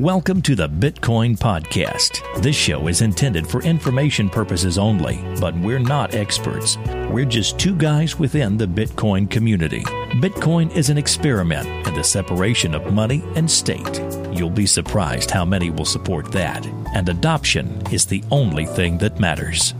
[0.00, 2.22] Welcome to the Bitcoin Podcast.
[2.40, 6.78] This show is intended for information purposes only, but we're not experts.
[7.10, 9.82] We're just two guys within the Bitcoin community.
[10.22, 14.00] Bitcoin is an experiment in the separation of money and state.
[14.32, 16.64] You'll be surprised how many will support that.
[16.94, 19.74] And adoption is the only thing that matters.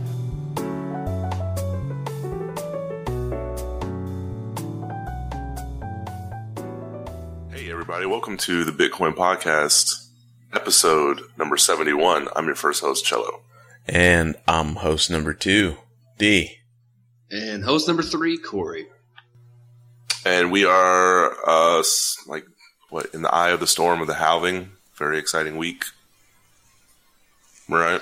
[7.49, 10.10] Hey, everybody, welcome to the Bitcoin Podcast
[10.53, 12.27] episode number 71.
[12.35, 13.41] I'm your first host, Cello.
[13.87, 15.77] And I'm host number two,
[16.17, 16.57] D.
[17.29, 18.87] And host number three, Corey.
[20.25, 21.83] And we are, uh,
[22.27, 22.45] like,
[22.89, 24.71] what, in the eye of the storm of the halving.
[24.95, 25.83] Very exciting week.
[27.67, 28.01] Right?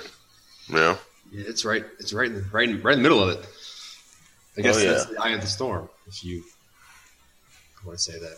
[0.68, 0.98] Yeah.
[1.32, 1.86] Yeah, it's right.
[2.00, 3.48] It's right in the, right in, right in the middle of it.
[4.58, 4.92] I guess Oh, yeah.
[4.94, 6.44] that's the eye of the storm, if you
[7.86, 8.38] want to say that.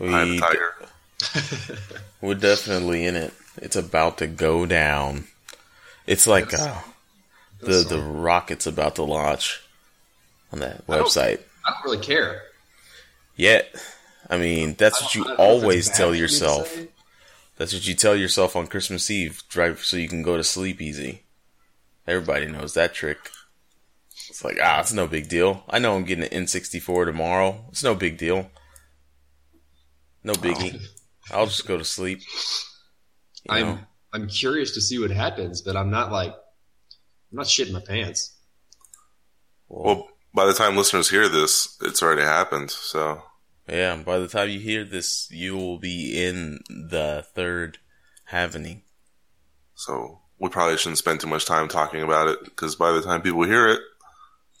[0.00, 0.74] Eye of the We, tiger.
[2.20, 3.32] We're definitely in it.
[3.56, 5.24] It's about to go down.
[6.06, 6.60] It's like Yes.
[6.62, 6.80] uh,
[7.60, 9.60] the the rocket's about to launch
[10.52, 11.40] on that I don't- website.
[11.64, 12.42] I don't really care.
[13.36, 13.74] Yet,
[14.28, 16.18] I mean, that's I what you I don't know if that's always tell for me
[16.18, 16.76] to yourself.
[17.56, 20.80] That's what you tell yourself on Christmas Eve, drive so you can go to sleep
[20.82, 21.22] easy.
[22.06, 23.18] Everybody knows that trick.
[24.28, 25.62] It's like, ah, it's no big deal.
[25.68, 27.64] I know I'm getting an N64 tomorrow.
[27.68, 28.50] It's no big deal.
[30.24, 30.80] No biggie.
[31.32, 32.20] I'll just go to sleep.
[33.44, 33.78] You I'm know?
[34.12, 38.36] I'm curious to see what happens, but I'm not like I'm not shitting my pants.
[39.68, 42.70] Well, by the time listeners hear this, it's already happened.
[42.70, 43.22] So,
[43.68, 47.78] yeah, by the time you hear this, you will be in the third
[48.24, 48.82] happening.
[49.74, 53.22] so we probably shouldn't spend too much time talking about it because by the time
[53.22, 53.80] people hear it,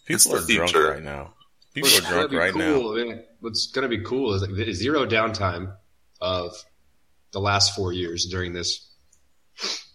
[0.06, 0.90] It's People the are drunk future.
[0.92, 1.34] right now.
[1.74, 2.72] People What's are drunk gonna be right now.
[2.74, 5.74] cool, I mean, what's going to be cool is like the zero downtime
[6.22, 6.54] of
[7.32, 8.88] the last four years during this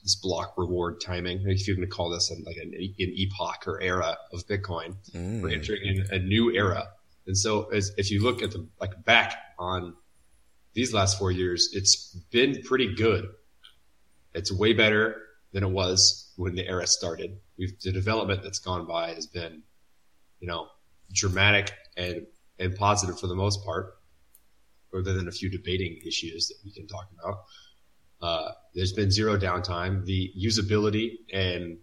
[0.04, 1.42] this block reward timing.
[1.48, 5.50] If going to call this an, like an, an epoch or era of Bitcoin, we're
[5.50, 5.54] Mm.
[5.54, 6.88] entering in a new era.
[7.26, 9.96] And so, as if you look at the like back on
[10.74, 13.26] these last four years, it's been pretty good.
[14.34, 17.40] It's way better than it was when the era started.
[17.58, 19.64] We've the development that's gone by has been,
[20.40, 20.68] you know,
[21.12, 22.28] dramatic and
[22.60, 23.97] and positive for the most part,
[24.96, 27.44] other than a few debating issues that we can talk about.
[28.22, 30.06] Uh, there's been zero downtime.
[30.06, 31.78] The usability and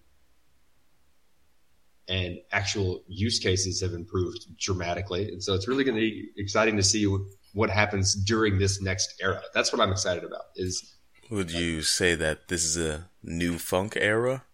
[2.06, 6.76] and actual use cases have improved dramatically, and so it's really going to be exciting
[6.76, 7.22] to see what,
[7.54, 9.40] what happens during this next era.
[9.54, 10.42] That's what I'm excited about.
[10.54, 10.96] Is
[11.30, 14.44] Would you say that this is a new funk era,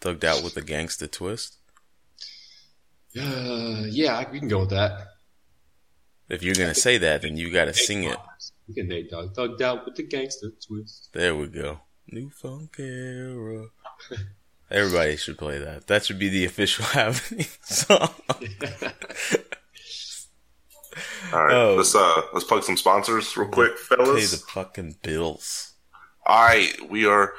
[0.00, 1.56] thugged out with a gangster twist?
[3.18, 5.09] uh, yeah, we can go with that.
[6.30, 8.16] If you're gonna say that, then you gotta sing it.
[8.68, 11.10] We can Nate Dogg thugged out with the gangster twist.
[11.12, 11.80] There we go.
[12.08, 13.66] New funk era.
[14.70, 15.88] Everybody should play that.
[15.88, 18.10] That should be the official happening song.
[21.32, 21.74] all right, Oh.
[21.76, 24.30] let's uh let's plug some sponsors real quick, Pay fellas.
[24.30, 25.74] the fucking bills.
[26.26, 27.32] All right, we are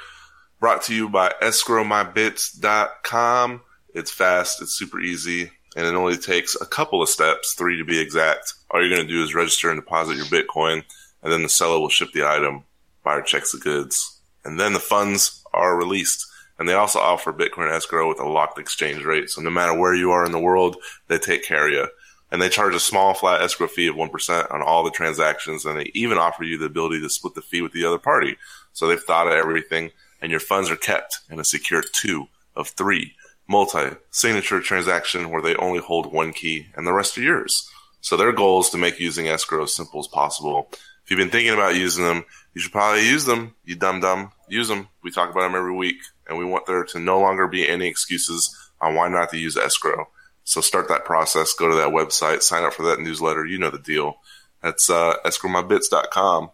[0.59, 3.62] brought to you by escrowmybits.com.
[3.94, 7.86] It's fast, it's super easy, and it only takes a couple of steps, three to
[7.86, 8.54] be exact.
[8.70, 10.84] All you're going to do is register and deposit your Bitcoin,
[11.24, 12.64] and then the seller will ship the item,
[13.04, 16.28] buyer checks the goods, and then the funds are released.
[16.59, 19.30] And they also offer Bitcoin escrow with a locked exchange rate.
[19.30, 20.78] So no matter where you are in the world,
[21.08, 21.88] they take care of you.
[22.32, 25.66] And they charge a small flat escrow fee of 1% on all the transactions.
[25.66, 28.38] And they even offer you the ability to split the fee with the other party.
[28.74, 29.90] So they've thought of everything
[30.22, 33.16] and your funds are kept in a secure two of three
[33.51, 37.69] multi signature transaction where they only hold one key and the rest are yours.
[38.00, 40.69] So their goal is to make using escrow as simple as possible.
[41.03, 42.23] If you've been thinking about using them,
[42.53, 43.56] you should probably use them.
[43.66, 44.88] You dumb dumb, use them.
[45.03, 45.97] We talk about them every week
[46.28, 49.57] and we want there to no longer be any excuses on why not to use
[49.57, 50.07] escrow.
[50.44, 51.53] So start that process.
[51.53, 53.45] Go to that website, sign up for that newsletter.
[53.45, 54.16] You know the deal.
[54.63, 56.51] That's uh, escrowmybits.com.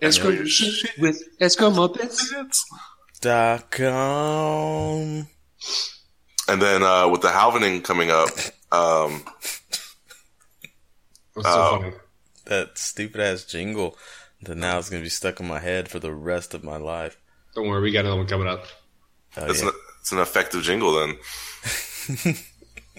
[0.00, 2.20] Escrow your your shit with escrow muppets.
[3.20, 5.28] Dot com.
[6.52, 8.28] And then uh, with the halvening coming up,
[8.70, 9.24] um,
[11.34, 11.92] so funny.
[12.44, 13.96] That stupid ass jingle
[14.42, 17.16] that now is gonna be stuck in my head for the rest of my life.
[17.54, 18.66] Don't worry, we got another one coming up.
[19.38, 19.68] Oh, it's, yeah.
[19.68, 21.16] an, it's an effective jingle then.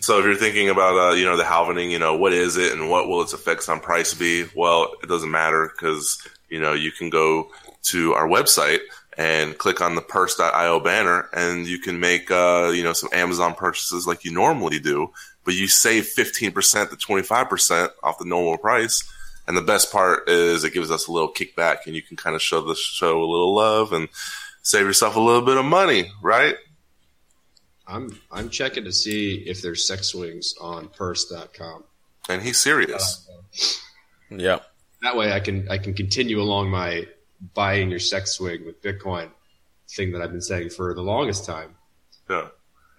[0.02, 2.72] so if you're thinking about, uh, you know, the halvening, you know, what is it
[2.72, 4.46] and what will its effects on price be?
[4.56, 6.18] Well, it doesn't matter because,
[6.50, 7.52] you know, you can go
[7.84, 8.80] to our website
[9.18, 13.54] and click on the purse.io banner and you can make, uh, you know, some Amazon
[13.54, 15.12] purchases like you normally do,
[15.44, 19.04] but you save 15% to 25% off the normal price.
[19.48, 22.36] And the best part is it gives us a little kickback and you can kind
[22.36, 24.08] of show the show a little love and
[24.62, 26.56] save yourself a little bit of money, right?
[27.86, 31.84] I'm I'm checking to see if there's sex swings on purse.com.
[32.30, 33.28] And he's serious.
[34.30, 34.60] Yeah.
[35.02, 37.06] That way I can I can continue along my
[37.54, 39.30] buying your sex swing with Bitcoin
[39.90, 41.76] thing that I've been saying for the longest time.
[42.30, 42.48] yeah.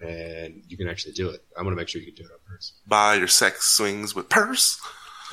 [0.01, 1.43] And you can actually do it.
[1.57, 2.73] I'm gonna make sure you can do it on purse.
[2.85, 4.79] Buy your sex swings with purse.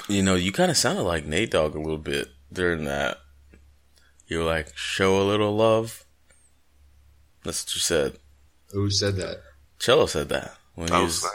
[0.08, 3.18] You know, you kind of sounded like Nate Dogg a little bit during that.
[4.28, 6.04] You were like, show a little love.
[7.44, 8.18] That's what you said.
[8.70, 9.42] Who said that?
[9.78, 11.26] Cello said that when he Oh, was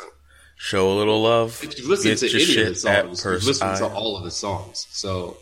[0.56, 1.60] show a little love.
[1.64, 4.32] If you listen get to any of the songs, you listen to all of the
[4.32, 4.88] songs.
[4.90, 5.38] So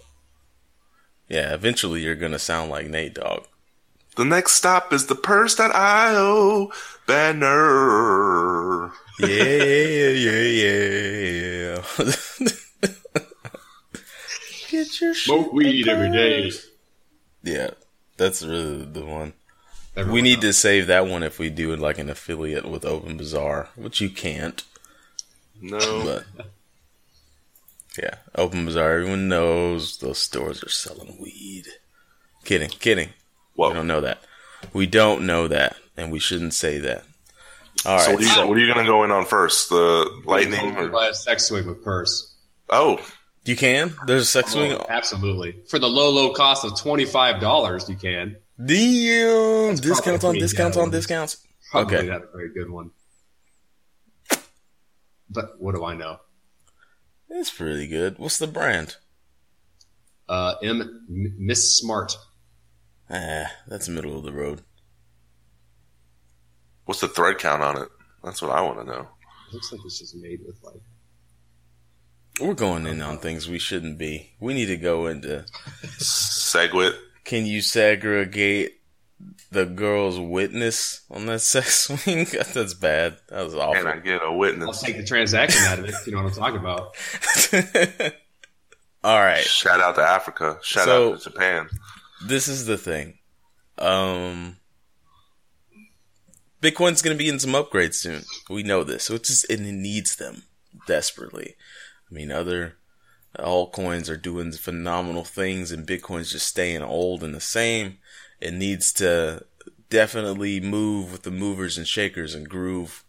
[1.28, 3.46] Yeah, eventually you're gonna sound like Nate Dogg.
[4.16, 6.72] The next stop is the purse.io
[7.06, 8.92] banner.
[9.20, 9.28] Yeah,
[10.14, 11.82] yeah, yeah.
[14.70, 16.52] Get your smoke shit weed every day.
[17.44, 17.72] Yeah,
[18.18, 19.34] that's really the one.
[19.98, 20.56] Everyone we need knows.
[20.56, 24.02] to save that one if we do it like an affiliate with Open Bazaar, which
[24.02, 24.64] you can't.
[25.62, 25.80] No.
[25.80, 26.48] But
[27.98, 28.94] yeah, Open Bazaar.
[29.00, 31.66] Everyone knows those stores are selling weed.
[32.44, 33.10] Kidding, kidding.
[33.56, 33.70] Whoa.
[33.70, 34.20] We don't know that.
[34.74, 37.04] We don't know that, and we shouldn't say that.
[37.86, 38.16] All So right.
[38.16, 39.70] what are, you, what are you going to go in on first?
[39.70, 40.66] The lightning?
[40.74, 42.34] You Or, buy a sex swing with purse.
[42.70, 43.00] oh,
[43.44, 43.94] you can.
[44.08, 44.72] There's a sex oh, swing.
[44.74, 45.58] Oh, absolutely.
[45.70, 48.38] For the low, low cost of twenty five dollars, you can.
[48.58, 49.76] Damn!
[49.76, 50.92] Discounts on probably discounts on one.
[50.92, 51.46] discounts.
[51.72, 52.08] Probably Okay.
[52.08, 52.90] not a very good one.
[55.30, 56.18] But what do I know?
[57.30, 58.18] It's pretty good.
[58.18, 58.98] What's the brand?
[60.30, 62.18] Uh, M M- Miss Smart.
[63.10, 64.62] Ah, that's middle of the road.
[66.86, 67.90] what's the thread count on it?
[68.24, 69.08] That's what I want to know.
[69.54, 70.82] Looks like it's just made with like
[72.42, 74.34] We're going in on things we shouldn't be.
[74.40, 75.46] We need to go into
[76.00, 76.96] Segwit.
[77.24, 78.82] Can you segregate
[79.52, 82.26] the girl's witness on that sex swing?
[82.54, 83.18] That's bad.
[83.30, 83.74] That was awful.
[83.76, 84.02] Can I awful.
[84.02, 84.22] get
[84.62, 85.92] I'll take the transaction out of it.
[85.94, 88.14] if You know what I'm talking about?
[89.04, 89.44] All right.
[89.44, 90.58] Shout out to Africa.
[90.64, 91.70] Shout So- out to Japan.
[92.26, 93.20] This is the thing.
[93.78, 94.58] Um,
[96.62, 98.24] Bitcoin's going to be in some upgrades soon.
[98.50, 99.04] We know this.
[99.04, 100.44] So it's just, and it needs them
[100.88, 101.56] desperately.
[102.10, 102.78] I mean, other
[103.38, 107.98] altcoins are doing phenomenal things and Bitcoin's just staying old and the same.
[108.40, 109.46] It needs to
[109.90, 113.04] definitely move with the movers and shakers and groove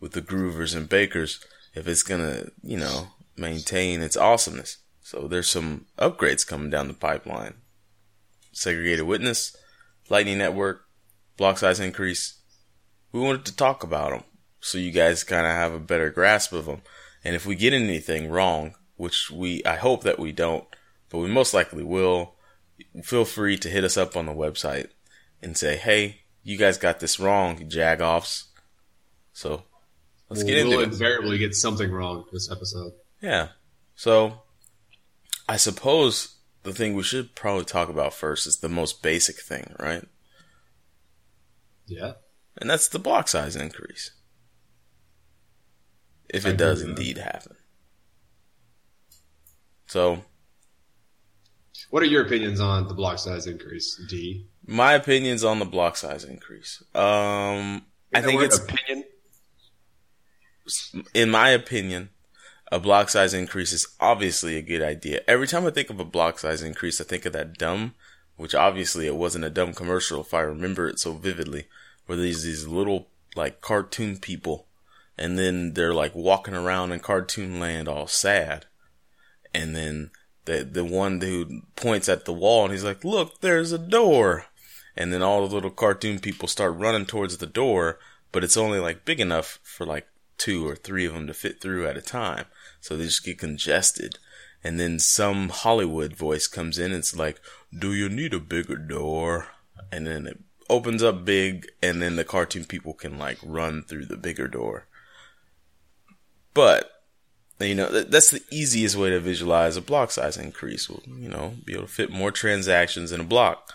[0.00, 1.44] with the groovers and bakers
[1.74, 4.78] if it's to, you know, maintain its awesomeness.
[5.00, 7.54] So there's some upgrades coming down the pipeline
[8.52, 9.56] segregated witness,
[10.10, 10.84] Lightning Network,
[11.36, 12.40] block size increase.
[13.12, 14.24] We wanted to talk about them
[14.60, 16.82] so you guys kind of have a better grasp of them.
[17.24, 20.64] And if we get anything wrong, which we, I hope that we don't,
[21.10, 22.34] but we most likely will,
[23.04, 24.88] feel free to hit us up on the website
[25.42, 28.44] and say, hey, you guys got this wrong, jagoffs.
[29.32, 29.62] So
[30.28, 30.88] let's get we'll into it.
[30.88, 32.92] We invariably get something wrong this episode.
[33.20, 33.48] Yeah.
[33.94, 34.42] So
[35.48, 39.74] I suppose the thing we should probably talk about first is the most basic thing,
[39.78, 40.04] right?
[41.86, 42.12] Yeah.
[42.56, 44.10] And that's the block size increase.
[46.28, 47.00] If it agree does with that.
[47.00, 47.56] indeed happen.
[49.86, 50.24] So,
[51.90, 54.46] What are your opinions on the block size increase, D?
[54.68, 56.82] my opinions on the block size increase.
[56.94, 59.04] Um, I think it's opinion.
[61.14, 62.10] in my opinion,
[62.70, 65.22] a block size increase is obviously a good idea.
[65.26, 67.94] Every time I think of a block size increase, I think of that dumb,
[68.36, 71.66] which obviously it wasn't a dumb commercial if I remember it so vividly,
[72.04, 74.66] where these these little like cartoon people,
[75.16, 78.66] and then they're like walking around in cartoon land all sad,
[79.54, 80.10] and then
[80.48, 84.46] the the one who points at the wall and he's like, "Look, there's a door,"
[84.96, 87.98] and then all the little cartoon people start running towards the door,
[88.32, 91.60] but it's only like big enough for like two or three of them to fit
[91.60, 92.46] through at a time.
[92.80, 94.18] So they just get congested.
[94.64, 97.40] And then some Hollywood voice comes in and it's like,
[97.76, 99.48] do you need a bigger door?
[99.92, 100.38] And then it
[100.70, 104.86] opens up big and then the cartoon people can like run through the bigger door.
[106.54, 106.90] But,
[107.66, 110.88] you know, that- that's the easiest way to visualize a block size increase.
[110.88, 113.74] Will, you know, be able to fit more transactions in a block.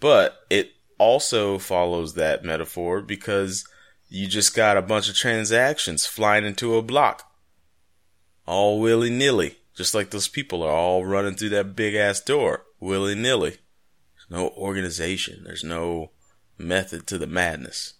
[0.00, 3.64] But it also follows that metaphor because
[4.08, 7.30] you just got a bunch of transactions flying into a block.
[8.46, 9.58] All willy nilly.
[9.74, 12.64] Just like those people are all running through that big ass door.
[12.80, 13.50] Willy nilly.
[13.50, 15.44] There's no organization.
[15.44, 16.10] There's no
[16.58, 17.94] method to the madness.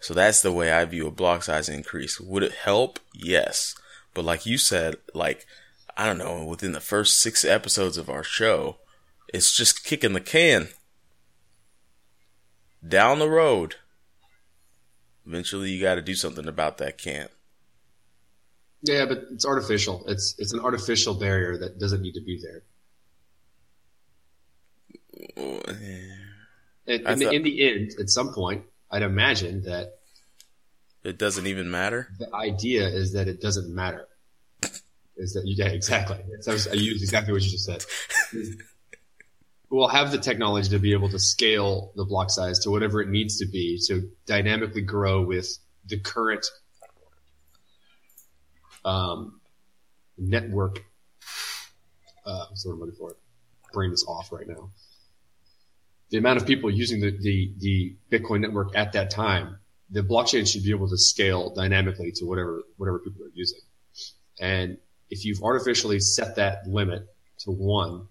[0.00, 2.20] So that's the way I view a block size increase.
[2.20, 3.00] Would it help?
[3.12, 3.74] Yes.
[4.16, 5.44] But like you said, like,
[5.94, 8.78] I don't know, within the first six episodes of our show,
[9.28, 10.68] it's just kicking the can
[12.86, 13.74] down the road.
[15.26, 17.28] Eventually, you got to do something about that can.
[18.80, 20.02] Yeah, but it's artificial.
[20.08, 22.62] It's it's an artificial barrier that doesn't need to be there.
[26.86, 29.95] And, I in, the, thought- in the end, at some point, I'd imagine that
[31.06, 32.08] It doesn't even matter.
[32.18, 34.08] the idea is that it doesn't matter.
[35.16, 36.18] Is that you yeah, exactly.
[36.40, 37.84] So I, used exactly what you just said.
[39.70, 43.08] we'll have the technology to be able to scale the block size to whatever it
[43.08, 45.48] needs to be to dynamically grow with
[45.86, 46.44] the current
[48.84, 49.40] um,
[50.18, 50.80] network.
[52.24, 52.66] Uh, what's
[52.98, 53.16] for?
[53.72, 54.70] Brain is off right now.
[56.10, 59.58] The amount of people using the, the, the Bitcoin network at that time,
[59.90, 63.60] the blockchain should be able to scale dynamically to whatever whatever people are using.
[64.40, 64.78] And
[65.10, 67.06] if you've artificially set that limit
[67.40, 68.08] to one,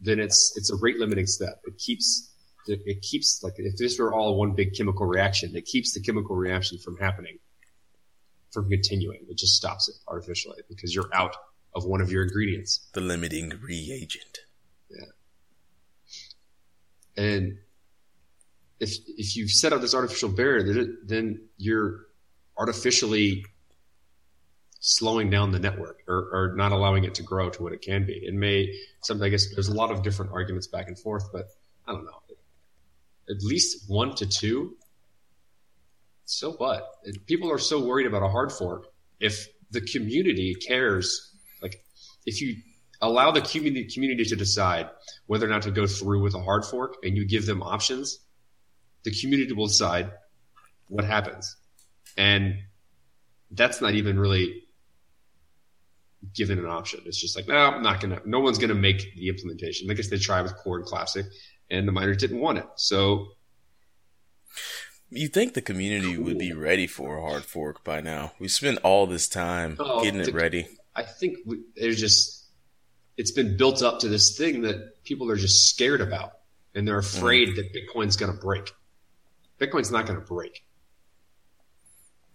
[0.00, 1.60] then it's it's a rate limiting step.
[1.64, 2.32] It keeps
[2.66, 6.00] it it keeps like if this were all one big chemical reaction, it keeps the
[6.00, 7.38] chemical reaction from happening,
[8.52, 9.20] from continuing.
[9.28, 11.36] It just stops it artificially because you're out
[11.74, 12.88] of one of your ingredients.
[12.94, 14.38] The limiting reagent.
[14.90, 15.04] Yeah.
[17.16, 17.58] And
[18.80, 22.06] if if you set up this artificial barrier, then, you're
[22.56, 23.44] artificially
[24.80, 28.06] slowing down the network or, or not allowing it to grow to what it can
[28.06, 28.12] be.
[28.12, 31.46] It may some I guess there's a lot of different arguments back and forth, but
[31.86, 32.20] I don't know.
[33.28, 34.76] At least one to two.
[36.24, 36.84] So what?
[37.26, 38.86] People are so worried about a hard fork.
[39.20, 41.82] If the community cares, like
[42.26, 42.56] if you
[43.00, 44.88] allow the community community to decide
[45.26, 48.18] whether or not to go through with a hard fork and you give them options,
[49.08, 50.10] the community will decide
[50.88, 51.56] what happens.
[52.16, 52.58] And
[53.50, 54.64] that's not even really
[56.34, 57.00] given an option.
[57.06, 59.90] It's just like, no, I'm not gonna no one's gonna make the implementation.
[59.90, 61.24] I guess they tried with Core and Classic
[61.70, 62.66] and the miners didn't want it.
[62.76, 63.28] So
[65.10, 68.32] You think the community would be ready for a hard fork by now?
[68.38, 70.68] We spent all this time Oh, getting it ready.
[70.94, 72.44] I think we, there's just
[73.16, 76.32] it's been built up to this thing that people are just scared about,
[76.74, 77.56] and they're afraid mm.
[77.56, 78.70] that Bitcoin's going to break.
[79.60, 80.64] Bitcoin's not going to break.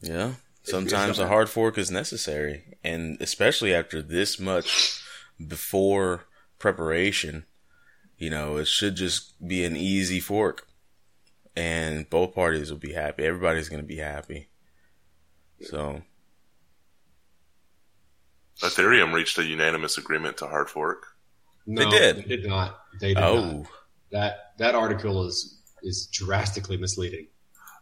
[0.01, 0.33] Yeah.
[0.63, 2.77] Sometimes a hard fork is necessary.
[2.83, 5.03] And especially after this much
[5.45, 6.25] before
[6.59, 7.45] preparation,
[8.17, 10.67] you know, it should just be an easy fork.
[11.55, 13.23] And both parties will be happy.
[13.25, 14.49] Everybody's going to be happy.
[15.61, 16.01] So,
[18.61, 21.05] Ethereum reached a unanimous agreement to hard fork.
[21.65, 22.17] No, did.
[22.17, 22.79] They did not.
[22.99, 23.35] They did oh.
[23.35, 23.53] not.
[23.53, 23.67] oh,
[24.11, 27.27] That that article is is drastically misleading.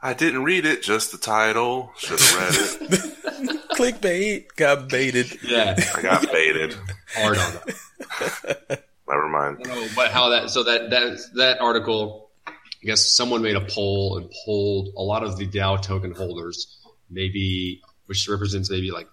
[0.02, 1.92] I didn't read it, just the title.
[1.98, 3.18] Should have read it.
[3.72, 5.38] clickbait got baited.
[5.44, 6.76] Yeah, I got baited.
[7.16, 8.84] hard on that.
[9.08, 9.60] Never mind.
[9.66, 12.54] No, but how that so that that that article, I
[12.84, 16.80] guess someone made a poll and polled a lot of the DAO token holders,
[17.10, 19.08] maybe which represents maybe like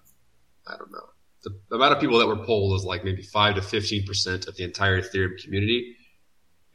[0.67, 1.05] I don't know.
[1.43, 4.47] The, the amount of people that were polled is like maybe five to fifteen percent
[4.47, 5.95] of the entire Ethereum community,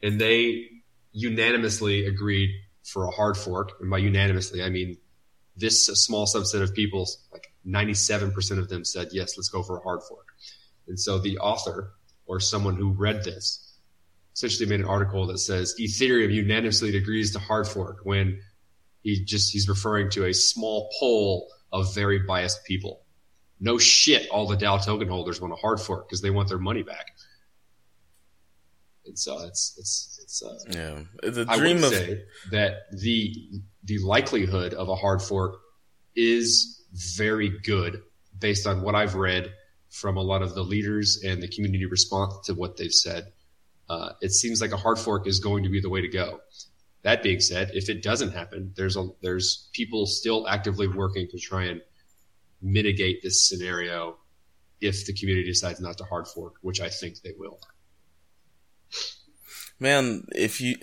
[0.03, 0.69] and they
[1.15, 2.51] unanimously agreed
[2.83, 3.71] for a hard fork.
[3.79, 4.97] And by unanimously, I mean
[5.55, 9.77] this small subset of people, like ninety-seven percent of them said yes, let's go for
[9.77, 10.27] a hard fork.
[10.87, 11.93] And so the author
[12.27, 13.61] or someone who read this
[14.35, 18.41] essentially made an article that says Ethereum unanimously agrees to hard fork when
[19.01, 23.01] he just he's referring to a small poll of very biased people.
[23.59, 26.59] No shit, all the DAO token holders want a hard fork because they want their
[26.59, 27.15] money back.
[29.05, 31.31] And so it's it's it's uh, Yeah.
[31.31, 33.33] The I dream would of say that the
[33.83, 35.59] the likelihood of a hard fork
[36.15, 36.83] is
[37.17, 38.01] very good
[38.37, 39.51] based on what I've read
[39.89, 43.31] from a lot of the leaders and the community response to what they've said.
[43.87, 46.39] Uh, it seems like a hard fork is going to be the way to go.
[47.03, 51.37] That being said, if it doesn't happen, there's a there's people still actively working to
[51.37, 51.81] try and
[52.61, 54.17] mitigate this scenario
[54.81, 57.59] if the community decides not to hard fork, which I think they will.
[59.79, 60.77] Man, if you,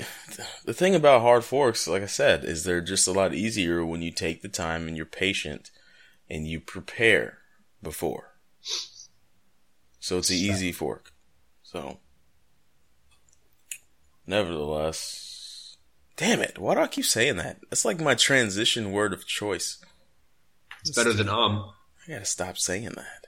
[0.65, 4.03] the thing about hard forks, like I said, is they're just a lot easier when
[4.03, 5.71] you take the time and you're patient
[6.29, 7.39] and you prepare
[7.83, 8.35] before.
[9.99, 11.13] So it's an easy fork.
[11.63, 12.01] So,
[14.27, 15.77] nevertheless,
[16.17, 17.61] damn it, why do I keep saying that?
[17.71, 19.79] That's like my transition word of choice.
[20.81, 21.73] It's better than um.
[22.07, 23.27] I gotta stop saying that.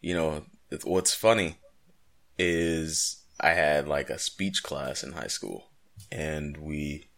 [0.00, 0.44] You know,
[0.84, 1.58] what's funny
[2.38, 5.70] is I had like a speech class in high school
[6.10, 7.08] and we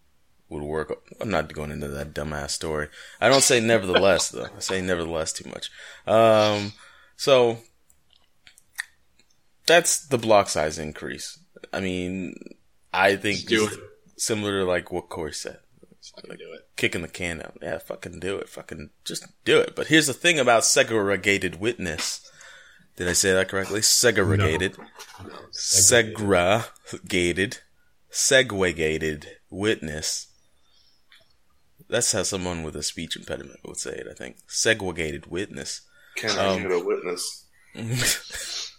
[0.49, 1.03] would work.
[1.21, 2.89] I'm not going into that dumbass story.
[3.21, 4.49] I don't say nevertheless though.
[4.57, 5.71] I say nevertheless too much.
[6.07, 6.73] Um,
[7.17, 7.59] so
[9.67, 11.39] that's the block size increase.
[11.73, 12.35] I mean,
[12.93, 13.41] I think
[14.17, 15.59] similar to like what Corey said.
[16.17, 16.69] Fucking do it.
[16.77, 17.57] kicking the can out.
[17.63, 18.49] Yeah, fucking do it.
[18.49, 19.75] Fucking just do it.
[19.75, 22.31] But here's the thing about segregated witness.
[22.97, 23.83] Did I say that correctly?
[23.83, 24.77] Segregated.
[24.79, 24.85] No,
[25.51, 27.59] Segregated.
[28.11, 30.29] Segregated witness.
[31.89, 34.37] That's how someone with a speech impediment would say it, I think.
[34.47, 35.83] Segregated witness.
[36.17, 37.47] Can Um, I get a witness?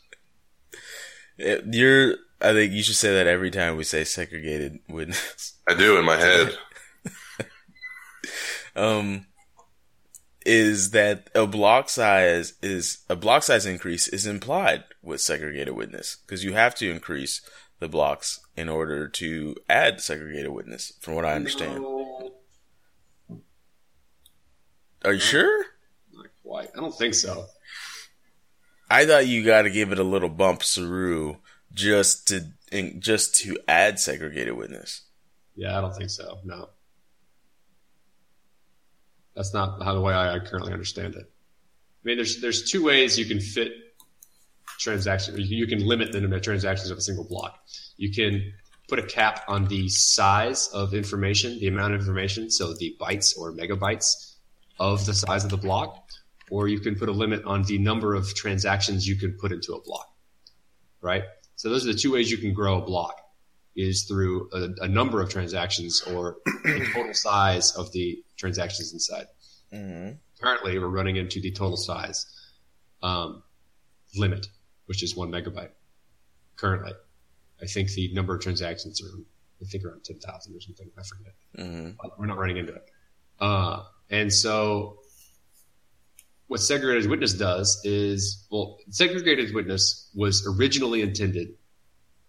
[1.37, 5.55] You're, I think you should say that every time we say segregated witness.
[5.67, 6.57] I do in my head.
[8.75, 9.25] um,
[10.45, 16.17] is that a block size is a block size increase is implied with segregated witness
[16.25, 17.41] because you have to increase
[17.79, 20.93] the blocks in order to add segregated witness.
[21.01, 22.31] From what I understand, No,
[25.03, 25.65] are you sure?
[26.13, 26.69] not quite.
[26.75, 27.45] I don't think so.
[28.89, 31.37] I thought you got to give it a little bump, Saru,
[31.73, 32.45] just to
[32.99, 35.01] just to add segregated witness.
[35.55, 36.39] Yeah, I don't think so.
[36.43, 36.69] No.
[39.35, 41.25] That's not how the way I, I currently understand it.
[41.25, 43.71] I mean, there's there's two ways you can fit
[44.79, 45.49] transactions.
[45.49, 47.59] You, can limit the number of transactions of a single block.
[47.97, 48.53] You can
[48.87, 53.37] put a cap on the size of information, the amount of information, so the bytes
[53.37, 54.35] or megabytes
[54.79, 56.09] of the size of the block,
[56.51, 59.73] or you can put a limit on the number of transactions you can put into
[59.73, 60.13] a block.
[61.01, 61.23] Right.
[61.55, 63.24] So those are the two ways you can grow a block
[63.75, 69.27] is through a, a number of transactions or the total size of the transactions inside.
[69.73, 70.13] Mm-hmm.
[70.41, 72.25] Currently, we're running into the total size
[73.03, 73.43] um,
[74.15, 74.47] limit,
[74.85, 75.71] which is one megabyte.
[76.55, 76.93] Currently,
[77.61, 79.19] I think the number of transactions are,
[79.61, 80.89] I think around ten thousand or something.
[80.97, 81.33] I forget.
[81.57, 81.91] Mm-hmm.
[82.01, 82.89] But We're not running into it.
[83.39, 84.99] Uh, and so,
[86.47, 91.49] what segregated witness does is, well, segregated witness was originally intended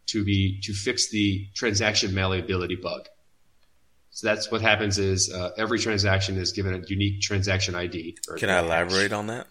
[0.06, 3.08] to be to fix the transaction malleability bug.
[4.10, 8.16] So that's what happens is uh, every transaction is given a unique transaction ID.
[8.38, 9.46] Can I elaborate on that?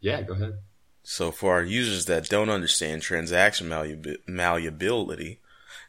[0.00, 0.58] Yeah, go ahead.
[1.02, 5.40] So for our users that don't understand transaction malleab- malleability,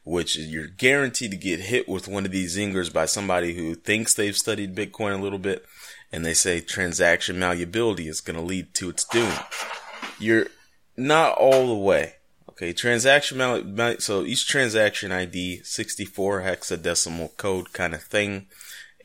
[0.03, 3.75] which is you're guaranteed to get hit with one of these zingers by somebody who
[3.75, 5.65] thinks they've studied Bitcoin a little bit,
[6.11, 9.33] and they say transaction malleability is going to lead to its doom.
[10.19, 10.47] You're
[10.95, 12.15] not all the way.
[12.53, 13.39] Okay, transaction
[13.99, 18.45] so each transaction ID 64 hexadecimal code kind of thing.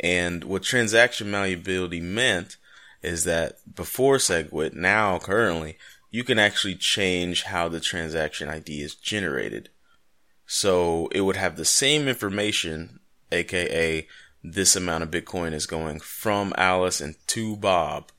[0.01, 2.59] And what transaction malleability meant
[3.03, 5.79] is that before SegWit, now currently,
[6.11, 9.71] you can actually change how the transaction ID is generated.
[10.47, 13.01] So it would have the same information,
[13.33, 14.07] aka
[14.45, 18.13] this amount of Bitcoin is going from Alice and to Bob,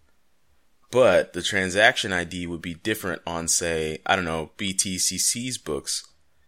[0.92, 6.08] but the transaction ID would be different on, say, I don't know, BTCC's books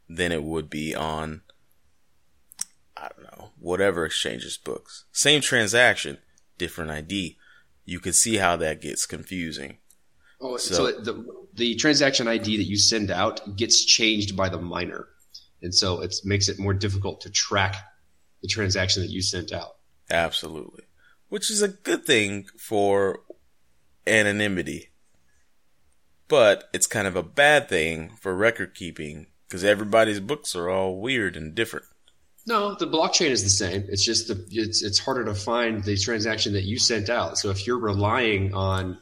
[0.10, 1.42] than it would be on,
[2.98, 5.06] I don't know, whatever exchange's books.
[5.12, 6.18] Same transaction,
[6.58, 7.38] different ID.
[7.86, 9.78] You could see how that gets confusing.
[10.40, 14.58] Oh, So- so, the the transaction ID that you send out gets changed by the
[14.58, 15.10] miner,
[15.62, 17.76] and so it makes it more difficult to track
[18.42, 19.76] the transaction that you sent out.
[20.10, 20.86] Absolutely.
[21.28, 23.22] Which is a good thing for
[24.08, 24.90] anonymity.
[26.28, 31.00] But it's kind of a bad thing for record keeping because everybody's books are all
[31.00, 31.86] weird and different.
[32.48, 33.86] No, the blockchain is the same.
[33.90, 37.38] It's just the, it's it's harder to find the transaction that you sent out.
[37.38, 38.98] So if you're relying on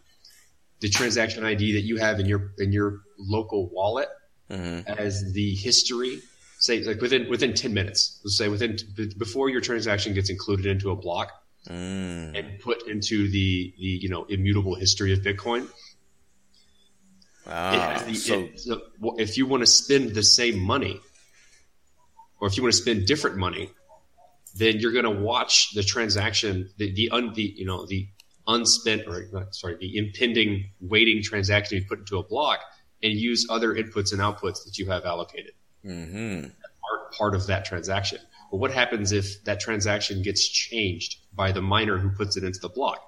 [0.81, 4.09] the transaction ID that you have in your in your local wallet
[4.49, 6.19] hmm as the history,
[6.57, 8.77] say like within within ten minutes, let's say within
[9.17, 11.31] before your transaction gets included into a block
[11.69, 12.35] Mm.
[12.35, 15.63] and put into the the you know immutable history of Bitcoin.
[15.65, 15.69] it
[17.51, 18.81] Ah, the- so it- so
[19.17, 20.99] if you want to spend the same money,
[22.39, 23.69] or if you want to spend different money,
[24.55, 28.07] then you're going to watch the transaction, the the, un, the you know the
[28.47, 32.59] unspent or not, sorry, the impending waiting transaction you put into a block,
[33.03, 35.53] and use other inputs and outputs that you have allocated
[35.83, 36.45] hmm
[36.91, 38.17] are part of that transaction.
[38.51, 42.59] But what happens if that transaction gets changed by the miner who puts it into
[42.59, 42.99] the block?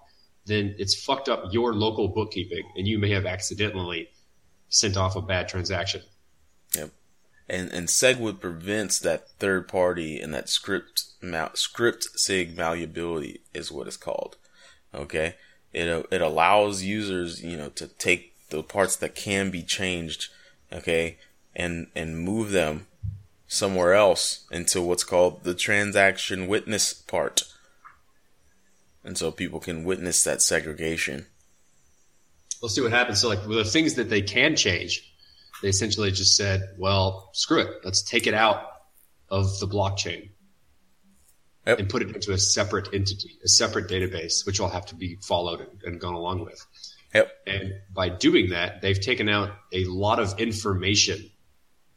[0.46, 4.10] Then it's fucked up your local bookkeeping, and you may have accidentally
[4.70, 6.02] sent off a bad transaction.
[6.76, 6.92] Yep.
[7.48, 11.06] And and SegWit prevents that third party and that script
[11.54, 14.38] script sig malleability is what it's called.
[14.96, 15.36] Okay,
[15.74, 20.30] it it allows users you know to take the parts that can be changed,
[20.72, 21.18] okay,
[21.56, 22.88] and and move them
[23.48, 27.44] somewhere else into what's called the transaction witness part,
[29.04, 31.26] and so people can witness that segregation.
[32.62, 33.20] We'll see what happens.
[33.20, 35.12] So, like the things that they can change,
[35.62, 37.82] they essentially just said, well, screw it.
[37.84, 38.64] Let's take it out
[39.30, 40.30] of the blockchain
[41.68, 41.78] Yep.
[41.78, 45.18] and put it into a separate entity, a separate database, which will have to be
[45.22, 46.66] followed and, gone along with.
[47.14, 47.32] Yep.
[47.46, 51.30] And by doing that, they've taken out a lot of information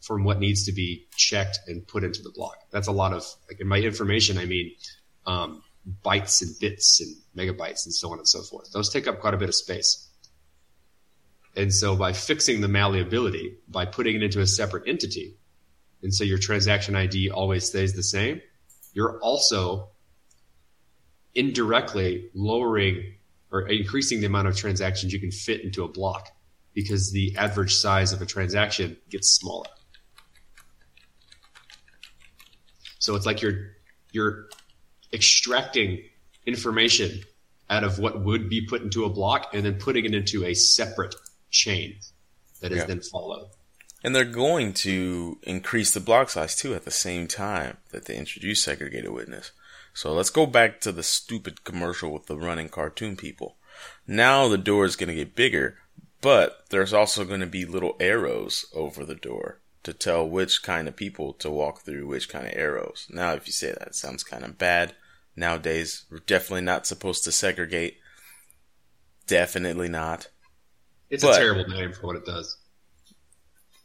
[0.02, 2.58] from what needs to be checked and put into the block.
[2.72, 4.72] That's a lot of, like in my information, I mean,
[5.24, 5.62] um,
[6.04, 8.70] bytes and bits and megabytes and so on and so forth.
[8.72, 10.08] Those take up quite a bit of space.
[11.56, 15.36] And so by fixing the malleability, by putting it into a separate entity,
[16.02, 18.40] and so your transaction ID always stays the same,
[18.92, 19.90] you're also
[21.34, 23.14] indirectly lowering
[23.50, 26.28] or increasing the amount of transactions you can fit into a block
[26.74, 29.68] because the average size of a transaction gets smaller.
[32.98, 33.72] So it's like you're
[34.12, 34.48] you're
[35.14, 36.02] extracting
[36.46, 37.22] information
[37.70, 40.52] out of what would be put into a block and then putting it into a
[40.54, 41.14] separate
[41.50, 41.96] chain
[42.60, 42.84] that is Yeah.
[42.86, 43.48] then followed.
[44.02, 48.16] And they're going to increase the block size too at the same time that they
[48.16, 49.52] introduce segregated witness.
[49.94, 53.56] So let's go back to the stupid commercial with the running cartoon people.
[54.06, 55.78] Now the door is going to get bigger,
[56.20, 60.88] but there's also going to be little arrows over the door to tell which kind
[60.88, 63.06] of people to walk through which kind of arrows.
[63.10, 64.94] Now, if you say that, it sounds kind of bad.
[65.36, 67.98] Nowadays, we're definitely not supposed to segregate.
[69.26, 70.28] Definitely not.
[71.10, 72.56] It's But- a terrible name for what it does.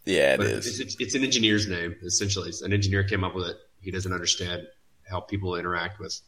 [0.06, 0.80] Yeah, it but is.
[0.80, 2.52] It's, it's, an engineer's name, essentially.
[2.64, 3.58] An engineer came up with it.
[3.82, 4.68] He doesn't understand
[5.08, 6.20] how people interact with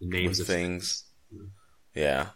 [0.00, 1.04] names with of things.
[1.94, 2.28] Yeah.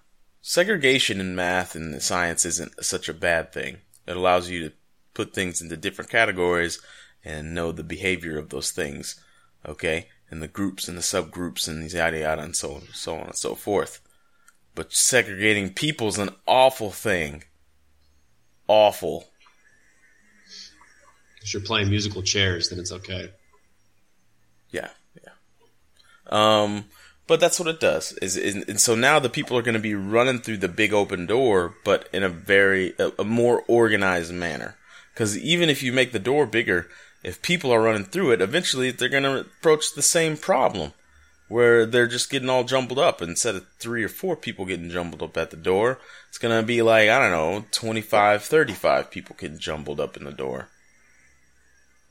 [0.42, 3.78] Segregation in math and science isn't such a bad thing.
[4.06, 4.74] It allows you to
[5.14, 6.80] put things into different categories
[7.24, 9.20] and know the behavior of those things.
[9.66, 10.08] Okay?
[10.32, 13.26] And the groups and the subgroups and these yada yada and so on, so on
[13.26, 14.00] and so forth.
[14.74, 17.44] But segregating people's an awful thing.
[18.66, 19.26] Awful.
[21.42, 23.28] If you're playing musical chairs, then it's okay.
[24.70, 24.88] Yeah,
[25.22, 25.32] yeah.
[26.28, 26.86] Um,
[27.26, 28.12] but that's what it does.
[28.22, 30.94] Is, is and so now the people are going to be running through the big
[30.94, 34.76] open door, but in a very a, a more organized manner.
[35.12, 36.88] Because even if you make the door bigger,
[37.22, 40.92] if people are running through it, eventually they're going to approach the same problem,
[41.48, 43.22] where they're just getting all jumbled up.
[43.22, 46.66] Instead of three or four people getting jumbled up at the door, it's going to
[46.66, 50.68] be like I don't know, 25, 35 people getting jumbled up in the door.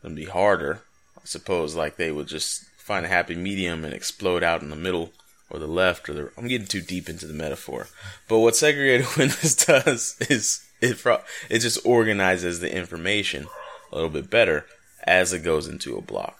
[0.03, 0.81] It'd be harder.
[1.17, 4.75] I suppose like they would just find a happy medium and explode out in the
[4.75, 5.11] middle
[5.49, 6.31] or the left or the.
[6.37, 7.87] I'm getting too deep into the metaphor,
[8.29, 11.05] but what segregated witness does is it
[11.49, 13.47] it just organizes the information
[13.91, 14.65] a little bit better
[15.03, 16.37] as it goes into a block,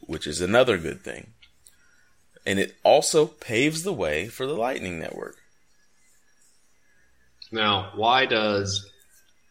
[0.00, 1.32] which is another good thing,
[2.46, 5.36] and it also paves the way for the Lightning Network.
[7.52, 8.90] Now, why does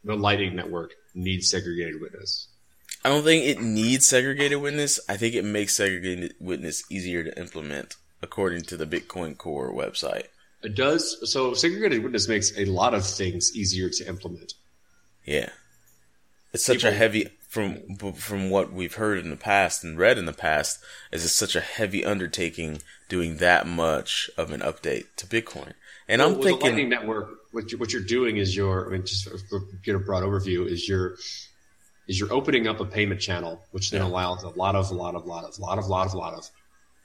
[0.04, 2.48] the Lightning Network need segregated witness?
[3.04, 5.00] I don't think it needs segregated witness.
[5.08, 10.28] I think it makes segregated witness easier to implement, according to the Bitcoin Core website.
[10.62, 11.32] It does.
[11.32, 14.54] So segregated witness makes a lot of things easier to implement.
[15.26, 15.50] Yeah,
[16.54, 20.26] it's such a heavy from from what we've heard in the past and read in
[20.26, 20.80] the past.
[21.12, 25.74] Is it's such a heavy undertaking doing that much of an update to Bitcoin.
[26.08, 28.88] And I'm Well, with the Lightning thinking, Network, what you're, what you're doing is you're,
[28.88, 31.16] I mean, just for, get a broad overview, is you're
[32.08, 34.08] is you're opening up a payment channel, which then Yeah.
[34.08, 36.14] allows a lot of, a lot of, a lot of, a lot of, lot of,
[36.16, 36.50] lot of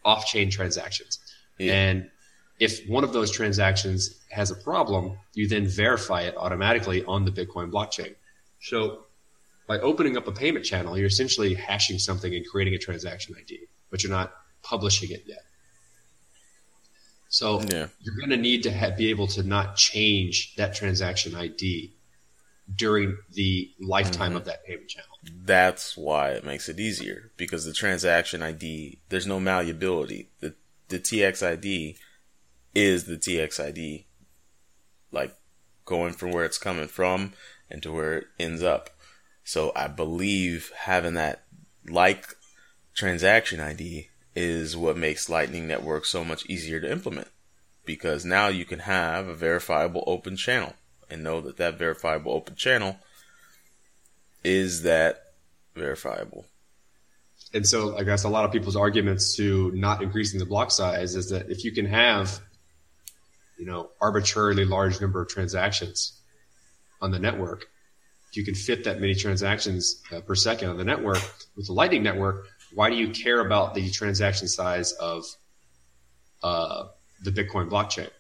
[0.05, 1.19] off-chain transactions.
[1.59, 1.75] Yeah.
[1.75, 2.11] And
[2.59, 7.31] if one of those transactions has a problem, you then verify it automatically on the
[7.31, 8.15] Bitcoin blockchain.
[8.61, 9.04] So
[9.67, 13.61] by opening up a payment channel, you're essentially hashing something and creating a transaction ID,
[13.91, 15.45] but you're not publishing it yet.
[17.29, 17.89] So Yeah.
[18.01, 21.93] you're going to need to ha- be able to not change that transaction ID
[22.75, 24.37] during the lifetime Mm-hmm.
[24.37, 25.09] of that payment channel.
[25.45, 30.31] that's why it makes it easier because the transaction ID there's no malleability.
[30.41, 30.55] The
[30.89, 31.97] the TXID
[32.75, 34.05] is the TXID,
[35.11, 35.35] like
[35.87, 37.33] going from where it's coming from
[37.71, 38.91] and to where it ends up.
[39.45, 41.45] So I believe having that
[41.87, 42.27] like
[42.95, 47.29] transaction ID is what makes Lightning Network so much easier to implement
[47.85, 50.73] because now you can have a verifiable open channel
[51.11, 52.97] and know that that verifiable open channel
[54.43, 55.35] is that
[55.75, 56.47] verifiable.
[57.53, 61.15] And so I guess a lot of people's arguments to not increasing the block size
[61.15, 62.41] is that if you can have,
[63.59, 66.21] you know, arbitrarily large number of transactions
[67.01, 67.67] on the network,
[68.35, 71.19] if you can fit that many transactions uh, per second on the network
[71.55, 75.25] with the Lightning Network, why do you care about the transaction size of
[76.43, 76.87] uh,
[77.23, 78.11] the Bitcoin blockchain?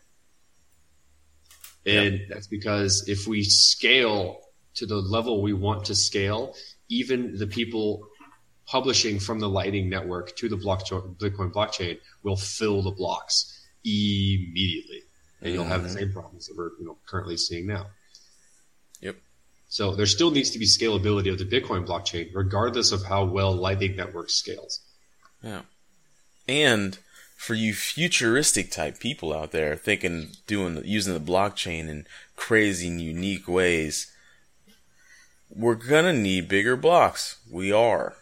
[1.84, 4.38] And that's because if we scale
[4.74, 6.54] to the level we want to scale,
[6.88, 8.06] even the people
[8.66, 15.02] publishing from the Lightning Network to the blockchain, Bitcoin blockchain will fill the blocks immediately,
[15.42, 17.88] and you'll have the same problems that we're you know currently seeing now.
[19.00, 19.16] Yep.
[19.74, 23.52] So there still needs to be scalability of the Bitcoin blockchain, regardless of how well
[23.52, 24.78] Lightning Network scales.
[25.42, 25.62] Yeah.
[26.46, 26.96] And
[27.36, 32.06] for you futuristic type people out there thinking doing using the blockchain in
[32.36, 34.12] crazy and unique ways,
[35.50, 37.40] we're gonna need bigger blocks.
[37.50, 38.14] We are.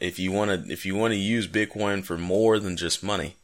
[0.00, 3.34] If you wanna if you wanna use Bitcoin for more than just money,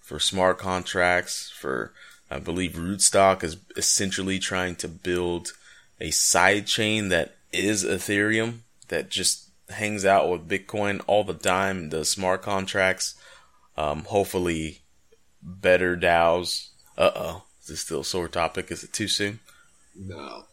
[0.00, 1.92] for smart contracts, for
[2.30, 5.52] I believe Rootstock is essentially trying to build
[6.00, 11.90] a side chain that is Ethereum that just hangs out with Bitcoin all the time,
[11.90, 13.14] the smart contracts,
[13.76, 14.80] um, hopefully
[15.42, 16.68] better DAOs.
[16.96, 17.42] Uh oh.
[17.62, 18.70] Is this still a sore topic?
[18.70, 19.40] Is it too soon?
[19.94, 20.44] No.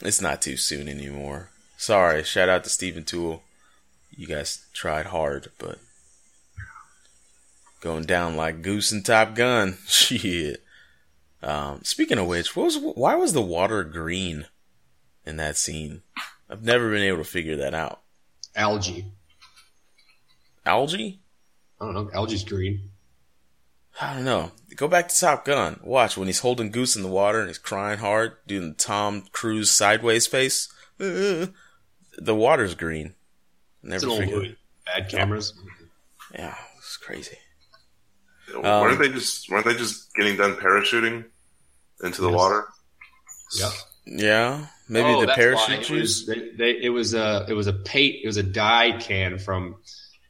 [0.00, 1.50] It's not too soon anymore.
[1.76, 2.22] Sorry.
[2.22, 3.40] Shout out to Stephan Tual.
[4.10, 5.78] You guys tried hard, but
[7.80, 9.78] going down like goose and Top Gun.
[9.86, 10.62] Shit.
[11.42, 14.46] Um, speaking of which, what was why was the water green
[15.30, 16.02] in that scene?
[16.50, 18.00] I've never been able to figure that out.
[18.54, 19.06] Algae.
[20.66, 21.20] Algae?
[21.80, 22.10] I don't know.
[22.12, 22.90] Algae's green.
[24.00, 24.52] I don't know.
[24.76, 25.80] Go back to Top Gun.
[25.82, 29.24] Watch when he's holding Goose in the water and he's crying hard, doing the Tom
[29.32, 30.68] Cruise sideways face.
[30.98, 31.46] Uh,
[32.18, 33.14] the water's green.
[33.82, 34.36] Never It's an old figured.
[34.42, 34.56] movie.
[34.86, 35.54] Bad cameras.
[36.34, 37.36] Yeah, it's crazy.
[38.54, 41.24] Um, weren't they just weren't they just getting done parachuting
[42.02, 42.36] into the Yes.
[42.36, 42.68] water?
[43.58, 43.72] Yep.
[44.12, 48.20] Yeah, maybe Oh, the parachute was, they, they, it was a it was a pate
[48.24, 49.76] it was a dye can from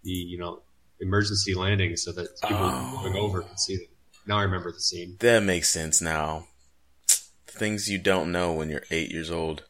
[0.05, 0.61] the you know
[1.01, 3.01] emergency landing so that people Oh.
[3.03, 3.87] going over could see them.
[4.27, 5.17] Now I remember the scene.
[5.21, 6.47] That makes sense now.
[7.47, 9.65] Things you don't know when you're eight years old.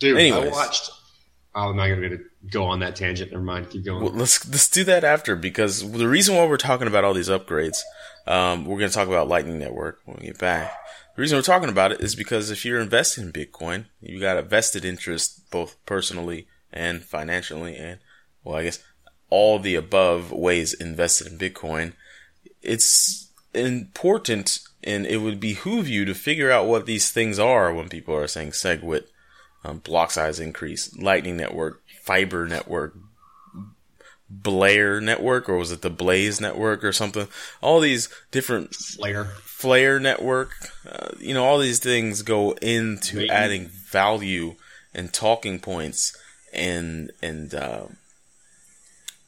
[0.00, 0.44] Dude, Anyways.
[0.46, 0.90] I watched.
[1.54, 2.18] Oh, I'm not going to
[2.50, 3.30] go on that tangent.
[3.30, 3.70] Never mind.
[3.70, 4.02] Keep going.
[4.02, 7.28] Well, let's let's do that after because the reason why we're talking about all these
[7.28, 7.78] upgrades,
[8.26, 10.72] um, we're going to talk about Lightning Network when we get back.
[11.14, 14.36] The reason we're talking about it is because if you're investing in Bitcoin, you got
[14.36, 18.00] a vested interest both personally and financially, and
[18.42, 18.82] well, I guess
[19.30, 21.92] all the above ways invested in Bitcoin.
[22.62, 27.88] It's important, and it would behoove you to figure out what these things are when
[27.88, 29.06] people are saying SegWit,
[29.64, 32.96] um, block size increase, Lightning Network, Fiber Network,
[34.28, 37.28] Blair Network, or was it the Blaze Network or something?
[37.60, 39.30] All these different Flare.
[39.56, 40.50] Flare Network,
[40.86, 43.30] uh, you know, all these things go into Maybe.
[43.30, 44.56] adding value
[44.92, 46.14] and talking points,
[46.52, 47.84] and and uh,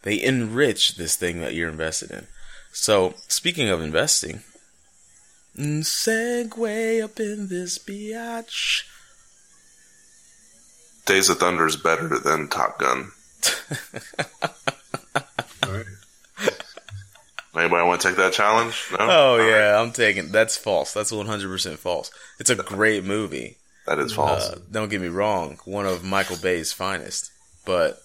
[0.02, 2.26] they enrich this thing that you're invested in.
[2.72, 4.42] So, speaking of investing,
[5.56, 8.82] segue up in this biatch.
[11.06, 13.12] Days of Thunder is better than Top Gun.
[15.64, 15.86] All right.
[17.56, 18.86] Anybody want to take that challenge?
[18.92, 18.98] No.
[19.00, 19.48] Oh All right.
[19.48, 20.30] yeah, I'm taking.
[20.30, 20.92] That's false.
[20.92, 22.10] That's 100 percent false.
[22.38, 23.56] It's a great movie.
[23.86, 24.50] that is false.
[24.50, 27.30] Uh, don't get me wrong, one of Michael Bay's finest.
[27.64, 28.02] But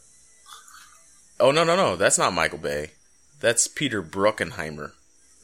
[1.40, 2.92] oh no no no, that's not Michael Bay.
[3.42, 4.92] That's Peter Bruckenheimer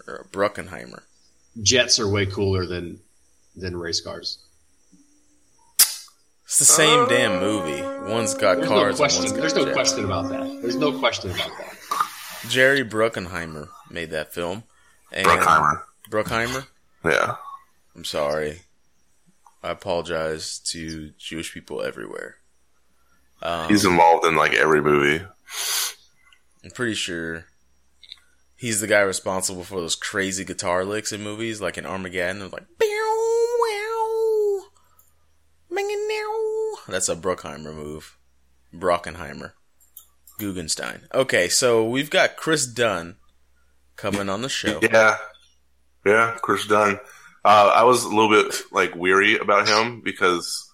[0.08, 1.02] or Bruckenheimer.
[1.62, 3.00] Jets are way cooler than
[3.56, 4.38] than race cars.
[6.46, 7.82] It's the same damn movie.
[8.10, 8.80] One's got There's cars.
[8.82, 9.24] no and question.
[9.24, 9.76] one's got There's no jets.
[9.76, 10.60] question about that.
[10.62, 12.08] There's no question about that.
[12.50, 14.64] Jerry Bruckenheimer made that film.
[15.12, 15.82] And Bruckheimer.
[16.10, 16.68] Bruckheimer.
[17.06, 17.36] Yeah.
[17.96, 18.62] I'm sorry.
[19.64, 22.36] I apologize to Jewish people everywhere.
[23.42, 25.24] Um, He's involved in like every movie.
[26.64, 27.46] I'm pretty sure
[28.56, 32.42] he's the guy responsible for those crazy guitar licks in movies, like in Armageddon.
[32.42, 34.64] It's like, "Bow, wow,
[35.74, 38.18] bing-a-now." that's a Bruckheimer move.
[38.74, 39.54] Brockenheimer.
[40.40, 41.08] Guggenstein.
[41.14, 43.16] Okay, so we've got Chris Dunn
[43.98, 44.80] coming on the show.
[44.82, 45.18] Yeah.
[46.06, 47.00] Yeah, Chris Dunn.
[47.44, 50.72] Uh, I was a little bit like weary about him because,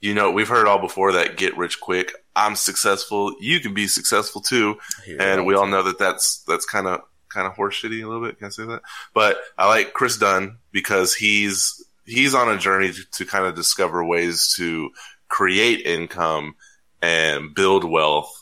[0.00, 2.12] you know, we've heard all before that get rich quick.
[2.34, 3.36] I'm successful.
[3.40, 4.78] You can be successful too.
[5.18, 8.38] And we all know that that's that's kind of kind of horseshitty a little bit.
[8.38, 8.82] Can I say that?
[9.14, 13.54] But I like Chris Dunn because he's he's on a journey to, to kind of
[13.54, 14.90] discover ways to
[15.28, 16.56] create income
[17.00, 18.32] and build wealth.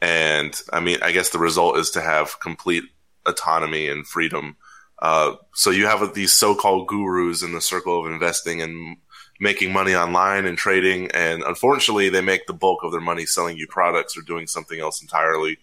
[0.00, 2.84] And I mean, I guess the result is to have complete
[3.28, 4.56] autonomy and freedom.
[5.00, 8.96] Uh, so you have these so-called gurus in the circle of investing and
[9.38, 13.56] making money online and trading, and unfortunately, they make the bulk of their money selling
[13.56, 15.58] you products or doing something else entirely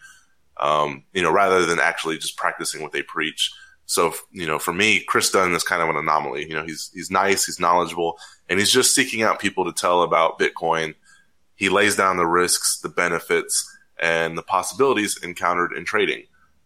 [0.58, 3.52] um, you know, rather than actually just practicing what they preach.
[3.86, 6.48] So, you know, for me, Chris Dunn is kind of an anomaly.
[6.48, 8.18] You know, he's, he's nice, he's knowledgeable,
[8.50, 10.96] and he's just seeking out people to tell about Bitcoin.
[11.56, 13.70] He lays down the risks, the benefits,
[14.02, 16.24] and the possibilities encountered in trading.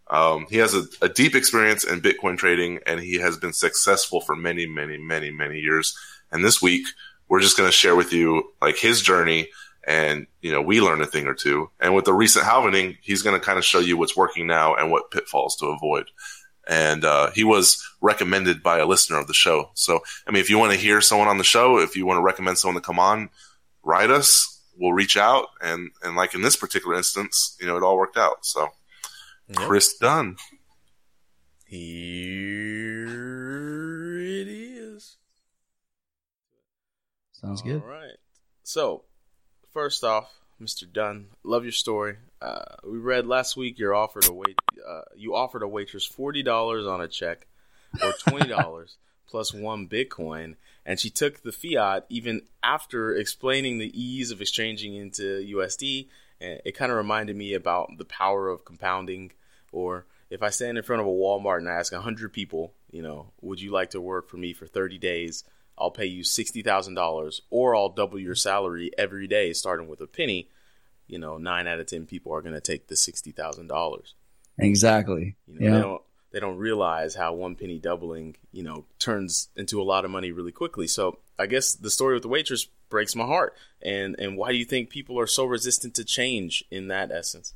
[0.10, 4.22] Um, he has a, a, deep experience in Bitcoin trading and he has been successful
[4.22, 5.96] for many, many, many, many years.
[6.32, 6.88] And this week,
[7.28, 9.50] we're just going to share with you like his journey
[9.88, 11.70] and, you know, we learn a thing or two.
[11.80, 14.76] And with the recent halvening, he's going to kind of show you what's working now
[14.76, 16.06] and what pitfalls to avoid.
[16.68, 19.70] And, uh, he was recommended by a listener of the show.
[19.76, 22.18] So, I mean, if you want to hear someone on the show, if you want
[22.18, 23.30] to recommend someone to come on,
[23.84, 25.48] write us, we'll reach out.
[25.62, 28.46] And, and like in this particular instance, you know, it all worked out.
[28.46, 28.70] So,
[29.50, 29.58] Yep.
[29.58, 30.38] Chris Dunn.
[31.66, 33.08] Here
[34.20, 35.18] it is.
[37.32, 37.82] Sounds good.
[37.82, 38.18] All right.
[38.64, 39.04] So,
[39.74, 40.32] first off,
[40.62, 40.92] Mr.
[40.92, 42.18] Dunn, love your story.
[42.42, 44.58] Uh, we read last week your offer to wait.
[44.88, 47.48] Uh, you offered a waitress forty dollars on a check,
[48.04, 54.00] or twenty dollars plus one Bitcoin, and she took the fiat even after explaining the
[54.00, 56.08] ease of exchanging into USD.
[56.42, 59.32] And it kind of reminded me about the power of compounding
[59.72, 63.02] or if I stand in front of a Walmart and I ask 100 people, you
[63.02, 65.44] know, would you like to work for me for 30 days?
[65.78, 70.50] I'll pay you $60,000 or I'll double your salary every day starting with a penny.
[71.08, 74.14] You know, 9 out of 10 people are going to take the $60,000.
[74.60, 75.36] Exactly.
[75.48, 75.76] You know, yeah.
[75.76, 76.02] They don't
[76.32, 80.32] they don't realize how one penny doubling, you know, turns into a lot of money
[80.32, 80.86] really quickly.
[80.88, 83.56] So, I guess the story with the waitress breaks my heart.
[83.82, 87.54] And and why do you think people are so resistant to change in that essence?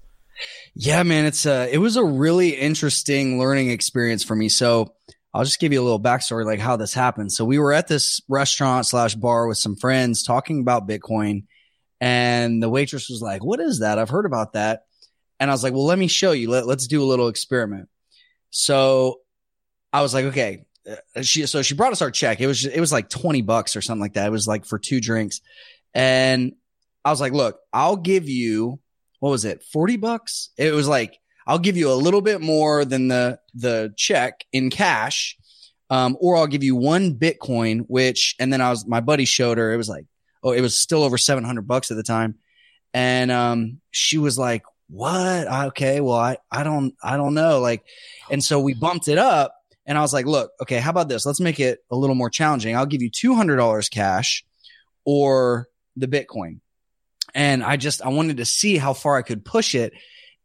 [0.76, 4.50] Yeah, man, it's a, it was a really interesting learning experience for me.
[4.50, 4.96] So
[5.34, 7.32] I'll just give you a little backstory, like how this happened.
[7.32, 11.44] So we were at this restaurant slash bar with some friends talking about Bitcoin
[12.00, 13.98] and the waitress was like, what is that?
[13.98, 14.84] I've heard about that.
[15.40, 16.50] And I was like, well, let me show you.
[16.50, 17.88] Let, let's do a little experiment.
[18.50, 19.22] So
[19.94, 20.66] I was like, okay.
[20.86, 22.42] Uh, she, so she brought us our check.
[22.42, 24.28] It was, it was like 20 bucks or something like that.
[24.28, 25.40] It was like for two drinks.
[25.94, 26.54] And
[27.06, 28.80] I was like, look, I'll give you
[29.24, 29.64] what was it?
[29.64, 30.50] 40 bucks?
[30.58, 34.70] It was like, I'll give you a little bit more than the, the check in
[34.70, 35.38] cash.
[35.90, 39.58] Um, or I'll give you one Bitcoin, which, and then I was, my buddy showed
[39.60, 40.08] her, it was like,
[40.44, 42.36] oh, it was still over 700 bucks at the time.
[42.94, 45.48] And, um, she was like, what?
[45.68, 46.02] Okay.
[46.02, 47.62] Well, I, I don't, I don't know.
[47.62, 47.86] Like,
[48.30, 49.56] and so we bumped it up
[49.86, 51.26] and I was like, look, okay, how about this?
[51.26, 52.76] Let's make it a little more challenging.
[52.76, 54.44] I'll give you $200 cash
[55.06, 56.60] or the Bitcoin
[57.34, 59.94] and I just I wanted to see how far I could push it.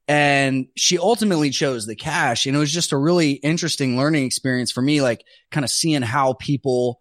[0.06, 4.72] And she ultimately chose the cash, and it was just a really interesting learning experience
[4.72, 7.00] for me, like kind of seeing how people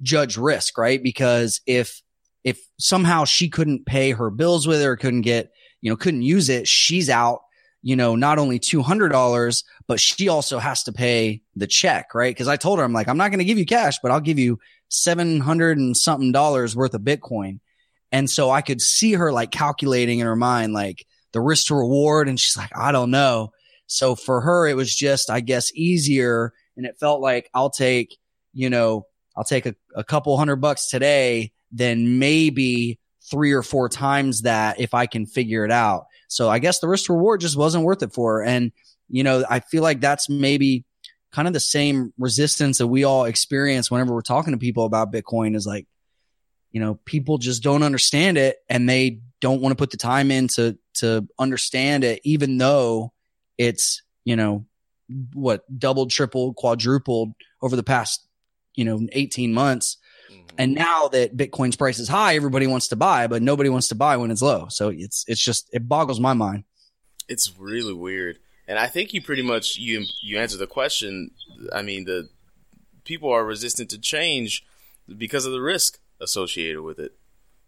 [0.00, 1.02] judge risk, right?
[1.02, 2.02] Because if
[2.44, 6.22] if somehow she couldn't pay her bills with it or couldn't get, you know, couldn't
[6.22, 7.40] use it, she's out,
[7.82, 12.36] you know, not only $200, but she also has to pay the check, right?
[12.36, 14.20] Cause I told her, I'm like, I'm not going to give you cash, but I'll
[14.20, 17.60] give you 700 and something dollars worth of Bitcoin.
[18.10, 21.74] And so I could see her like calculating in her mind, like the risk to
[21.74, 22.28] reward.
[22.28, 23.50] And she's like, I don't know.
[23.86, 26.52] So for her, it was just, I guess, easier.
[26.76, 28.16] And it felt like I'll take,
[28.52, 32.98] you know, I'll take a, a couple hundred bucks today, then maybe
[33.30, 36.06] three or four times that if I can figure it out.
[36.28, 38.44] So I guess the risk to reward just wasn't worth it for her.
[38.44, 38.72] And,
[39.08, 40.84] you know, I feel like that's maybe
[41.30, 45.12] kind of the same resistance that we all experience whenever we're talking to people about
[45.12, 45.86] Bitcoin is like,
[46.70, 50.30] you know, people just don't understand it and they don't want to put the time
[50.30, 53.12] in to, to understand it, even though
[53.56, 54.66] it's, you know,
[55.32, 58.26] what doubled, tripled, quadrupled over the past,
[58.74, 59.96] you know, 18 months.
[60.30, 60.42] Mm-hmm.
[60.58, 63.94] And now that Bitcoin's price is high, everybody wants to buy, but nobody wants to
[63.94, 64.66] buy when it's low.
[64.68, 66.64] So it's, it's just, it boggles my mind.
[67.28, 68.38] It's really weird.
[68.66, 71.30] And I think you pretty much, you, you answered the question.
[71.72, 72.28] I mean, the
[73.04, 74.64] people are resistant to change
[75.16, 77.12] because of the risk associated with it.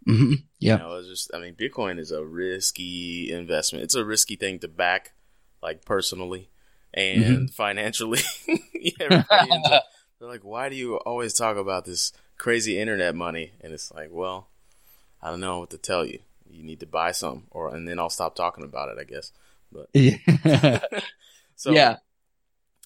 [0.08, 0.32] Mm-hmm.
[0.58, 3.84] Yeah, you know, it's just I mean, Bitcoin is a risky investment.
[3.84, 5.12] It's a risky thing to back,
[5.62, 6.50] like personally
[6.92, 7.46] and mm-hmm.
[7.46, 8.20] financially.
[8.98, 9.24] they're
[10.20, 13.52] like, why do you always talk about this crazy internet money?
[13.60, 14.48] And it's like, well,
[15.22, 16.20] I don't know what to tell you.
[16.48, 18.98] You need to buy some, or and then I'll stop talking about it.
[18.98, 19.32] I guess.
[19.70, 19.88] But
[21.56, 21.98] so yeah,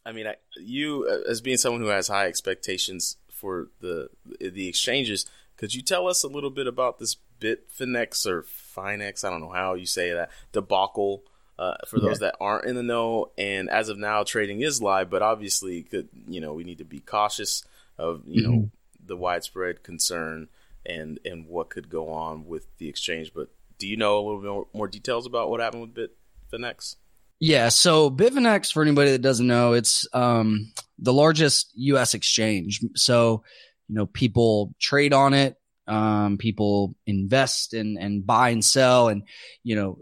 [0.05, 5.25] I mean, I, you as being someone who has high expectations for the the exchanges,
[5.57, 9.25] could you tell us a little bit about this Bitfinex or Finex?
[9.25, 11.25] I don't know how you say that debacle.
[11.57, 12.31] Uh, for those yeah.
[12.31, 16.09] that aren't in the know, and as of now, trading is live, but obviously, could
[16.27, 17.63] you know we need to be cautious
[17.97, 18.53] of you mm-hmm.
[18.53, 18.71] know
[19.07, 20.49] the widespread concern
[20.85, 23.33] and and what could go on with the exchange.
[23.33, 26.11] But do you know a little bit more, more details about what happened with
[26.51, 26.97] Bitfinex?
[27.41, 32.15] Yeah, so Bitfinex, for anybody that doesn't know, it's um, the largest U.S.
[32.15, 32.81] exchange.
[32.95, 33.43] So,
[33.89, 35.57] you know, people trade on it,
[35.87, 39.23] um, people invest and and buy and sell, and
[39.63, 39.99] you know,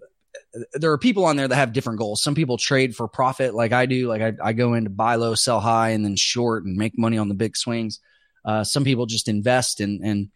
[0.75, 2.23] there are people on there that have different goals.
[2.23, 4.09] Some people trade for profit, like I do.
[4.09, 7.19] Like I, I go into buy low, sell high, and then short and make money
[7.19, 8.01] on the big swings.
[8.45, 10.29] Uh, some people just invest, and and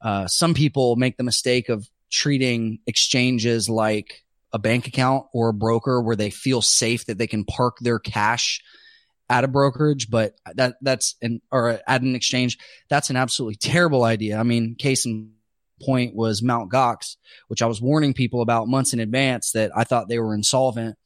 [0.00, 4.22] uh, some people make the mistake of treating exchanges like
[4.52, 7.98] a bank account or a broker where they feel safe that they can park their
[7.98, 8.62] cash
[9.30, 12.58] at a brokerage, but that that's an or at an exchange.
[12.88, 14.38] That's an absolutely terrible idea.
[14.38, 15.32] I mean, case in
[15.82, 17.16] point was Mount Gox,
[17.48, 20.96] which I was warning people about months in advance that I thought they were insolvent.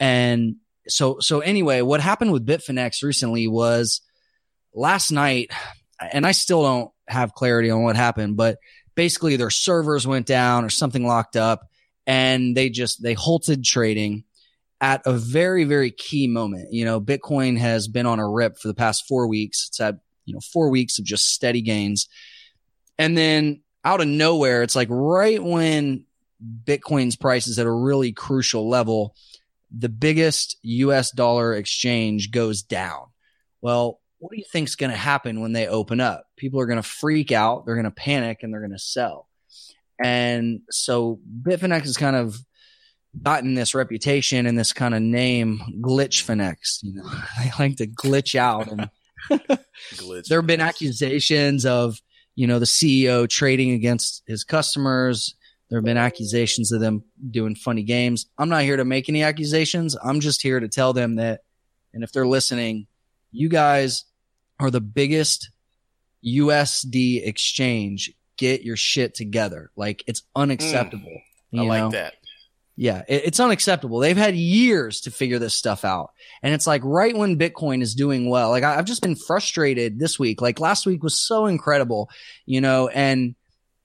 [0.00, 0.56] And
[0.88, 4.00] so so anyway, what happened with Bitfinex recently was
[4.74, 5.50] last night,
[6.12, 8.58] and I still don't have clarity on what happened, but
[8.94, 11.68] basically their servers went down or something locked up
[12.06, 14.24] and they just they halted trading
[14.80, 16.72] at a very very key moment.
[16.72, 19.66] You know, Bitcoin has been on a rip for the past 4 weeks.
[19.68, 22.08] It's had, you know, 4 weeks of just steady gains.
[22.98, 26.04] And then out of nowhere, it's like right when
[26.64, 29.14] Bitcoin's price is at a really crucial level,
[29.76, 33.06] the biggest US dollar exchange goes down.
[33.60, 36.26] Well, what do you think is going to happen when they open up?
[36.36, 39.28] People are going to freak out, they're going to panic, and they're going to sell.
[40.02, 42.36] And so Bitfinex is kind of
[43.22, 46.80] gotten this reputation and this kind of name, Glitchfinex.
[46.82, 48.68] You know, they like to glitch out.
[48.68, 48.90] And
[49.94, 50.26] Glitch.
[50.26, 51.98] there have been accusations of,
[52.34, 55.34] you know, the CEO trading against his customers.
[55.68, 58.26] There have been accusations of them doing funny games.
[58.38, 59.96] I'm not here to make any accusations.
[60.02, 61.42] I'm just here to tell them that,
[61.92, 62.86] and if they're listening,
[63.32, 64.04] you guys
[64.58, 65.50] are the biggest
[66.24, 69.70] USD exchange get your shit together.
[69.76, 70.26] Like it's mm.
[70.36, 71.20] unacceptable.
[71.52, 71.90] I you like know?
[71.90, 72.14] that.
[72.80, 73.98] Yeah, it, it's unacceptable.
[73.98, 76.12] They've had years to figure this stuff out.
[76.44, 78.50] And it's like right when Bitcoin is doing well.
[78.50, 80.40] Like I, I've just been frustrated this week.
[80.40, 82.08] Like last week was so incredible,
[82.46, 83.34] you know, and,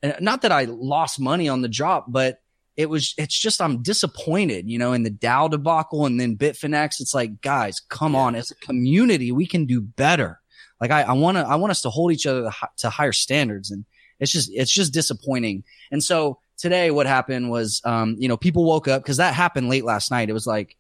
[0.04, 2.40] and not that I lost money on the drop, but
[2.78, 7.02] it was, it's just, I'm disappointed, you know, in the DAO debacle and then Bitfinex.
[7.02, 8.36] It's like, guys, come on.
[8.36, 10.40] As a community, we can do better.
[10.80, 13.72] Like I, I want to, I want us to hold each other to higher standards.
[13.72, 13.86] And
[14.20, 15.64] it's just, it's just disappointing.
[15.92, 19.68] And so today what happened was, um, you know, people woke up because that happened
[19.68, 20.30] late last night.
[20.30, 20.78] It was like,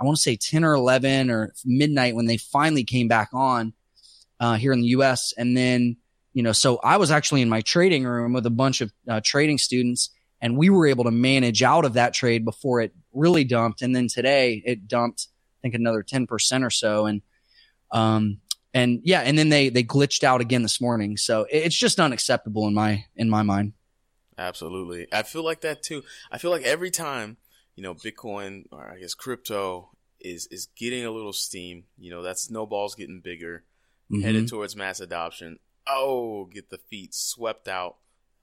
[0.00, 3.74] I want to say 10 or 11 or midnight when they finally came back on,
[4.40, 5.34] uh, here in the US.
[5.36, 5.98] And then,
[6.32, 9.20] you know, so I was actually in my trading room with a bunch of uh,
[9.22, 10.08] trading students
[10.40, 13.82] and we were able to manage out of that trade before it really dumped.
[13.82, 17.04] And then today it dumped, I think another 10% or so.
[17.04, 17.20] And,
[17.90, 18.38] um,
[18.72, 21.18] and yeah, and then they, they glitched out again this morning.
[21.18, 23.74] So it's just unacceptable in my, in my mind.
[24.38, 25.06] Absolutely.
[25.12, 26.04] I feel like that too.
[26.30, 27.36] I feel like every time,
[27.74, 32.22] you know, Bitcoin or I guess crypto is is getting a little steam, you know,
[32.22, 33.64] that snowball's getting bigger,
[34.10, 34.22] Mhm.
[34.22, 35.58] headed towards mass adoption.
[35.86, 37.96] Oh, get the feet swept out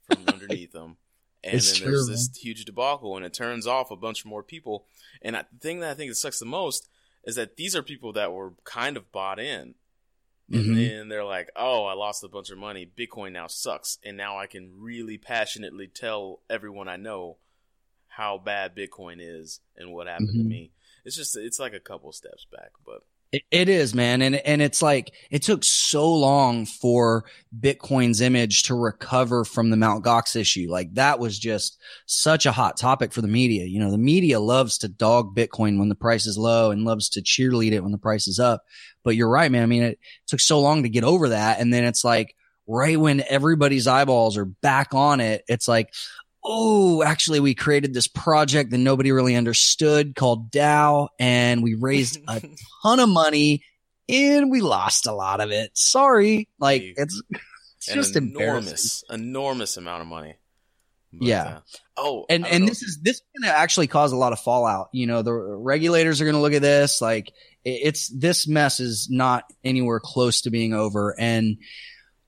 [0.06, 0.98] from underneath them.
[1.44, 4.44] And It's then there's true, this huge debacle and it turns off a bunch more
[4.44, 4.86] people.
[5.22, 6.90] And I, the thing that I think that sucks the most
[7.24, 9.76] is that these are people that were kind of bought in.
[10.52, 10.76] And Mhm.
[10.76, 12.86] then they're like, oh, I lost a bunch of money.
[12.86, 13.98] Bitcoin now sucks.
[14.04, 17.38] And now I can really passionately tell everyone I know
[18.08, 20.48] how bad Bitcoin is and what happened to Mhm.
[20.48, 20.72] me.
[21.04, 22.72] It's just, it's like a couple steps back.
[22.86, 24.22] But It, is, man.
[24.22, 27.26] And, and it's like, it took so long for
[27.60, 30.68] Bitcoin's image to recover from the Mount Gox issue.
[30.70, 33.66] Like that was just such a hot topic for the media.
[33.66, 37.10] You know, the media loves to dog Bitcoin when the price is low and loves
[37.10, 38.64] to cheerlead it when the price is up.
[39.04, 39.64] But you're right, man.
[39.64, 41.60] I mean, it took so long to get over that.
[41.60, 42.36] And then it's like,
[42.68, 45.94] right when everybody's eyeballs are back on it, it's like,
[46.46, 52.20] oh, actually, we created this project that nobody really understood called DAO, and we raised
[52.28, 52.42] a
[52.84, 53.64] ton of money
[54.08, 55.72] and we lost a lot of it.
[55.74, 56.48] Sorry.
[56.60, 57.22] Like it's,
[57.78, 60.36] it's an just enormous, enormous amount of money.
[61.12, 61.44] But, Yeah.
[61.44, 61.60] uh,
[61.98, 62.70] oh, And and know.
[62.70, 64.90] this is this is going to actually cause a lot of fallout.
[64.94, 67.30] You know, the regulators are going to look at this like
[67.64, 71.16] it- it's this mess is not anywhere close to being over.
[71.20, 71.58] And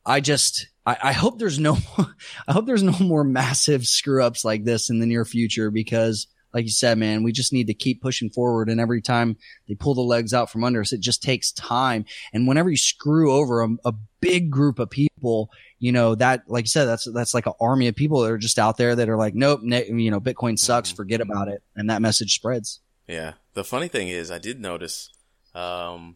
[0.06, 1.78] I just I, I hope there's no
[2.48, 6.28] I hope there's no more massive screw ups like this in the near future because
[6.54, 8.70] like you said, man, we just need to keep pushing forward.
[8.70, 9.36] And every time
[9.68, 12.06] they pull the legs out from under us, it just takes time.
[12.34, 16.64] And whenever you screw over a, a big group of people, you know, that, like
[16.64, 19.10] you said, that's, that's like an army of people that are just out there that
[19.10, 20.96] are like, nope, ne- you know, Bitcoin sucks, Mhm.
[20.96, 21.62] forget about it.
[21.76, 22.80] And that message spreads.
[23.08, 23.34] Yeah.
[23.54, 25.12] The funny thing is, I did notice.
[25.54, 26.16] Um,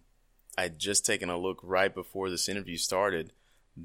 [0.57, 3.33] I'd just taken a look right before this interview started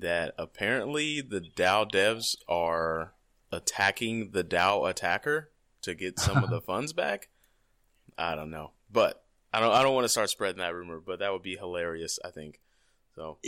[0.01, 3.13] that apparently the DAO devs are
[3.53, 5.51] attacking the DAO attacker
[5.83, 7.29] to get some of the funds back.
[8.19, 8.73] I don't know.
[8.91, 9.23] but
[9.53, 12.19] I don't I don't want to start spreading that rumor, but that would be hilarious.
[12.25, 12.61] I think
[13.15, 13.39] so.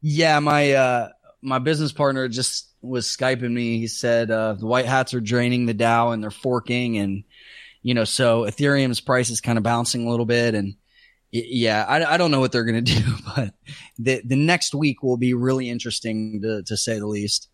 [0.00, 1.08] Yeah, my uh,
[1.42, 3.78] my business partner just was skyping me.
[3.78, 7.24] He said uh, the white hats are draining the DAO and they're forking, and
[7.82, 10.76] you know, so Ethereum's price is kind of bouncing a little bit, and
[11.32, 13.54] yeah, I, I don't know what they're going to do, but
[13.98, 17.48] the the next week will be really interesting to to say the least.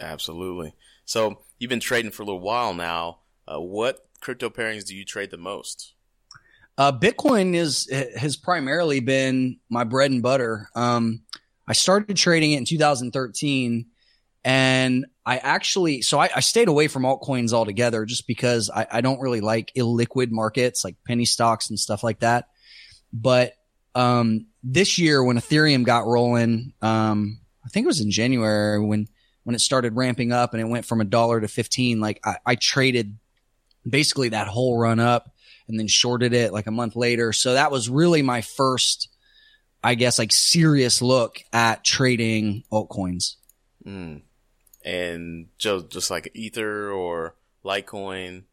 [0.00, 0.74] Absolutely.
[1.04, 3.20] So you've been trading for a little while now.
[3.46, 5.92] Uh, what crypto pairings do you trade the most?
[6.76, 10.68] Uh, Bitcoin is has primarily been my bread and butter.
[10.74, 11.22] Um,
[11.68, 13.86] I started trading it in 2013,
[14.44, 19.00] and I actually so I, I stayed away from altcoins altogether just because I, I,
[19.00, 22.48] don't really like illiquid markets like penny stocks and stuff like that.
[23.14, 23.52] But
[23.94, 29.08] um, this year, when Ethereum got rolling, um, I think it was in January when
[29.44, 32.00] when it started ramping up and it went from a dollar to 15.
[32.00, 33.16] Like I, I traded
[33.88, 35.30] basically that whole run up
[35.68, 37.32] and then shorted it like a month later.
[37.32, 39.08] So that was really my first,
[39.82, 43.36] I guess, like serious look at trading altcoins.
[43.86, 44.22] Mm.
[44.84, 48.44] And just, just like Ether or Litecoin.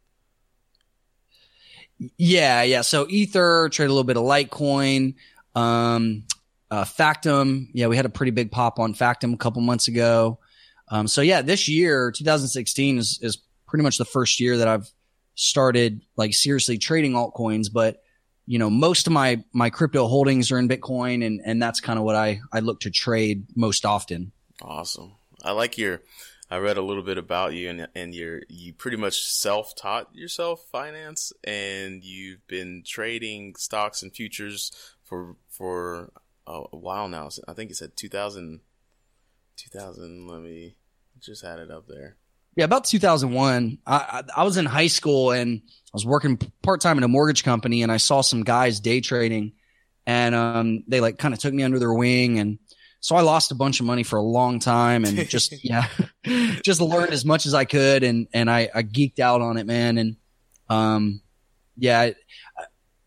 [2.18, 2.82] Yeah, yeah.
[2.82, 5.16] So Ether, trade a little bit of Litecoin.
[5.56, 6.24] Um,
[6.70, 10.40] uh, Factom, yeah, we had a pretty big pop on Factom a couple months ago.
[10.88, 13.38] Um, so yeah, this year, 2016 is, is
[13.68, 14.90] pretty much the first year that I've
[15.36, 18.02] started like seriously trading altcoins, but
[18.46, 21.98] you know, most of my my crypto holdings are in Bitcoin, and and that's kind
[21.98, 24.32] of what I I look to trade most often.
[24.62, 25.14] Awesome.
[25.44, 26.02] I like your.
[26.52, 30.14] I read a little bit about you, and and you're you pretty much self taught
[30.14, 36.12] yourself finance, and you've been trading stocks and futures for for
[36.46, 37.30] a, while now.
[37.48, 38.60] I think you said 2000,
[39.56, 40.76] 2000 Let me
[41.22, 42.18] just had it up there.
[42.58, 43.78] Yeah, about 2001.
[43.88, 47.08] I, I, I was in high school and I was working part time in a
[47.08, 49.54] mortgage company, and I saw some guys day trading,
[50.06, 52.60] and um, they like kind of took me under their wing, and
[53.02, 55.88] so I lost a bunch of money for a long time, and just yeah,
[56.64, 59.66] just learned as much as I could, and and I, I geeked out on it,
[59.66, 60.16] man, and
[60.70, 61.22] um,
[61.78, 62.00] yeah.
[62.00, 62.16] I,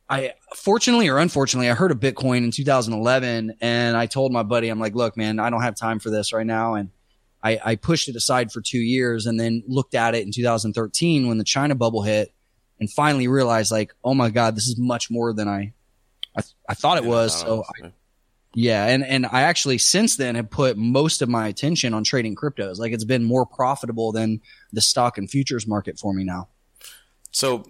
[0.07, 4.69] I fortunately or unfortunately, I heard of Bitcoin in 2011, and I told my buddy,
[4.69, 6.91] I'm like, look, man, I don't have time for this right now, and
[7.45, 11.29] I, I pushed it aside for two years and then looked at it in 2013
[11.29, 12.33] when the China bubble hit
[12.81, 15.75] and finally realized like, oh my God, this is much more than I,
[16.37, 17.39] I, I thought it was.
[17.39, 17.93] So I,
[18.55, 18.87] yeah.
[18.87, 22.79] And, and I actually since then have put most of my attention on trading cryptos.
[22.79, 24.41] Like it's been more profitable than
[24.73, 26.49] the stock and futures market for me now.
[27.31, 27.65] So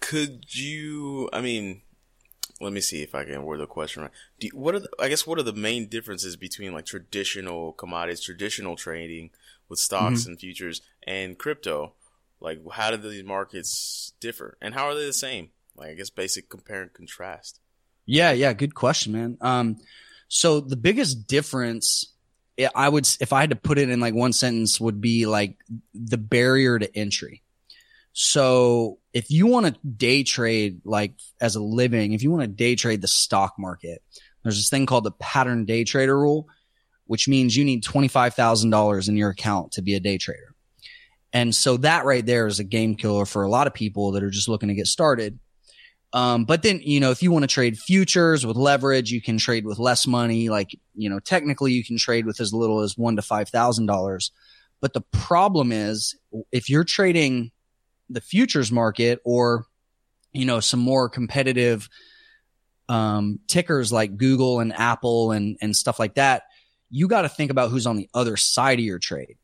[0.00, 1.82] could you, I mean,
[2.60, 4.12] let me see if I can word the question right.
[4.38, 8.20] You, what are the, I guess what are the main differences between like traditional commodities,
[8.20, 9.30] traditional trading
[9.68, 10.30] with stocks mm-hmm.
[10.30, 11.94] and futures and crypto?
[12.40, 15.50] Like how do these markets differ and how are they the same?
[15.76, 17.60] Like I guess basic compare and contrast.
[18.08, 19.36] Yeah, yeah, good question, man.
[19.42, 19.76] Um,
[20.28, 22.10] so the biggest difference
[22.74, 25.58] I would, if I had to put it in like one sentence, would be like
[25.94, 27.42] the barrier to entry.
[28.14, 32.48] So if you want to day trade like as a living, if you want to
[32.48, 34.02] day trade the stock market,
[34.42, 36.48] there's this thing called the pattern day trader rule,
[37.06, 40.54] which means you need $25,000 in your account to be a day trader.
[41.34, 44.22] And so that right there is a game killer for a lot of people that
[44.22, 45.38] are just looking to get started.
[46.12, 49.36] Um, but then, you know, if you want to trade futures with leverage, you can
[49.36, 50.48] trade with less money.
[50.48, 54.30] Like, you know, technically you can trade with as little as one to $5,000.
[54.80, 56.16] But the problem is
[56.52, 57.50] if you're trading
[58.08, 59.66] the futures market or
[60.32, 61.88] you know some more competitive
[62.88, 66.44] um, tickers like Google and Apple and and stuff like that,
[66.90, 69.36] you got to think about who's on the other side of your trade.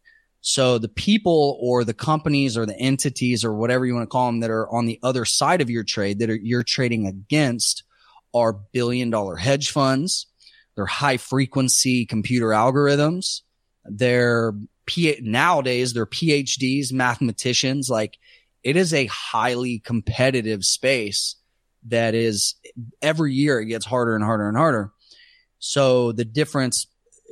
[0.47, 4.27] So the people or the companies or the entities or whatever you want to call
[4.27, 7.83] them that are on the other side of your trade that are, you're trading against
[8.35, 10.27] are billion dollar hedge funds.
[10.77, 13.41] They're high frequency computer algorithms.
[13.87, 14.53] They're
[14.85, 17.89] P- nowadays they're PhDs, mathematicians.
[17.89, 18.19] Like
[18.63, 21.37] it is a highly competitive space
[21.89, 22.57] that is
[23.01, 24.93] every year it gets harder and harder and harder.
[25.59, 26.87] So the difference,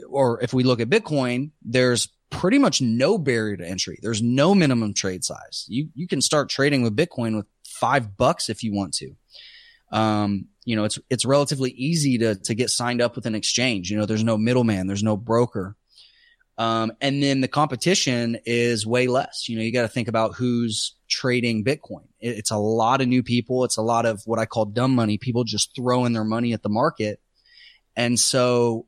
[0.09, 3.99] or if we look at Bitcoin, there's pretty much no barrier to entry.
[4.03, 5.67] There's no minimum trade size.
[5.69, 9.15] You, you can start trading with Bitcoin with five bucks if you want to.
[9.93, 13.91] Um, you know, it's, it's relatively easy to, to get signed up with an exchange.
[13.91, 14.87] You know, there's no middleman.
[14.87, 15.77] There's no broker.
[16.59, 19.49] Um, and then the competition is way less.
[19.49, 22.07] You know, you got to think about who's trading Bitcoin.
[22.21, 23.65] It, it's a lot of new people.
[23.65, 25.19] It's a lot of what I call dumb money.
[25.19, 27.21] People just throwing their money at the market.
[27.95, 28.87] And so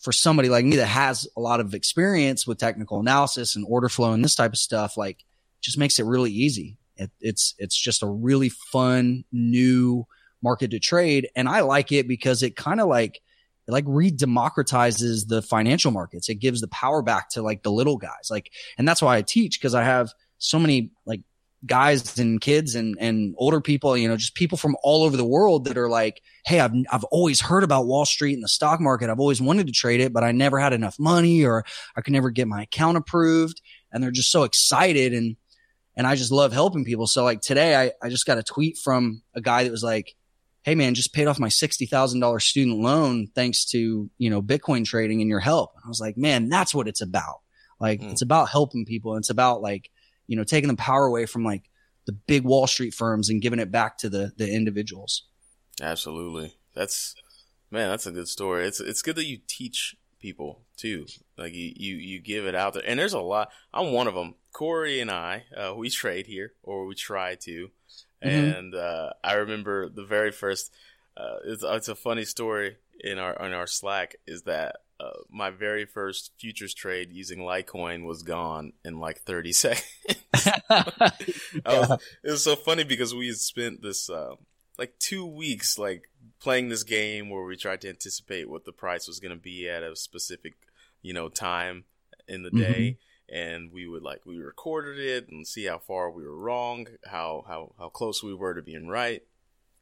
[0.00, 3.88] for somebody like me that has a lot of experience with technical analysis and order
[3.88, 5.24] flow and this type of stuff, like
[5.60, 6.78] just makes it really easy.
[6.96, 10.06] It, it's it's just a really fun new
[10.42, 13.20] market to trade, and I like it because it kind of like
[13.68, 16.28] it like re-democratizes the financial markets.
[16.28, 18.28] It gives the power back to like the little guys.
[18.30, 21.20] Like, and that's why I teach because I have so many like
[21.66, 25.24] guys and kids and, and older people, you know, just people from all over the
[25.24, 28.80] world that are like, Hey, I've, I've always heard about Wall Street and the stock
[28.80, 29.10] market.
[29.10, 31.64] I've always wanted to trade it, but I never had enough money or
[31.96, 33.60] I could never get my account approved.
[33.92, 35.12] And they're just so excited.
[35.12, 35.36] And,
[35.96, 37.06] and I just love helping people.
[37.06, 40.14] So like today, I, I just got a tweet from a guy that was like,
[40.62, 45.20] Hey man, just paid off my $60,000 student loan thanks to, you know, Bitcoin trading
[45.20, 45.72] and your help.
[45.74, 47.40] And I was like, man, that's what it's about.
[47.78, 48.12] Like mm.
[48.12, 49.14] it's about helping people.
[49.14, 49.90] And It's about like,
[50.30, 51.64] you know, taking the power away from like
[52.06, 55.24] the big Wall Street firms and giving it back to the the individuals.
[55.82, 56.54] Absolutely.
[56.72, 57.16] That's
[57.68, 58.64] man, that's a good story.
[58.64, 61.06] It's it's good that you teach people too.
[61.36, 62.84] Like you you you give it out there.
[62.86, 63.50] And there's a lot.
[63.74, 64.36] I'm one of them.
[64.52, 67.70] Corey and I, uh, we trade here or we try to.
[68.24, 68.28] Mm-hmm.
[68.28, 70.72] And uh, I remember the very first
[71.16, 75.50] uh, it's, it's a funny story in our in our Slack is that uh, my
[75.50, 79.86] very first futures trade using Litecoin was gone in like 30 seconds.
[81.64, 84.34] was, it was so funny because we had spent this uh,
[84.78, 86.04] like two weeks like
[86.40, 89.68] playing this game where we tried to anticipate what the price was going to be
[89.68, 90.54] at a specific
[91.02, 91.84] you know time
[92.28, 92.98] in the day.
[92.98, 93.04] Mm-hmm.
[93.32, 97.44] And we would like we recorded it and see how far we were wrong, how
[97.46, 99.22] how how close we were to being right.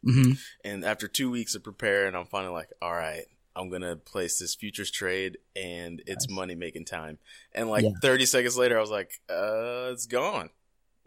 [0.07, 0.33] Mm-hmm.
[0.65, 3.25] And after two weeks of preparing, I'm finally like, all right,
[3.59, 6.37] I'm gonna place this futures trade and it's nice.
[6.37, 7.19] money making time.
[7.53, 7.91] And like yeah.
[8.01, 10.51] 30 seconds later, I was like, uh, it's gone.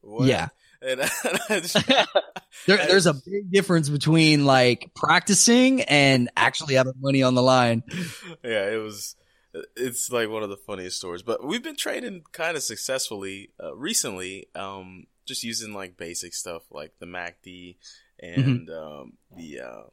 [0.02, 0.28] What?
[0.28, 0.50] Yeah.
[0.84, 1.00] And,
[1.62, 1.78] just,
[2.66, 7.84] there, there's a big difference between like practicing and actually having money on the line.
[8.44, 9.16] Yeah, it was.
[9.78, 11.22] It's like one of the funniest stories.
[11.22, 16.64] But we've been trading kind of successfully uh, recently, um, just using like basic stuff
[16.72, 17.76] like the MACD
[18.24, 18.42] mm-hmm.
[18.42, 19.02] and mm-hmm.
[19.02, 19.84] um, the uh,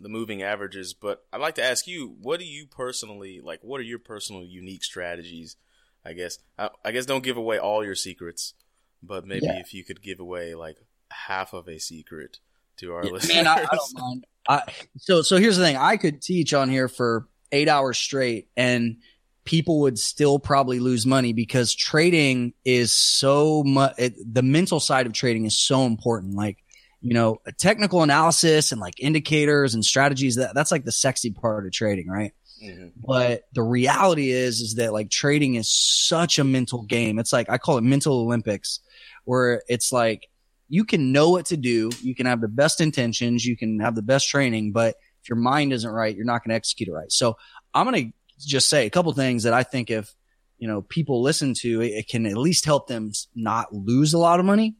[0.00, 0.94] the moving averages.
[0.94, 3.60] But I'd like to ask you, what do you personally like?
[3.62, 5.56] What are your personal unique strategies?
[6.04, 8.54] I guess I, I guess don't give away all your secrets,
[9.02, 9.58] but maybe yeah.
[9.58, 10.78] if you could give away like
[11.10, 12.38] half of a secret
[12.78, 13.36] to our yeah, listeners.
[13.36, 14.26] Man, I, I don't mind.
[14.48, 14.62] I,
[14.98, 18.96] so so here's the thing: I could teach on here for eight hours straight, and
[19.44, 23.94] people would still probably lose money because trading is so much.
[23.96, 26.34] the mental side of trading is so important.
[26.34, 26.63] Like
[27.04, 31.30] you know, a technical analysis and like indicators and strategies that that's like the sexy
[31.30, 32.32] part of trading, right?
[32.64, 32.88] Mm-hmm.
[33.06, 37.18] But the reality is, is that like trading is such a mental game.
[37.18, 38.80] It's like, I call it mental Olympics
[39.24, 40.30] where it's like
[40.70, 41.90] you can know what to do.
[42.00, 43.44] You can have the best intentions.
[43.44, 46.52] You can have the best training, but if your mind isn't right, you're not going
[46.52, 47.12] to execute it right.
[47.12, 47.36] So
[47.74, 50.10] I'm going to just say a couple things that I think if,
[50.56, 54.18] you know, people listen to, it, it can at least help them not lose a
[54.18, 54.76] lot of money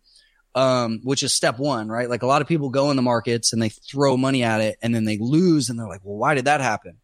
[0.54, 2.08] um, which is step one, right?
[2.08, 4.78] Like a lot of people go in the markets and they throw money at it
[4.82, 6.98] and then they lose and they're like, well, why did that happen?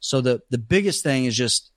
[0.00, 1.70] So the, the biggest thing is just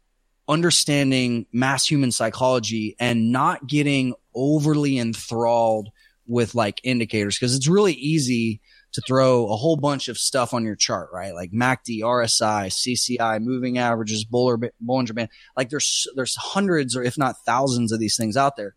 [0.47, 5.89] understanding mass human psychology and not getting overly enthralled
[6.26, 8.61] with like indicators because it's really easy
[8.91, 11.34] to throw a whole bunch of stuff on your chart, right?
[11.34, 15.30] Like MACD, RSI, CCI, moving averages, Bollinger Band.
[15.55, 18.76] Like there's, there's hundreds or if not thousands of these things out there.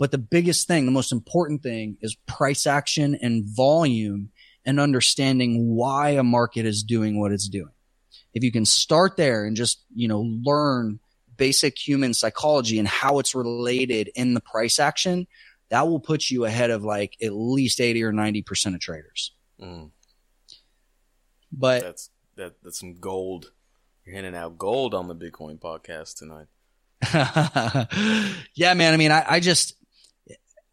[0.00, 4.30] But the biggest thing, the most important thing is price action and volume
[4.64, 7.74] and understanding why a market is doing what it's doing.
[8.32, 11.00] If you can start there and just, you know, learn
[11.36, 15.26] basic human psychology and how it's related in the price action,
[15.68, 19.34] that will put you ahead of like at least 80 or 90% of traders.
[19.60, 19.90] Mm.
[21.52, 23.52] But that's, that, that's some gold.
[24.06, 26.46] You're handing out gold on the Bitcoin podcast tonight.
[28.54, 28.94] yeah, man.
[28.94, 29.74] I mean, I, I just,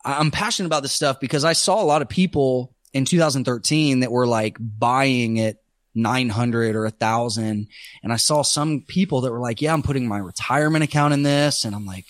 [0.08, 4.12] I'm passionate about this stuff because I saw a lot of people in 2013 that
[4.12, 5.62] were like buying it
[5.94, 7.68] 900 or a thousand.
[8.04, 11.24] And I saw some people that were like, yeah, I'm putting my retirement account in
[11.24, 11.66] this.
[11.66, 12.06] And I'm like,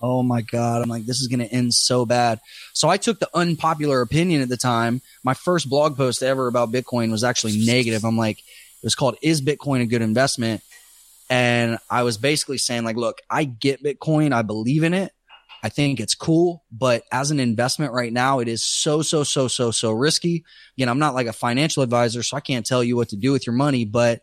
[0.00, 0.82] oh my God.
[0.82, 2.40] I'm like, this is going to end so bad.
[2.72, 5.02] So I took the unpopular opinion at the time.
[5.24, 8.04] My first blog post ever about Bitcoin was actually negative.
[8.04, 10.62] I'm like, it was called, is Bitcoin a good investment?
[11.28, 14.32] And I was basically saying like, look, I get Bitcoin.
[14.32, 15.12] I believe in it.
[15.62, 19.46] I think it's cool, but as an investment right now, it is so, so, so,
[19.46, 20.44] so, so risky.
[20.76, 23.32] Again, I'm not like a financial advisor, so I can't tell you what to do
[23.32, 24.22] with your money, but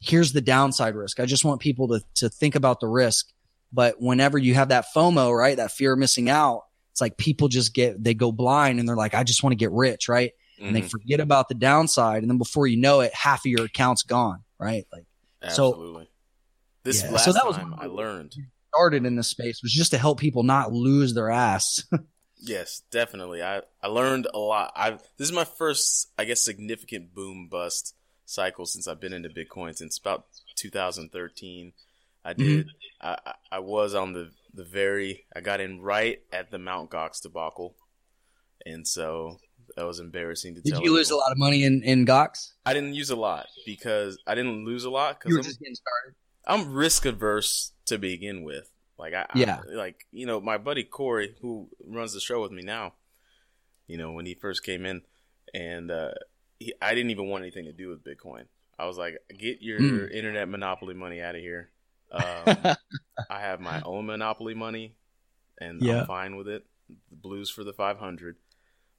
[0.00, 1.20] here's the downside risk.
[1.20, 3.30] I just want people to, to think about the risk.
[3.72, 7.48] But whenever you have that FOMO, right, that fear of missing out, it's like people
[7.48, 10.32] just get, they go blind and they're like, I just want to get rich, right?
[10.56, 10.66] Mm-hmm.
[10.66, 10.88] And they mm-hmm.
[10.88, 12.22] forget about the downside.
[12.22, 14.84] And then before you know it, half of your account's gone, right?
[14.92, 15.06] Like,
[15.42, 16.04] Absolutely.
[16.04, 16.08] So,
[16.84, 18.34] this yeah, last so that was time I learned
[18.74, 21.84] started in this space was just to help people not lose their ass.
[22.44, 23.40] Yes, definitely.
[23.40, 24.72] I, I learned a lot.
[24.74, 27.94] I this is my first, I guess, significant boom bust
[28.26, 31.72] cycle since I've been into Bitcoin since about 2013.
[32.24, 32.42] I mm-hmm.
[32.42, 32.66] did.
[33.00, 35.24] I, I I was on the the very.
[35.34, 37.76] I got in right at the Mount Gox debacle,
[38.66, 39.38] and so
[39.76, 40.80] that was embarrassing to Did tell.
[40.80, 42.54] Did you lose a lot of money in in Gox?
[42.66, 45.60] I didn't use a lot because I didn't lose a lot You were because just
[45.60, 46.16] getting started.
[46.46, 48.68] I'm, risk averse to begin with.
[48.98, 49.60] Like I, Yeah.
[49.68, 52.94] I, like you know, my buddy Corey, who runs the show with me now,
[53.86, 55.02] you know, when he first came in,
[55.54, 56.12] and uh,
[56.58, 58.44] he, I didn't even want anything to do with Bitcoin.
[58.78, 60.12] I was like, get your Mm.
[60.12, 61.70] internet monopoly money out of here.
[62.12, 62.76] Um,
[63.30, 64.96] I have my own monopoly money,
[65.58, 66.00] and Yeah.
[66.00, 66.62] I'm fine with it.
[67.08, 68.36] The blues for the 500,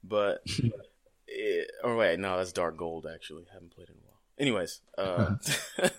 [0.03, 0.41] but
[1.27, 3.05] it, or wait, no, that's dark gold.
[3.05, 4.19] Actually, haven't played in a while.
[4.39, 5.35] Anyways, uh,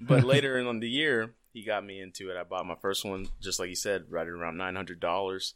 [0.00, 2.36] but later in the year, he got me into it.
[2.36, 5.54] I bought my first one, just like you said, right at around nine hundred dollars,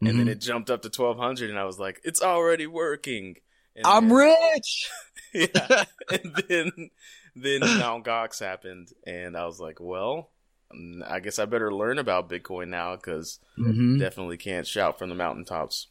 [0.00, 0.18] and Mm-hmm.
[0.18, 3.36] then it jumped up to twelve hundred, and I was like, "It's already working."
[3.74, 4.90] And I'm then- rich.
[5.34, 5.84] yeah.
[6.10, 6.90] and then
[7.34, 10.30] then Mount Gox happened, and I was like, "Well,
[10.74, 13.98] mm, I guess I better learn about Bitcoin now because Mhm.
[13.98, 15.88] definitely can't shout from the mountaintops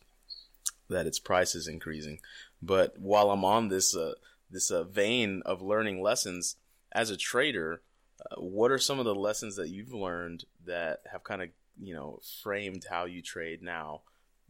[0.89, 2.19] that its price is increasing.
[2.61, 4.13] But while I'm on this uh,
[4.49, 6.55] this uh, vein of learning lessons
[6.95, 7.81] as a trader,
[8.19, 11.93] uh, what are some of the lessons that you've learned that have kind of you
[11.93, 14.01] know framed how you trade now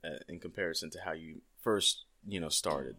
[0.05, 2.95] uh, in comparison to how you first you know started?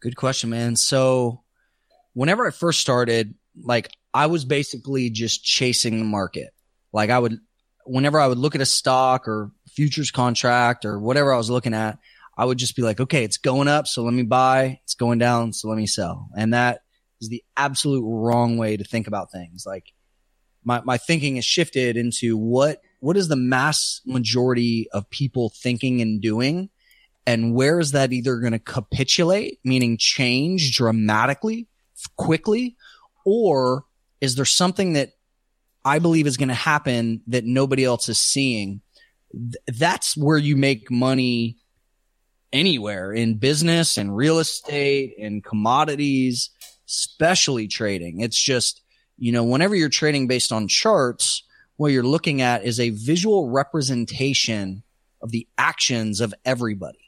[0.00, 0.76] Good question, man.
[0.76, 1.42] So,
[2.12, 6.52] whenever I first started, like I was basically just chasing the market.
[6.92, 7.38] Like I would,
[7.84, 11.74] whenever I would look at a stock or futures contract or whatever I was looking
[11.74, 11.98] at,
[12.36, 14.80] I would just be like, okay, it's going up, so let me buy.
[14.84, 16.28] It's going down, so let me sell.
[16.36, 16.82] And that
[17.20, 19.64] is the absolute wrong way to think about things.
[19.66, 19.92] Like
[20.64, 26.00] my my thinking has shifted into what what is the mass majority of people thinking
[26.00, 26.70] and doing
[27.26, 31.66] and where is that either going to capitulate, meaning change dramatically,
[32.16, 32.76] quickly,
[33.24, 33.84] or
[34.20, 35.10] is there something that
[35.84, 38.80] I believe is going to happen that nobody else is seeing?
[39.32, 41.56] Th- that's where you make money
[42.52, 46.50] anywhere in business and real estate and commodities,
[46.88, 48.20] especially trading.
[48.20, 48.82] It's just,
[49.18, 51.42] you know, whenever you're trading based on charts,
[51.76, 54.82] what you're looking at is a visual representation
[55.20, 57.06] of the actions of everybody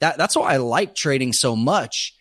[0.00, 2.14] that that's why I like trading so much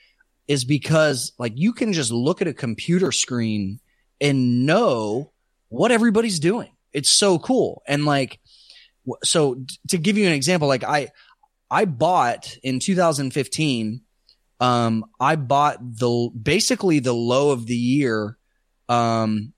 [0.48, 3.80] is because like you can just look at a computer screen
[4.20, 5.32] and know
[5.70, 6.72] what everybody's doing.
[6.94, 7.84] It's so cool.
[7.88, 8.40] And like
[9.24, 11.10] so to give you an example like I
[11.70, 14.02] I bought in 2015
[14.60, 18.38] um I bought the basically the low of the year
[18.90, 19.54] um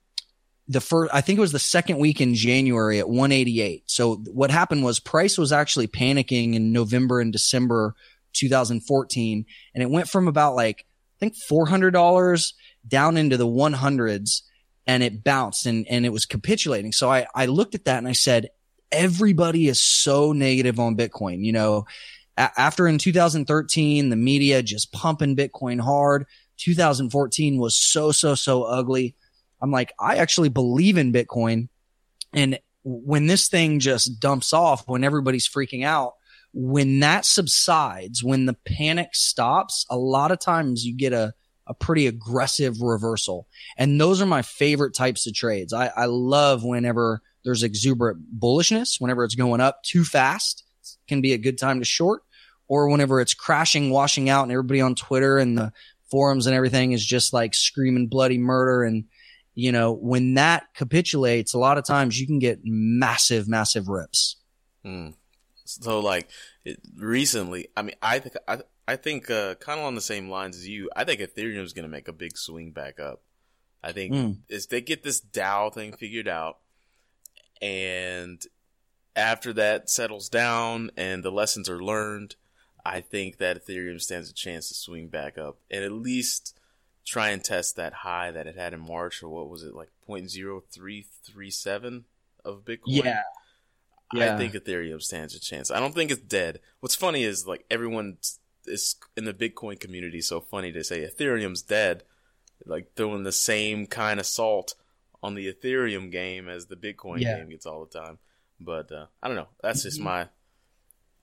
[0.68, 3.90] the first I think it was the second week in January at 188.
[3.90, 7.94] So what happened was price was actually panicking in November and December
[8.34, 10.86] 2014 and it went from about like
[11.16, 12.52] I think $400
[12.86, 14.42] down into the 100s
[14.86, 16.92] and it bounced and and it was capitulating.
[16.92, 18.50] So I I looked at that and I said
[18.92, 21.86] everybody is so negative on Bitcoin, you know.
[22.40, 26.26] A- after in 2013 the media just pumping Bitcoin hard,
[26.56, 29.14] 2014 was so so so ugly.
[29.62, 31.68] I'm like, I actually believe in Bitcoin.
[32.32, 36.14] And when this thing just dumps off, when everybody's freaking out,
[36.54, 41.34] when that subsides, when the panic stops, a lot of times you get a,
[41.66, 43.46] a pretty aggressive reversal.
[43.76, 45.74] And those are my favorite types of trades.
[45.74, 50.64] I, I love whenever there's exuberant bullishness, whenever it's going up too fast,
[51.06, 52.22] can be a good time to short,
[52.70, 55.72] or whenever it's crashing, washing out, and everybody on Twitter and the
[56.08, 59.04] forums and everything is just like screaming bloody murder and
[59.56, 64.36] you know, when that capitulates, a lot of times you can get massive, massive rips.
[64.84, 65.08] Hmm.
[65.64, 66.30] So like
[66.64, 70.30] it, recently, I mean, I think I I think uh, kind of on the same
[70.30, 70.88] lines as you.
[70.94, 73.22] I think Ethereum is going to make a big swing back up.
[73.82, 74.36] I think Mm.
[74.48, 76.58] as they get this DAO thing figured out,
[77.60, 78.40] and
[79.16, 82.36] after that settles down and the lessons are learned,
[82.84, 86.58] I think that Ethereum stands a chance to swing back up and at least
[87.06, 89.90] try and test that high that it had in March or what was it like
[90.08, 92.04] 0.0337
[92.44, 93.04] of Bitcoin.
[93.04, 93.22] I
[94.14, 94.34] Yeah.
[94.34, 95.70] I think Ethereum stands a chance.
[95.70, 96.60] I don't think it's dead.
[96.80, 98.18] What's funny is like everyone
[98.66, 102.02] is in the Bitcoin community so funny to say Ethereum's dead,
[102.66, 104.74] like throwing the same kind of salt
[105.22, 107.38] on the Ethereum game as the Bitcoin Yeah.
[107.38, 108.18] game gets all the time.
[108.58, 109.48] But uh, I don't know.
[109.62, 110.04] That's just Mhm.
[110.04, 110.28] my.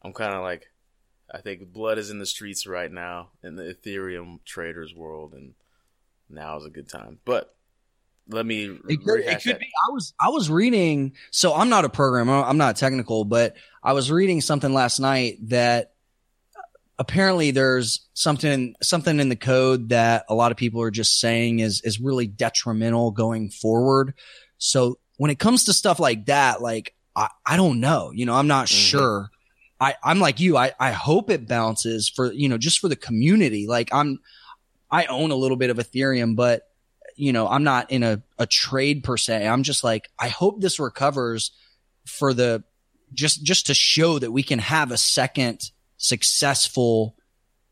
[0.04, 0.70] I'm kind of like,
[1.34, 5.54] I think blood is in the streets right now in the Ethereum traders world, and
[6.30, 7.20] now is a good time.
[7.26, 7.54] But
[8.30, 9.68] let me It could, it could be.
[9.88, 11.14] I was I was reading.
[11.32, 12.36] So I'm not a programmer.
[12.44, 15.94] I'm not technical, but I was reading something last night that
[17.00, 21.60] apparently there's something something in the code that a lot of people are just saying
[21.60, 24.14] is is really detrimental going forward.
[24.58, 28.12] So when it comes to stuff like that, like I, I don't know.
[28.14, 28.90] You know, I'm not Mhm.
[28.90, 29.30] sure.
[29.80, 30.58] I, I'm like you.
[30.58, 33.68] I, I hope it bounces for, you know, just for the community.
[33.68, 34.20] Like I'm,
[34.90, 36.64] I own a little bit of Ethereum, but
[37.16, 39.48] you know, I'm not in a, a trade per se.
[39.48, 41.52] I'm just like, I hope this recovers
[42.06, 42.64] for the,
[43.14, 47.16] just, just to show that we can have a second successful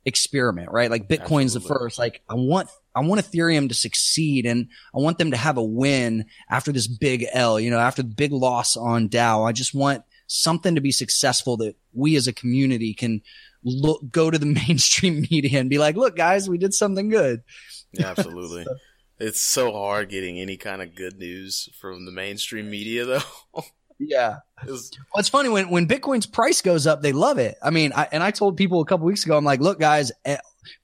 [0.06, 0.90] experiment, right?
[0.90, 2.00] Like Bitcoin's the first.
[2.00, 5.64] Like I want, I want Ethereum to succeed and I want them to have a
[5.64, 9.48] win after this big L, you know, after the big loss on DAO.
[9.48, 13.22] I just want something to be successful that we as a community can
[13.64, 17.44] look, go to the mainstream media and be like, look, guys, we did something good.
[17.92, 18.66] Yeah, absolutely.
[19.20, 23.62] it's so hard getting any kind of good news from the mainstream media, though.
[23.98, 24.40] Yeah.
[24.64, 27.56] It's- Well, it's funny when, when Bitcoin's price goes up, they love it.
[27.64, 30.12] I mean, I, and I told people a couple weeks ago, I'm like, look, guys,
[30.26, 30.36] eh,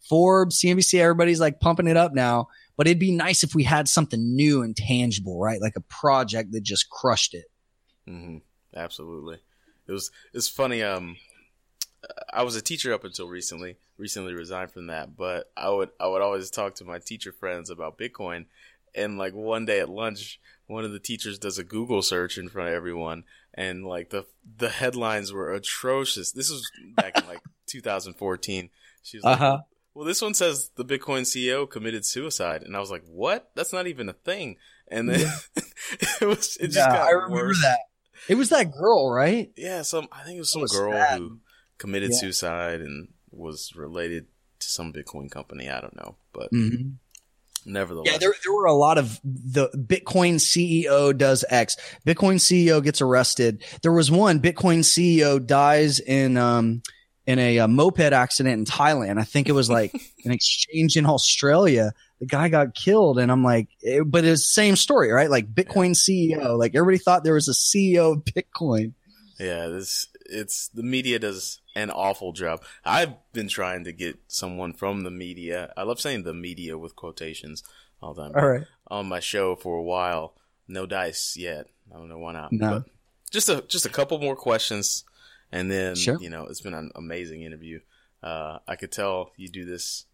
[0.08, 3.90] Forbes, CNBC, everybody's like pumping it up now, but it'd be nice if we had
[3.90, 5.60] something new and tangible, right?
[5.60, 7.46] Like a project that just crushed it.
[8.08, 8.38] hmm
[8.76, 9.40] Absolutely.
[9.88, 10.82] It was it's funny.
[10.84, 11.18] Um,
[12.34, 13.78] I was a teacher up until recently.
[13.98, 17.70] Recently resigned from that, but I would I would always talk to my teacher friends
[17.70, 18.46] about Bitcoin.
[18.96, 22.50] And like one day at lunch, one of the teachers does a Google search in
[22.50, 24.26] front of everyone, and like the
[24.58, 26.32] the headlines were atrocious.
[26.32, 28.70] This was back in like 2014.
[29.04, 29.60] She was like, Uh-huh.
[29.94, 33.52] well, this one says the Bitcoin CEO committed suicide, and I was like, "What?
[33.56, 34.58] That's not even a thing."
[34.90, 35.22] And then
[36.22, 37.62] it was it just Yeah, got I remember worse.
[37.62, 37.80] that.
[38.28, 39.52] It was that girl, right?
[39.58, 41.20] Yeah, some I think it was some was girl sad.
[41.20, 41.40] who
[41.78, 42.18] committed Yeah.
[42.20, 44.28] suicide and was related
[44.60, 45.70] to some Bitcoin company.
[45.70, 46.90] I don't know, but Mm-hmm.
[47.66, 51.78] nevertheless, Yeah, there, there were a lot of the Bitcoin CEO does X.
[52.06, 53.64] Bitcoin CEO gets arrested.
[53.82, 56.82] There was one Bitcoin CEO dies in um
[57.26, 59.20] in a, uh moped accident in Thailand.
[59.20, 59.94] I think it was like
[60.26, 61.94] an exchange in Australia.
[62.20, 65.30] The guy got killed, and I'm like, it, but it's the same story, right?
[65.30, 66.58] Like Bitcoin CEO.
[66.58, 68.94] Like everybody thought there was a CEO of Bitcoin.
[69.40, 72.64] yeah, this it's the media does an awful job.
[72.86, 75.74] I've been trying to get someone from the media.
[75.76, 77.64] I love saying the media with quotations
[78.02, 78.32] all the time.
[78.36, 78.64] All right.
[78.88, 80.36] on my show for a while.
[80.68, 81.68] No dice yet.
[81.94, 82.52] I don't know why not.
[82.54, 82.70] No.
[82.70, 82.84] But
[83.32, 85.04] just a just a couple more questions,
[85.52, 86.18] and then Sure.
[86.20, 87.80] you know it's been an amazing interview.
[88.24, 90.06] Uh, I could tell you do this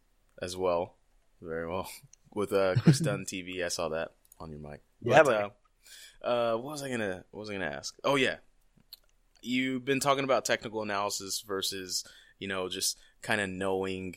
[0.41, 0.95] as well,
[1.41, 1.89] very well
[2.33, 3.63] with uh, Chris Dunn TV.
[3.63, 4.81] I saw that on your mic.
[5.01, 5.33] Yeah, But,
[6.23, 7.95] uh, uh, what was I gonna What was I gonna ask?
[8.03, 8.37] Oh yeah,
[9.41, 12.03] you've been talking about technical analysis versus
[12.39, 14.15] you know just kind of knowing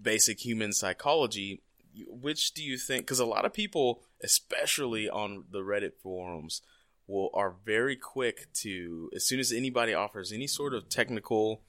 [0.00, 1.62] basic human psychology
[2.08, 6.60] which do you think because a lot of people especially on the reddit forums
[7.06, 11.60] will are very quick to as soon as anybody offers any sort of technical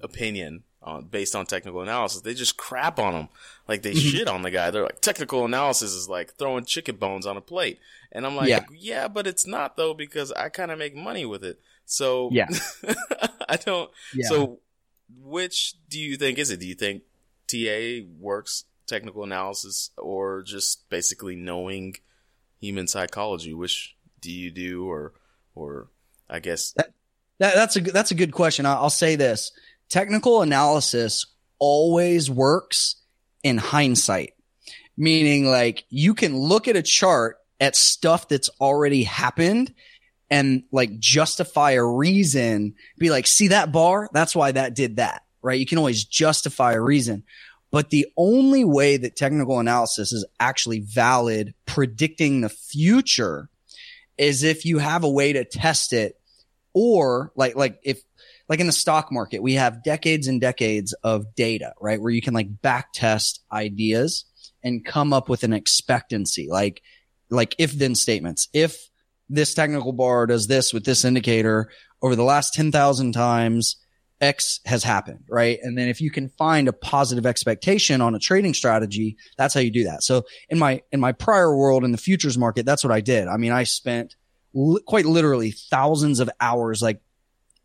[0.00, 3.28] opinion uh, based on technical analysis they just crap on them
[3.66, 4.10] like they Mhm.
[4.12, 7.40] shit on the guy they're like technical analysis is like throwing chicken bones on a
[7.40, 7.78] plate
[8.12, 8.64] and i'm like Yeah.
[8.72, 12.46] yeah, but it's not though because i kind of make money with it so Yeah.
[13.48, 14.28] i don't Yeah.
[14.28, 14.60] so
[15.20, 17.02] which do you think is it do you think
[17.48, 21.96] ta works technical analysis or just basically knowing
[22.60, 25.12] human psychology which do you do or
[25.54, 25.88] or
[26.28, 26.74] i guess
[27.38, 28.66] That, that's a that's a good question.
[28.66, 29.52] I'll say this:
[29.88, 31.26] technical analysis
[31.58, 32.96] always works
[33.42, 34.34] in hindsight,
[34.96, 39.72] meaning like you can look at a chart at stuff that's already happened
[40.30, 42.74] and like justify a reason.
[42.98, 44.08] Be like, see that bar?
[44.12, 45.58] That's why that did that, right?
[45.58, 47.22] You can always justify a reason.
[47.70, 53.48] But the only way that technical analysis is actually valid predicting the future
[54.18, 56.18] is if you have a way to test it
[56.74, 58.02] or like like if
[58.48, 62.00] like in the stock market we have decades and decades of data right?
[62.00, 64.24] Where you can like back test ideas
[64.62, 66.48] and come up with an expectancy.
[66.50, 66.82] Like
[67.30, 68.88] like if then statements if
[69.28, 73.76] this technical bar does this with this indicator over the last 10,000 times
[74.20, 75.58] X has happened, right?
[75.62, 79.60] And then if you can find a positive expectation on a trading strategy, that's how
[79.60, 80.02] you do that.
[80.02, 83.28] So in my, in my prior world in the futures market, that's what I did.
[83.28, 84.16] I mean, I spent
[84.54, 87.00] li- quite literally thousands of hours like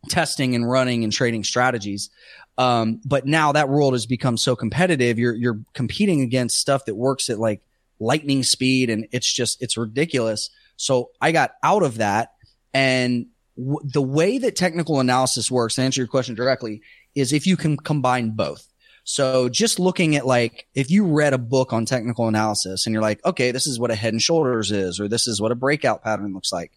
[0.08, 2.10] testing and running and trading strategies.
[2.56, 5.18] Um, but now that world has become so competitive.
[5.18, 7.62] You're, you're competing against stuff that works at like
[7.98, 10.50] lightning speed and it's just, it's ridiculous.
[10.76, 12.34] So I got out of that
[12.72, 13.26] and
[13.56, 16.82] w- the way that technical analysis works to answer your question directly
[17.14, 18.68] is if you can combine both.
[19.04, 23.02] So just looking at like, if you read a book on technical analysis and you're
[23.02, 25.56] like, okay, this is what a head and shoulders is, or this is what a
[25.56, 26.72] breakout pattern looks like,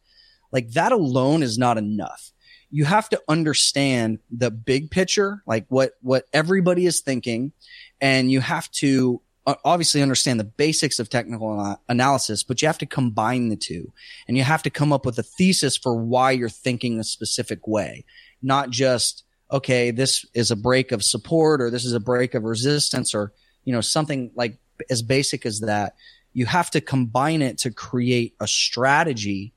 [0.52, 2.32] like that alone is not enough.
[2.70, 7.54] You have to understand the big picture, like what, what everybody is thinking.
[8.02, 12.78] And you have to Uh, obviously understand the basics of technical analysis, but you have
[12.78, 13.94] to combine the two
[14.28, 17.66] and you have to come up with a thesis for why you're thinking a specific
[17.66, 18.04] way,
[18.42, 22.44] not just, okay, this is a break of support or this is a break of
[22.44, 23.32] resistance or,
[23.64, 24.58] you know, something like
[24.90, 25.96] as basic as that.
[26.34, 29.54] You have to combine it to create a strategy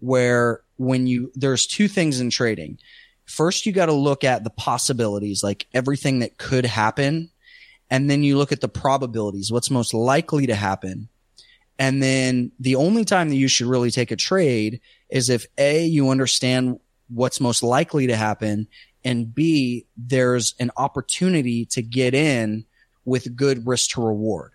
[0.00, 2.78] where when you, there's two things in trading.
[3.24, 7.30] First, you got to look at the possibilities, like everything that could happen.
[7.90, 11.08] And then you look at the probabilities, what's most likely to happen.
[11.78, 15.84] And then the only time that you should really take a trade is if A,
[15.84, 16.78] you understand
[17.08, 18.68] what's most likely to happen
[19.04, 22.64] and B, there's an opportunity to get in
[23.04, 24.52] with good risk to reward.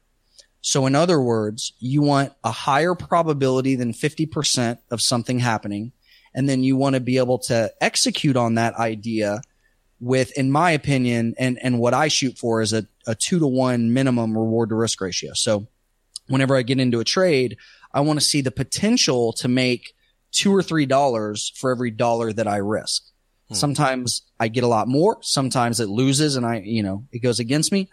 [0.62, 5.92] So in other words, you want a higher probability than 50% of something happening.
[6.34, 9.42] And then you want to be able to execute on that idea
[10.00, 13.48] with, in my opinion, and, and what I shoot for is a, a two to
[13.48, 15.34] one minimum reward to risk ratio.
[15.34, 15.68] So
[16.28, 17.58] whenever I get into a trade,
[17.94, 19.94] I want to see the potential to make
[20.32, 23.04] two or three dollars for every dollar that I risk.
[23.48, 23.54] Hmm.
[23.54, 25.18] Sometimes I get a lot more.
[25.22, 27.90] Sometimes it loses and I, you know, it goes against me,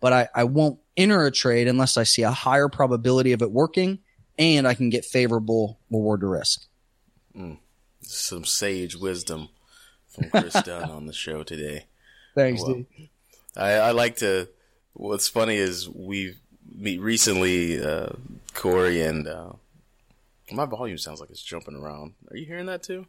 [0.00, 3.50] but I, I won't enter a trade unless I see a higher probability of it
[3.50, 4.00] working
[4.38, 6.66] and I can get favorable reward to risk.
[7.36, 7.58] Mm.
[8.02, 9.48] Some sage wisdom
[10.08, 11.86] from Chris Dunn on the show today.
[12.34, 12.86] Thanks, well, dude.
[13.56, 14.48] I, I, like to.
[14.94, 16.38] What's funny is we've
[16.72, 18.10] meet recently, uh,
[18.54, 19.52] Corey and uh,
[20.52, 22.14] my volume sounds like it's jumping around.
[22.30, 23.06] Are you hearing that too?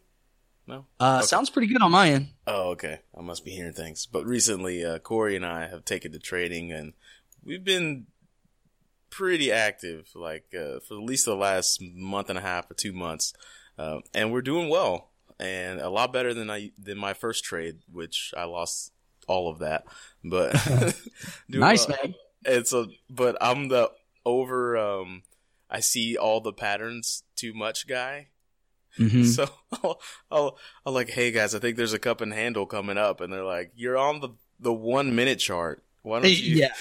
[0.68, 0.86] No.
[1.00, 1.28] Uh, okay.
[1.28, 2.30] sounds pretty good on my end.
[2.48, 3.00] Oh, okay.
[3.16, 4.08] I must be hearing things.
[4.08, 6.94] But recently, uh, Corey and I have taken to trading, and
[7.44, 8.08] we've been
[9.12, 12.94] pretty active, like uh, for at least the last month and a half or two
[12.94, 13.34] months,
[13.78, 17.80] uh, and we're doing well, and a lot better than I than my first trade,
[17.92, 18.92] which I lost
[19.28, 19.86] all of that.
[20.24, 20.54] But
[21.50, 21.98] nice well.
[22.04, 22.16] man.
[22.46, 23.92] And so, but I'm the
[24.26, 24.78] over.
[24.78, 25.24] Um,
[25.70, 28.28] I see all the patterns too much guy.
[29.00, 29.24] Mm-hmm.
[29.26, 29.50] So
[29.84, 30.00] I'll,
[30.32, 33.32] I'll, I'll like, hey guys, I think there's a cup and handle coming up, and
[33.32, 35.84] they're like, you're on the the one minute chart.
[36.04, 36.56] Why don't you?
[36.56, 36.74] Yeah,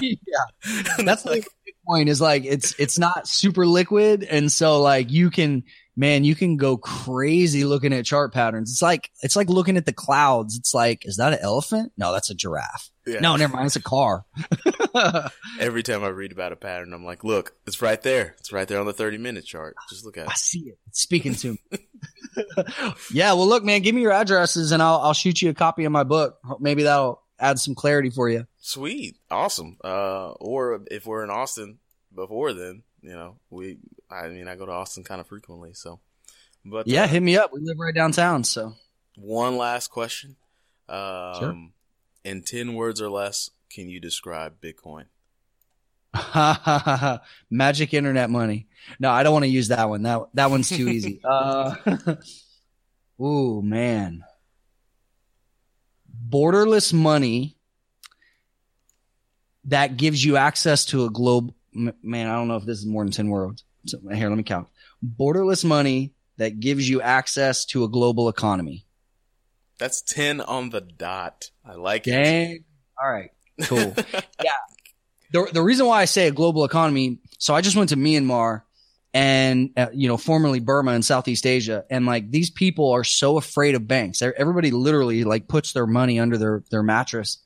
[0.00, 0.94] yeah.
[1.04, 5.30] That's like the point is like it's it's not super liquid, and so like you
[5.30, 5.64] can
[5.96, 8.70] man, you can go crazy looking at chart patterns.
[8.70, 10.56] It's like it's like looking at the clouds.
[10.56, 11.92] It's like, is that an elephant?
[11.96, 12.90] No, that's a giraffe.
[13.06, 13.20] Yeah.
[13.20, 13.66] No, never mind.
[13.66, 14.24] It's a car.
[15.58, 18.36] Every time I read about a pattern, I'm like, look, it's right there.
[18.38, 19.74] It's right there on the 30 minute chart.
[19.90, 20.30] Just look at it.
[20.30, 20.78] I see it.
[20.86, 21.78] It's speaking to me.
[23.12, 23.32] yeah.
[23.32, 25.92] Well, look, man, give me your addresses and I'll, I'll shoot you a copy of
[25.92, 26.38] my book.
[26.60, 28.46] Maybe that'll add some clarity for you.
[28.58, 29.16] Sweet.
[29.30, 29.78] Awesome.
[29.82, 31.78] Uh, or if we're in Austin
[32.14, 33.78] before then, you know, we,
[34.10, 35.74] I mean, I go to Austin kind of frequently.
[35.74, 36.00] So,
[36.64, 37.52] but yeah, uh, hit me up.
[37.52, 38.44] We live right downtown.
[38.44, 38.74] So,
[39.16, 40.36] one last question.
[40.88, 41.68] Um, sure.
[42.24, 45.06] In 10 words or less, can you describe Bitcoin?
[47.50, 48.68] Magic internet money.
[49.00, 50.02] No, I don't want to use that one.
[50.02, 51.20] That that one's too easy.
[51.28, 51.74] Uh,
[53.20, 54.22] ooh, man.
[56.28, 57.56] Borderless money
[59.64, 63.04] that gives you access to a globe man, I don't know if this is more
[63.04, 63.64] than 10 words.
[63.86, 64.68] So here, let me count.
[65.04, 68.84] Borderless money that gives you access to a global economy.
[69.78, 71.50] That's 10 on the dot.
[71.64, 72.50] I like Dang.
[72.50, 72.62] it.
[73.02, 73.30] All right.
[73.62, 73.94] Cool.
[74.44, 74.52] yeah.
[75.32, 78.62] The, the reason why I say a global economy, so I just went to Myanmar
[79.14, 81.84] and, uh, you know, formerly Burma in Southeast Asia.
[81.90, 84.22] And like these people are so afraid of banks.
[84.22, 87.38] Everybody literally like puts their money under their, their mattress.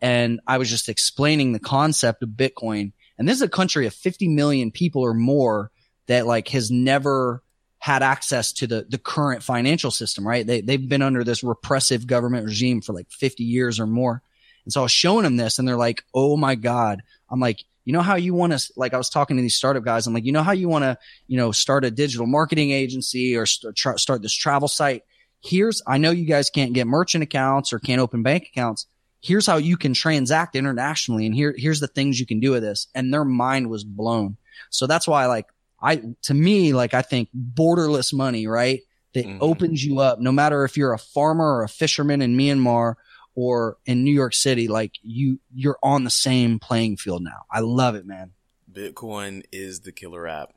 [0.00, 2.92] And I was just explaining the concept of Bitcoin
[3.22, 5.70] and this is a country of 50 million people or more
[6.08, 7.40] that like has never
[7.78, 10.44] had access to the, the current financial system, right?
[10.44, 14.24] They, they've been under this repressive government regime for like 50 years or more.
[14.64, 17.04] And so I was showing them this and they're like, Oh my God.
[17.30, 19.84] I'm like, you know how you want to, like I was talking to these startup
[19.84, 20.08] guys.
[20.08, 20.98] I'm like, you know how you want to,
[21.28, 25.04] you know, start a digital marketing agency or st- tra- start this travel site.
[25.44, 28.86] Here's, I know you guys can't get merchant accounts or can't open bank accounts
[29.22, 32.62] here's how you can transact internationally and here here's the things you can do with
[32.62, 32.88] this.
[32.94, 34.36] And their mind was blown.
[34.70, 35.46] So that's why like
[35.80, 38.80] i to me like i think borderless money right?
[39.14, 39.38] That mm-hmm.
[39.42, 40.20] opens you up.
[40.20, 42.94] No matter if you're a farmer or a fisherman in myanmar
[43.34, 47.44] or in new york city like you you're on the same playing field now.
[47.50, 48.32] I love it man.
[48.70, 50.54] Bitcoin is the killer app.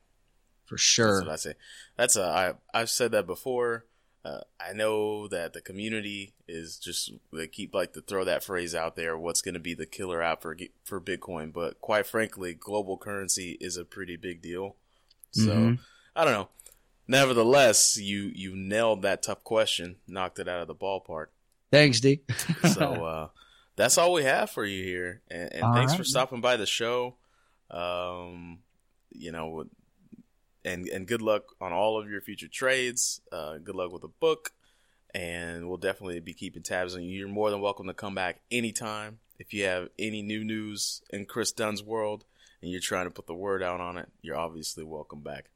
[0.66, 1.18] For sure.
[1.18, 1.54] that's what i say.
[1.96, 3.86] That's a i i've said that before
[4.26, 8.74] Uh, I know that the community is just they keep like to throw that phrase
[8.74, 9.16] out there.
[9.16, 11.54] What's going to be the killer app for for Bitcoin?
[11.54, 14.78] But quite frankly, global currency is a pretty big deal.
[15.32, 15.80] So Mhm.
[16.16, 16.50] I don't know.
[17.08, 21.28] Nevertheless, you you nailed that tough question, knocked it out of the ballpark.
[21.72, 22.22] Thanks, D.
[22.74, 23.28] So uh,
[23.76, 25.98] that's all we have for you here, and, and thanks right.
[25.98, 27.16] for stopping by the show.
[27.70, 28.60] Um,
[29.12, 29.66] you know,
[30.66, 33.22] and and good luck on all of your future trades.
[33.32, 34.52] Uh, good luck with the book,
[35.14, 37.20] and we'll definitely be keeping tabs on you.
[37.20, 41.26] You're more than welcome to come back anytime if you have any new news in
[41.26, 42.26] Chris Dunn's world,
[42.62, 44.10] and you're trying to put the word out on it.
[44.22, 45.50] You're obviously welcome back.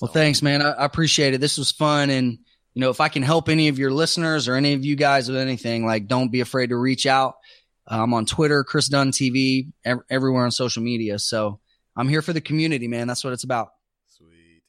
[0.00, 0.62] Well, thanks, man.
[0.62, 1.40] I, I appreciate it.
[1.40, 2.10] This was fun.
[2.10, 2.38] And,
[2.74, 5.28] you know, if I can help any of your listeners or any of you guys
[5.28, 7.36] with anything, like don't be afraid to reach out.
[7.86, 11.18] I'm on Twitter, Chris Dunn TV, ev- everywhere on social media.
[11.18, 11.60] So
[11.96, 13.06] I'm here for the community, man.
[13.06, 13.68] That's what it's about.
[14.08, 14.62] Sweet.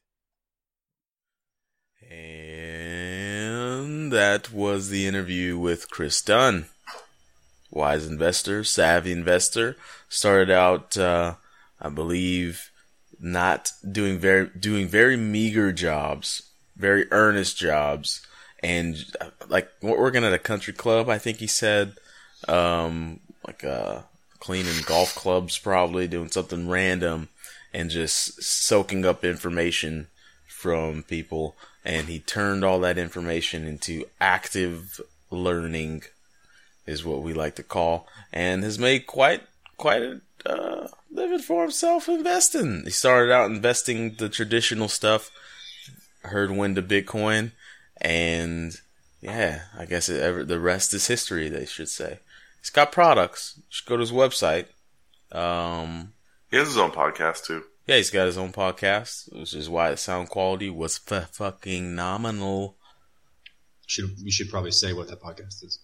[4.08, 6.68] And that was the interview with Chris Dunn.
[7.70, 9.76] Wise investor, savvy investor.
[10.08, 11.34] Started out, uh,
[11.82, 12.72] I believe,
[13.20, 16.44] not doing very, doing very meager jobs,
[16.78, 18.26] very earnest jobs.
[18.64, 21.92] And uh, like working at a country club, I think he said,
[22.48, 24.04] um, like, uh,
[24.40, 27.28] cleaning golf clubs, probably doing something random
[27.74, 30.08] and just soaking up information
[30.48, 31.58] from people.
[31.88, 35.00] And he turned all that information into active
[35.32, 36.04] learning,
[36.86, 39.44] is what we like to call, and has made quite
[39.78, 42.82] quite a uh, living for himself investing.
[42.84, 45.32] He started out investing the traditional stuff,
[46.24, 47.54] heard when to Bitcoin,
[48.02, 48.76] and
[49.22, 51.48] yeah, I guess it, ever, the rest is history.
[51.48, 52.20] They should say.
[52.60, 53.54] He's got products.
[53.56, 54.66] You should go to his website.
[55.32, 56.12] Um,
[56.52, 57.64] He has his own podcast too.
[57.88, 61.96] Yeah, he's got his own podcast, which is why the sound quality was f- fucking
[61.96, 62.76] nominal.
[63.86, 65.80] Should you should probably say what that podcast is?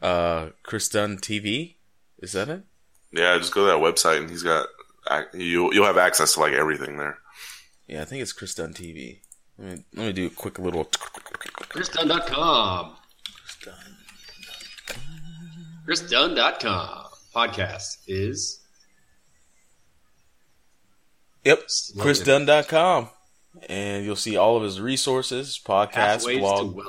[0.00, 1.74] Uh, Chris Dunn TV,
[2.18, 2.62] is that it?
[3.12, 4.66] Yeah, just go to that website and he's got
[5.34, 5.72] you.
[5.72, 7.18] You'll have access to like everything there.
[7.88, 9.20] Yeah, I think it's Chris Dunn TV.
[9.58, 10.84] Let me let me do a quick little.
[10.86, 12.96] ChrisDunn.com.
[15.86, 17.00] ChrisDunn.com.
[17.34, 18.60] Podcast is
[21.44, 21.66] Yep.
[21.66, 23.08] ChrisDunn.com,
[23.68, 26.80] and you'll see all of his resources, podcasts, Pathways blog,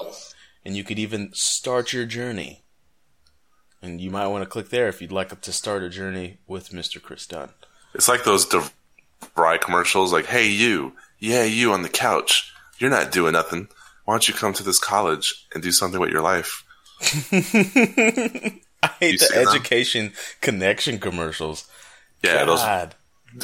[0.64, 2.64] and you could even start your journey.
[3.82, 6.70] And you might want to click there if you'd like to start a journey with
[6.70, 7.02] Mr.
[7.02, 7.50] Chris Dunn.
[7.94, 13.12] It's like those DeVry commercials, like, "Hey, you, yeah, you on the couch, you're not
[13.12, 13.68] doing nothing.
[14.06, 16.64] Why don't you come to this college and do something with your life?"
[17.02, 19.48] I hate You the see them?
[19.48, 21.68] education connection commercials.
[22.24, 22.48] Yeah, God.
[22.48, 22.62] those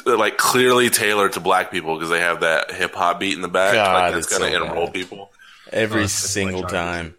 [0.06, 3.48] like clearly tailored to black people because they have that hip hop beat in the
[3.48, 3.74] back.
[3.74, 4.94] God, like, it's it's gonna so enroll bad.
[4.94, 5.32] people.
[5.72, 7.16] every that's single what I try to time.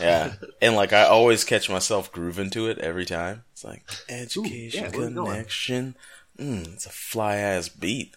[0.00, 3.44] Yeah, and like I always catch myself grooving to it every time.
[3.52, 5.30] It's like education yeah, where we going?
[5.30, 5.96] connection.
[6.38, 8.14] Mm, it's a fly ass beat.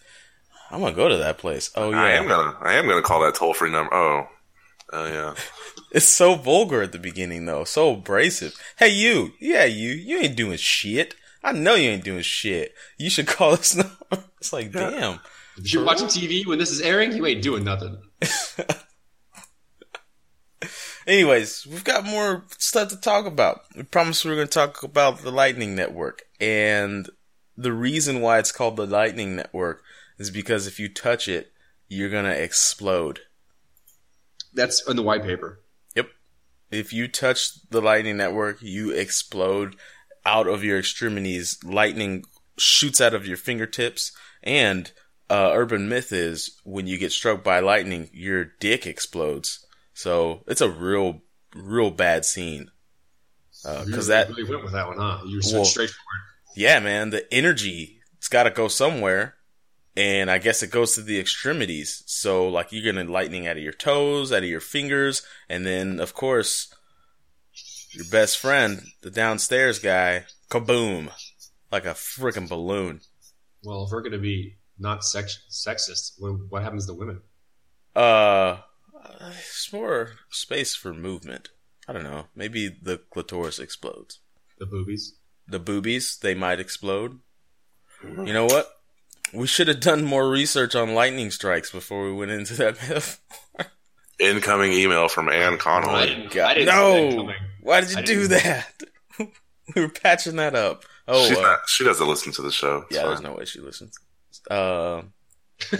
[0.70, 1.70] I'm gonna go to that place.
[1.74, 3.92] Oh yeah, I am yeah, gonna, I am gonna call that toll free number.
[3.94, 4.28] Oh,
[4.92, 5.34] oh yeah.
[5.90, 8.54] it's so vulgar at the beginning though, so abrasive.
[8.76, 11.14] Hey you, yeah you, you ain't doing shit.
[11.42, 12.74] I know you ain't doing shit.
[12.98, 13.74] You should call us
[14.10, 14.24] number.
[14.38, 15.20] It's like damn.
[15.56, 17.98] If you're watching TV when this is airing, you ain't doing nothing.
[21.06, 23.62] Anyways, we've got more stuff to talk about.
[23.76, 26.22] We promised we were going to talk about the Lightning Network.
[26.40, 27.08] And
[27.56, 29.82] the reason why it's called the Lightning Network
[30.18, 31.52] is because if you touch it,
[31.88, 33.20] you're going to explode.
[34.54, 35.60] That's in the white paper.
[35.96, 36.10] Yep.
[36.70, 39.76] If you touch the Lightning Network, you explode
[40.24, 41.58] out of your extremities.
[41.64, 42.24] Lightning
[42.58, 44.12] shoots out of your fingertips.
[44.42, 44.90] And
[45.28, 49.64] uh, urban myth is when you get struck by lightning, your dick explodes.
[49.94, 51.22] So it's a real,
[51.54, 52.70] real bad scene.
[53.62, 55.20] Because Uh, that, really went with that one, huh?
[55.26, 56.56] You were Well- straight forward.
[56.56, 59.36] yeah, man, the energy, it's got to go somewhere.
[59.96, 62.04] And I guess it goes to the extremities.
[62.06, 65.22] So, like, you're to lightning out of your toes, out of your fingers.
[65.48, 66.72] And then, of course,
[67.90, 71.10] your best friend, the downstairs guy, kaboom.
[71.72, 73.00] Like a freaking balloon.
[73.62, 77.20] Well, if we're going to be not sex- sexist, what, what happens to women?
[77.94, 78.56] Uh,
[79.38, 81.50] it's more space for movement.
[81.86, 82.26] I don't know.
[82.34, 84.18] Maybe the clitoris explodes.
[84.58, 85.14] The boobies?
[85.46, 87.20] The boobies, they might explode.
[88.02, 88.68] You know what?
[89.32, 93.20] We should have done more research on lightning strikes before we went into that myth.
[94.18, 96.06] Incoming email from Ann I Connolly.
[96.08, 97.32] didn't, God, I didn't see that no!
[97.60, 97.66] Coming.
[97.68, 98.82] Why did you I do didn't- that?
[99.76, 100.84] we were patching that up.
[101.08, 102.84] Oh, She's uh, not, she doesn't listen to the show.
[102.88, 103.06] It's yeah.
[103.06, 103.98] There's no way she listens.
[104.50, 105.02] Uh,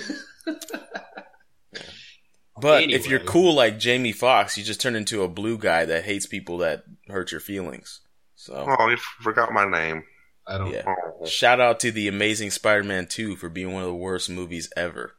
[2.60, 2.98] But Anyway.
[2.98, 6.26] if you're cool like Jamie Foxx, you just turn into a blue guy that hates
[6.26, 8.00] people that hurt your feelings.
[8.34, 10.02] So Oh, you forgot my name.
[10.46, 10.70] I don't.
[10.70, 10.82] yeah.
[11.20, 11.24] Oh.
[11.24, 15.14] Shout out to the Amazing Spider-Man 2 for being one of the worst movies ever.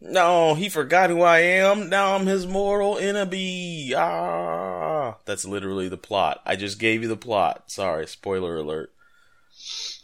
[0.00, 1.88] No, he forgot who I am.
[1.90, 3.92] Now I'm his mortal enemy.
[3.94, 6.40] Ah, that's literally the plot.
[6.46, 7.70] I just gave you the plot.
[7.70, 8.92] Sorry, spoiler alert.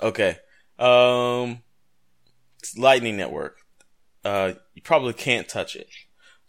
[0.03, 0.39] Okay.
[0.79, 1.63] Um
[2.77, 3.59] Lightning Network.
[4.25, 5.89] Uh you probably can't touch it.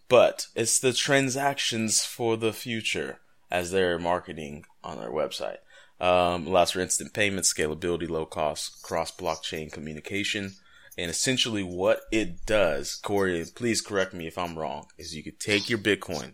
[0.10, 3.20] But it's the transactions for the future
[3.52, 5.58] as they're marketing on their website.
[6.00, 10.54] Um, allows for instant payment, scalability, low cost, cross blockchain communication.
[10.98, 15.40] And essentially what it does, Corey, please correct me if I'm wrong, is you could
[15.40, 16.34] take your Bitcoin,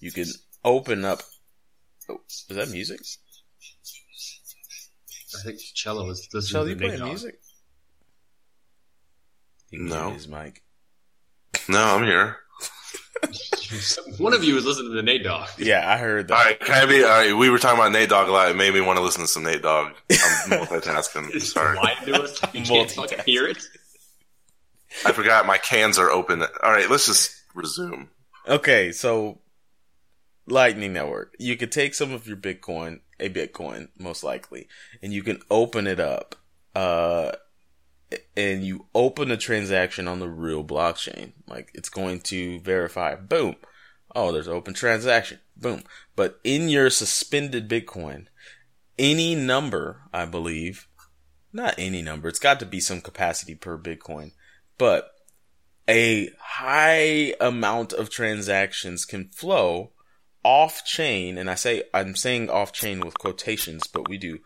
[0.00, 0.24] you can
[0.64, 1.22] open up,
[2.08, 3.00] oh, is that music?
[5.38, 7.08] I think cello is listening Shall to you the play Nate Dogg.
[7.08, 7.40] music?
[9.70, 10.04] He No.
[10.10, 10.62] muted his mic.
[11.68, 12.38] No, I'm here.
[14.18, 15.48] One of you is listening to the Nate Dogg.
[15.58, 16.44] Yeah, I heard that.
[16.44, 17.04] right, can I be?
[17.04, 18.50] All right, we were talking about Nate Dogg a lot.
[18.50, 19.92] It made me want to listen to some Nate Dogg.
[20.10, 21.40] I'm multitasking.
[21.40, 22.40] Sorry, lying to us.
[22.52, 23.62] You can't fucking hear it.
[25.06, 26.42] I forgot my cans are open.
[26.42, 28.08] All right, let's just resume.
[28.46, 29.38] Okay, so
[30.46, 31.34] Lightning Network.
[31.38, 34.68] You could take some of your Bitcoin, a Bitcoin most likely,
[35.02, 36.34] and you can open it up.
[36.74, 37.32] Uh,
[38.36, 41.32] and you open a transaction on the real blockchain.
[41.46, 43.14] Like it's going to verify.
[43.14, 43.56] Boom.
[44.14, 45.40] Oh, there's open transaction.
[45.56, 45.82] Boom.
[46.16, 48.26] But in your suspended Bitcoin,
[48.98, 50.88] any number, I believe,
[51.52, 54.32] not any number, it's got to be some capacity per Bitcoin,
[54.78, 55.10] but
[55.88, 59.92] a high amount of transactions can flow
[60.44, 61.38] off chain.
[61.38, 64.38] And I say, I'm saying off chain with quotations, but we do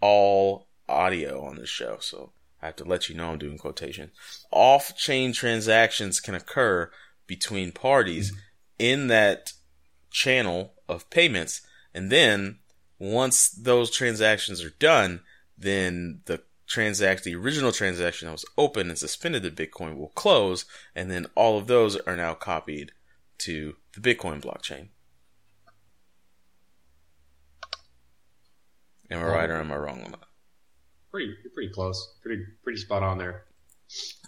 [0.00, 1.98] all audio on this show.
[2.00, 4.10] So I have to let you know I'm doing quotation.
[4.50, 6.90] Off chain transactions can occur
[7.26, 8.32] between parties
[8.78, 9.52] in that
[10.10, 11.60] channel of payments.
[11.94, 12.58] And then
[12.98, 15.20] once those transactions are done,
[15.58, 20.64] then the transact the original transaction that was open and suspended the Bitcoin will close,
[20.94, 22.92] and then all of those are now copied
[23.38, 24.88] to the Bitcoin blockchain.
[29.10, 30.25] Am I right or am I wrong on that?
[31.16, 32.14] Pretty, pretty close.
[32.22, 33.44] Pretty, pretty spot on there.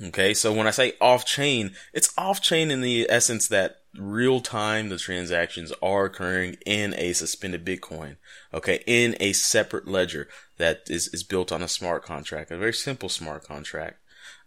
[0.02, 4.40] Okay, so when I say off chain, it's off chain in the essence that real
[4.40, 8.16] time the transactions are occurring in a suspended Bitcoin.
[8.54, 12.72] Okay, in a separate ledger that is, is built on a smart contract, a very
[12.72, 13.98] simple smart contract.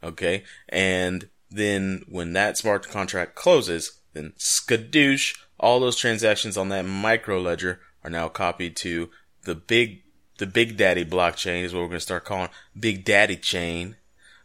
[0.04, 6.86] Okay, and then when that smart contract closes, then skadoosh, all those transactions on that
[6.86, 9.12] micro ledger are now copied to
[9.44, 10.02] the big,
[10.42, 13.96] the big daddy blockchain is what we're going to start calling big daddy chain.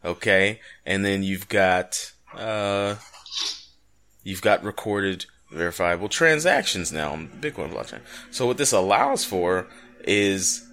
[0.05, 0.61] Okay.
[0.85, 2.97] And then you've got, uh,
[4.23, 8.01] you've got recorded verifiable transactions now on the Bitcoin blockchain.
[8.31, 9.69] So what this allows for
[10.05, 10.69] is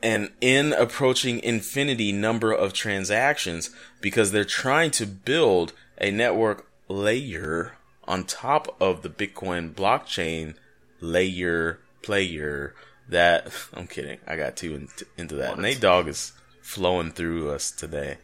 [0.00, 7.72] an in approaching infinity number of transactions because they're trying to build a network layer
[8.04, 10.54] on top of the Bitcoin blockchain
[11.00, 12.76] layer player
[13.08, 14.18] that I'm kidding.
[14.26, 15.58] I got too into, into that.
[15.58, 16.32] Nate Dogg is
[16.62, 18.18] flowing through us today.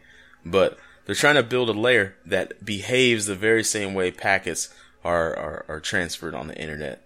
[0.45, 5.35] But they're trying to build a layer that behaves the very same way packets are,
[5.35, 7.01] are, are transferred on the internet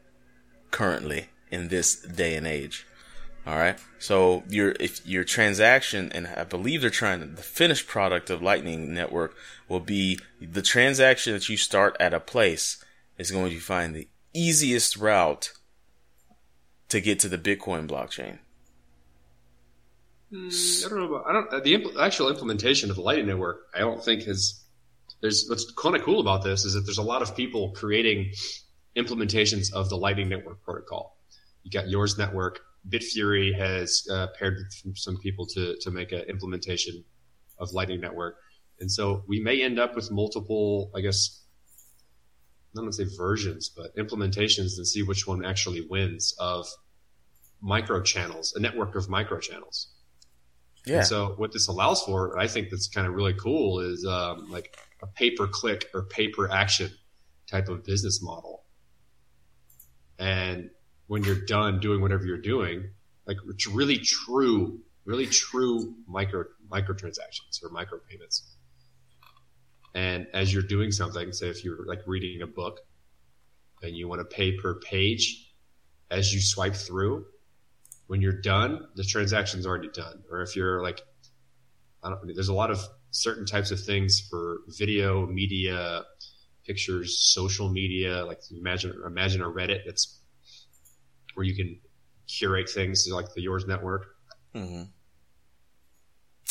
[0.71, 2.85] currently in this day and age.
[3.47, 3.79] All right.
[3.97, 8.41] So your if your transaction, and I believe they're trying to, the finished product of
[8.41, 9.35] Lightning Network
[9.67, 12.83] will be the transaction that you start at a place
[13.17, 15.51] is going to find the easiest route
[16.89, 18.39] to get to the Bitcoin blockchain.
[20.31, 21.15] Mm, I don't know.
[21.15, 21.53] About, I don't.
[21.53, 24.63] uh, The impl- actual implementation of the Lightning Network, I don't think has.
[25.21, 28.31] There's what's kind of cool about this is that there's a lot of people creating
[28.95, 31.17] implementations of the Lightning Network protocol.
[31.63, 32.61] You got yours network.
[32.87, 37.03] Bitfury has uh, paired with some people to to make an implementation
[37.57, 38.37] of Lightning Network,
[38.79, 41.38] and so we may end up with multiple, I guess,
[42.73, 46.67] Not gonna say versions, but implementations and see which one actually wins of
[47.61, 49.87] micro channels, a network of micro channels.
[50.85, 50.97] Yeah.
[50.97, 54.49] And so what this allows for, I think that's kind of really cool, is um,
[54.49, 56.91] like a pay per click or pay per action
[57.47, 58.63] type of business model.
[60.17, 60.69] And
[61.07, 62.91] when you're done doing whatever you're doing,
[63.25, 68.48] like it's really true, really true micro microtransactions or micro payments.
[69.95, 72.81] And as you're doing something, say if you're like reading a book
[73.81, 75.53] and you want to pay per page
[76.11, 77.25] as you swipe through,
[78.07, 80.23] when you're done, the transaction's already done.
[80.31, 81.01] Or if you're like,
[82.03, 82.79] I don't, know, there's a lot of
[83.11, 86.03] certain types of things for video, media,
[86.65, 88.25] pictures, social media.
[88.25, 90.19] Like imagine imagine a Reddit that's
[91.33, 91.79] where you can
[92.27, 94.07] curate things like the Yours Network.
[94.55, 94.83] Mm-hmm.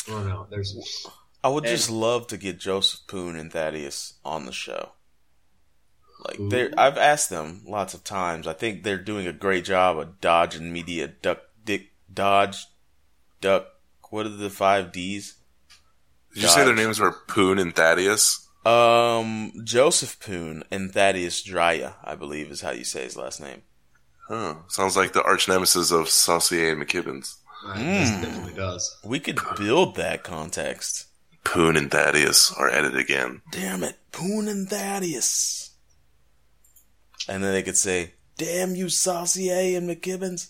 [0.07, 0.47] I don't know.
[0.49, 0.75] There's
[1.43, 4.91] I would And- just love to get Joseph Poon and Thaddeus on the show.
[6.25, 8.45] Like they I've asked them lots of times.
[8.45, 12.65] I think they're doing a great job of dodging media duck dick dodge
[13.39, 13.67] duck
[14.09, 15.35] what are the five D's?
[16.33, 18.47] Did you say their names were Poon and Thaddeus?
[18.65, 23.61] Um Joseph Poon and Thaddeus Dryja, I believe is how you say his last name.
[24.27, 24.55] Huh.
[24.67, 27.37] Sounds like the arch nemesis of Saucier and McKibbins.
[27.63, 27.79] Hmm.
[27.79, 28.97] this definitely does.
[29.05, 31.05] We could build that context.
[31.43, 33.41] Poon and Thaddeus are at it again.
[33.51, 35.71] Damn it, Poon and Thaddeus.
[37.27, 40.49] And then they could say, Damn you, Saucier and McKibbins.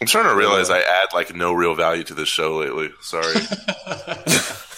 [0.00, 2.90] I'm starting to realize I add like no real value to this show lately.
[3.00, 3.34] Sorry.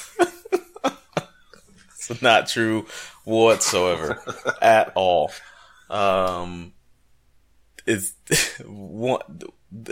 [2.10, 2.86] It's not true
[3.24, 4.20] whatsoever
[4.60, 5.30] at all.
[5.88, 6.72] Um,
[7.86, 8.12] it's
[8.66, 9.26] what?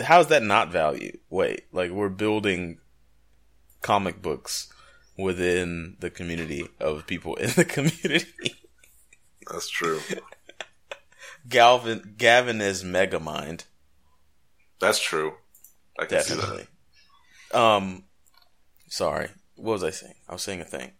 [0.03, 1.17] How's that not value?
[1.29, 2.79] Wait, like we're building
[3.81, 4.71] comic books
[5.17, 8.55] within the community of people in the community.
[9.49, 9.99] That's true.
[11.47, 13.65] Galvin, Gavin is Megamind,
[14.79, 15.33] That's true.
[15.99, 17.57] I can see that.
[17.57, 18.03] Um,
[18.87, 20.13] sorry, what was I saying?
[20.29, 20.91] I was saying a thing.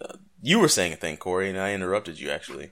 [0.00, 2.30] Uh, you were saying a thing, Corey, and I interrupted you.
[2.30, 2.70] Actually,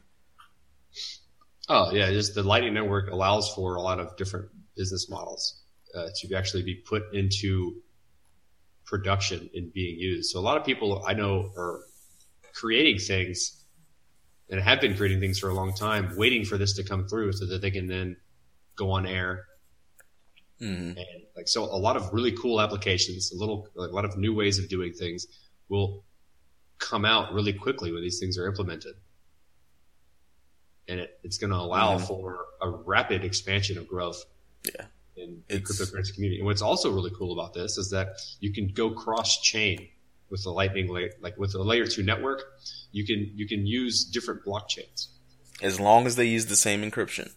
[1.69, 5.63] Oh yeah, just the Lightning Network allows for a lot of different business models
[5.97, 7.77] uh, to actually be put into
[8.93, 10.31] production and being used.
[10.31, 11.81] So a lot of people I know are
[12.53, 13.65] creating things
[14.51, 17.33] and have been creating things for a long time, waiting for this to come through
[17.33, 18.17] so that they can then
[18.77, 19.47] go on air.
[20.59, 24.19] hmm And like so, a lot of really cool applications, a little, a lot of
[24.19, 25.27] new ways of doing things
[25.71, 26.05] will
[26.79, 28.95] come out really quickly when these things are implemented.
[30.89, 32.07] And it, it's going to allow Mhm.
[32.07, 34.23] for a rapid expansion of growth
[34.65, 34.87] yeah.
[35.17, 36.39] In the It's- cryptocurrency community.
[36.41, 39.89] And what's also really cool about this is that you can go cross chain
[40.31, 40.89] with the Lightning,
[41.21, 42.43] like with the layer two network.
[42.93, 45.09] You can you can use different blockchains.
[45.61, 47.33] as long as they use the same encryption.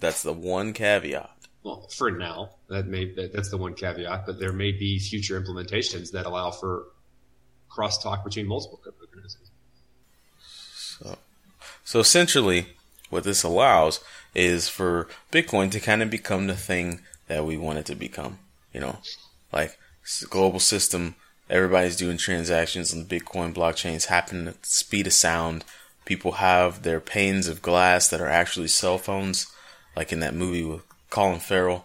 [0.00, 1.30] That's the one caveat.
[1.62, 5.40] Well, for now, that may that, that's the one caveat, but there may be future
[5.40, 6.84] implementations that allow for
[7.70, 9.48] crosstalk between multiple cryptocurrencies.
[10.42, 11.18] So,
[11.84, 12.66] so essentially,
[13.10, 14.00] what this allows
[14.34, 18.38] is for Bitcoin to kind of become the thing that we want it to become.
[18.72, 18.98] You know,
[19.52, 19.78] like
[20.28, 21.14] global system.
[21.50, 25.64] Everybody's doing transactions on the Bitcoin blockchains happen at the speed of sound.
[26.04, 29.46] People have their panes of glass that are actually cell phones,
[29.96, 31.84] like in that movie with Colin Farrell.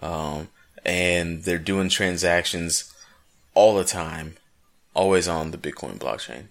[0.00, 0.48] Um,
[0.84, 2.92] and they're doing transactions
[3.54, 4.36] all the time,
[4.94, 6.44] always on the Bitcoin blockchain.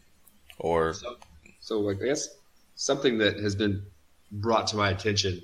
[0.59, 1.15] Or So,
[1.59, 2.29] so like, I guess
[2.75, 3.83] something that has been
[4.31, 5.41] brought to my attention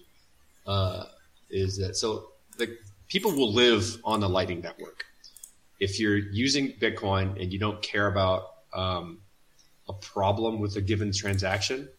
[0.65, 1.05] uh,
[1.49, 2.77] is that so the
[3.07, 5.05] people will live on the Lightning Network.
[5.79, 8.43] If you're using Bitcoin and you don't care about
[8.73, 9.19] um,
[9.87, 11.89] a problem with a given transaction,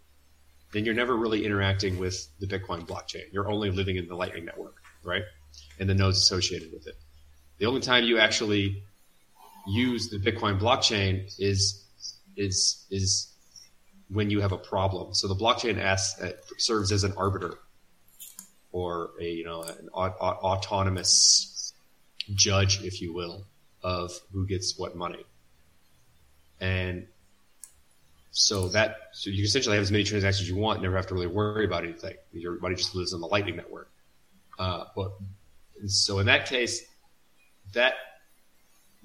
[0.72, 3.32] then you're never really interacting with the Bitcoin blockchain.
[3.32, 5.22] You're only living in the Lightning Network, right?
[5.78, 6.96] And the nodes associated with it.
[7.58, 8.82] The only time you actually
[9.66, 11.84] use the Bitcoin blockchain is
[12.36, 13.33] is is
[14.08, 15.14] when you have a problem.
[15.14, 17.58] So the blockchain asks, uh, serves as an arbiter
[18.72, 21.72] or a you know an au- au- autonomous
[22.34, 23.44] judge, if you will,
[23.82, 25.24] of who gets what money.
[26.60, 27.06] And
[28.30, 31.14] so that so you essentially have as many transactions as you want, never have to
[31.14, 32.16] really worry about anything.
[32.32, 33.90] Your money just lives on the Lightning network.
[34.58, 35.12] Uh, but
[35.86, 36.84] so in that case,
[37.74, 37.94] that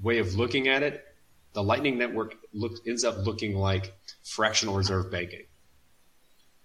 [0.01, 1.05] way of looking at it,
[1.53, 3.93] the Lightning network look, ends up looking like
[4.23, 5.45] fractional reserve banking,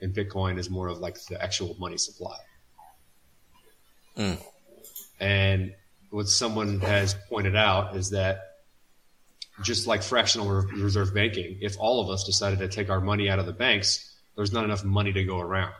[0.01, 2.36] and Bitcoin is more of like the actual money supply.
[4.16, 4.39] Mm.
[5.20, 5.74] And
[6.11, 8.40] what someone has pointed out is that
[9.62, 13.28] just like fractional re- reserve banking, if all of us decided to take our money
[13.28, 15.73] out of the banks, there's not enough money to go around.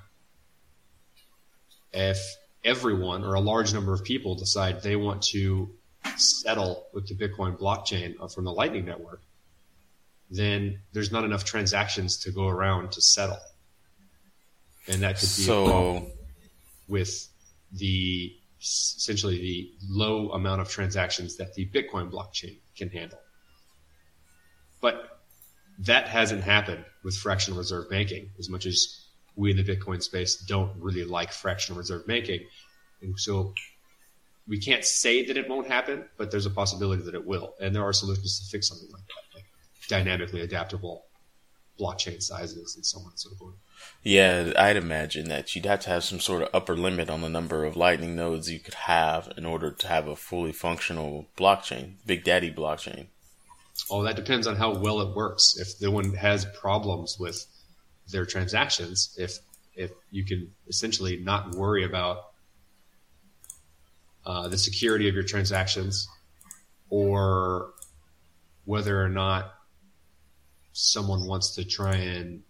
[1.93, 2.19] If
[2.65, 5.71] everyone or a large number of people decide they want to
[6.17, 9.21] settle with the Bitcoin blockchain uh, from the Lightning Network,
[10.31, 13.39] then there's not enough transactions to go around to settle.
[14.89, 16.07] And that could be so
[16.89, 17.29] with
[17.73, 23.19] the essentially the low amount of transactions that the Bitcoin blockchain can handle.
[24.81, 25.21] But
[25.81, 29.07] that hasn't happened with fractional reserve banking as much as
[29.37, 32.41] we in the Bitcoin space don't really like fractional reserve banking.
[33.03, 33.55] And so
[34.47, 37.55] we can't say that it won't happen, but there's a possibility that it will.
[37.61, 39.45] And there are solutions to fix something like that, like
[39.89, 41.05] dynamically adaptable
[41.79, 43.55] blockchain sizes and so on and so forth.
[44.03, 47.29] Yeah, I'd imagine that you'd have to have some sort of upper limit on the
[47.29, 51.95] number of Lightning nodes you could have in order to have a fully functional blockchain,
[52.07, 53.07] Big Daddy blockchain.
[53.91, 55.57] Oh, that depends on how well it works.
[55.59, 57.45] If the one has problems with
[58.09, 59.39] their transactions, if
[59.75, 62.34] if you can essentially not worry about
[64.27, 66.09] uh, the security of your transactions
[66.91, 67.73] or
[68.65, 69.53] whether or not
[70.73, 72.43] someone wants to try and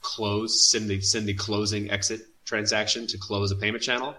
[0.00, 4.14] close, send the send the closing exit transaction to close a payment channel.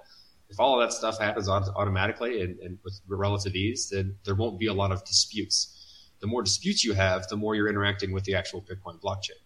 [0.49, 4.59] If all of that stuff happens automatically and, and with relative ease, then there won't
[4.59, 6.11] be a lot of disputes.
[6.19, 9.41] The more disputes you have, the more you're interacting with the actual Bitcoin blockchain.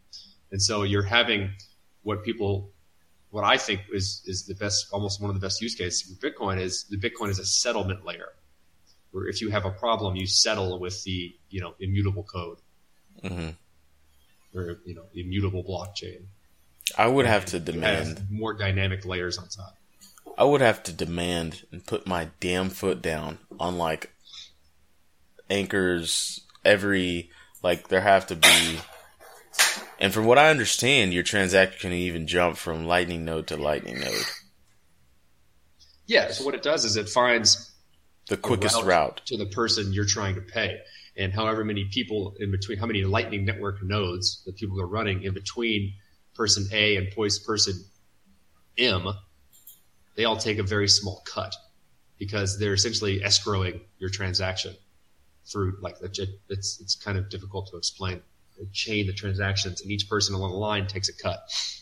[0.51, 1.51] And so you're having
[2.03, 2.71] what people,
[3.29, 6.27] what I think is, is the best, almost one of the best use cases for
[6.27, 8.29] Bitcoin is the Bitcoin is a settlement layer
[9.11, 12.57] where if you have a problem, you settle with the, you know, immutable code.
[13.23, 13.49] Mm-hmm
[14.57, 16.23] or you know immutable blockchain.
[16.97, 19.77] I would have to demand have more dynamic layers on top.
[20.37, 24.11] I would have to demand and put my damn foot down on like
[25.49, 27.29] anchors every
[27.63, 28.79] like there have to be
[29.99, 33.99] and from what I understand your transaction can even jump from lightning node to lightning
[33.99, 34.25] node.
[36.05, 37.71] Yeah, so what it does is it finds
[38.29, 40.79] the quickest route, route to the person you're trying to pay
[41.17, 45.23] and however many people in between, how many Lightning Network nodes that people are running
[45.23, 45.93] in between
[46.35, 47.73] person A and person
[48.77, 49.07] M,
[50.15, 51.55] they all take a very small cut
[52.19, 54.75] because they're essentially escrowing your transaction
[55.51, 58.21] through like it's it's kind of difficult to explain.
[58.71, 61.39] Chain the transactions, and each person along the line takes a cut.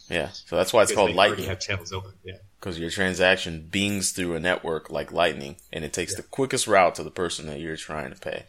[0.10, 1.48] Yeah, so that's why it's called Lightning.
[1.48, 2.12] Have channels open.
[2.24, 6.18] Yeah, because your transaction beings through a network like Lightning, and it takes yeah.
[6.18, 8.46] the quickest route to the person that you're trying to pay.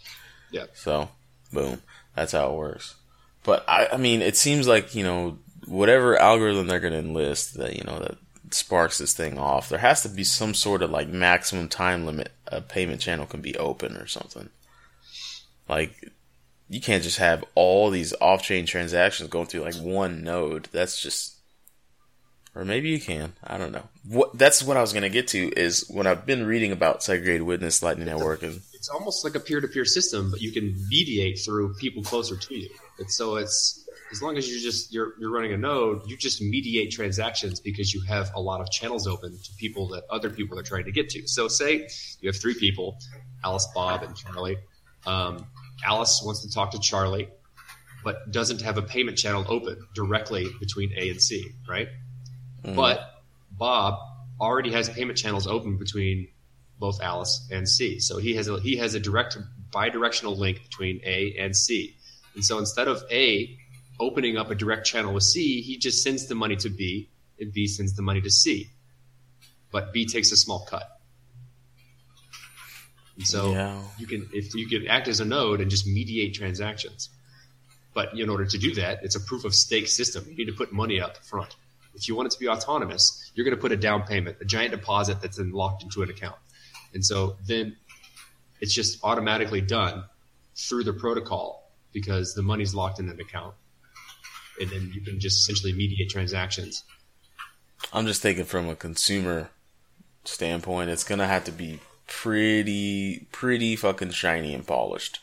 [0.50, 0.66] Yeah.
[0.74, 1.08] So,
[1.52, 1.82] boom.
[2.14, 2.96] That's how it works.
[3.44, 7.54] But I, I mean, it seems like you know whatever algorithm they're going to enlist
[7.58, 8.16] that you know that
[8.50, 9.68] sparks this thing off.
[9.68, 13.40] There has to be some sort of like maximum time limit a payment channel can
[13.40, 14.50] be open or something.
[15.68, 16.10] Like
[16.68, 20.68] you can't just have all these off-chain transactions going through like one node.
[20.72, 21.36] That's just
[22.56, 23.34] or maybe you can.
[23.44, 23.82] I don't know.
[24.08, 27.02] What that's what I was going to get to is when I've been reading about
[27.02, 31.38] segregated witness Lightning Network and it's almost like a peer-to-peer system, but you can mediate
[31.38, 32.70] through people closer to you.
[32.98, 36.40] And so it's as long as you're just you're you're running a node, you just
[36.40, 40.58] mediate transactions because you have a lot of channels open to people that other people
[40.58, 41.28] are trying to get to.
[41.28, 41.88] So say
[42.20, 42.96] you have three people,
[43.44, 44.56] Alice, Bob, and Charlie.
[45.04, 45.46] Um,
[45.84, 47.28] Alice wants to talk to Charlie,
[48.04, 51.88] but doesn't have a payment channel open directly between A and C, right?
[52.64, 52.76] Mm.
[52.76, 53.00] But
[53.50, 53.98] Bob
[54.40, 56.28] already has payment channels open between
[56.78, 57.98] both Alice and C.
[58.00, 59.38] So he has a, he has a direct
[59.70, 61.96] bidirectional link between A and C.
[62.34, 63.56] And so instead of A
[63.98, 67.08] opening up a direct channel with C, he just sends the money to B
[67.40, 68.70] and B sends the money to C.
[69.70, 70.95] But B takes a small cut.
[73.16, 73.80] And so yeah.
[73.98, 77.08] you can if you can act as a node and just mediate transactions.
[77.94, 80.26] But in order to do that, it's a proof of stake system.
[80.28, 81.56] You need to put money up front.
[81.94, 84.44] If you want it to be autonomous, you're going to put a down payment, a
[84.44, 86.36] giant deposit that's then locked into an account.
[86.92, 87.76] And so then
[88.60, 90.04] it's just automatically done
[90.54, 93.54] through the protocol because the money's locked in an account.
[94.60, 96.84] And then you can just essentially mediate transactions.
[97.94, 99.48] I'm just thinking from a consumer
[100.24, 105.20] standpoint, it's going to have to be pretty, pretty fucking shiny and polished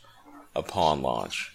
[0.55, 1.51] upon launch.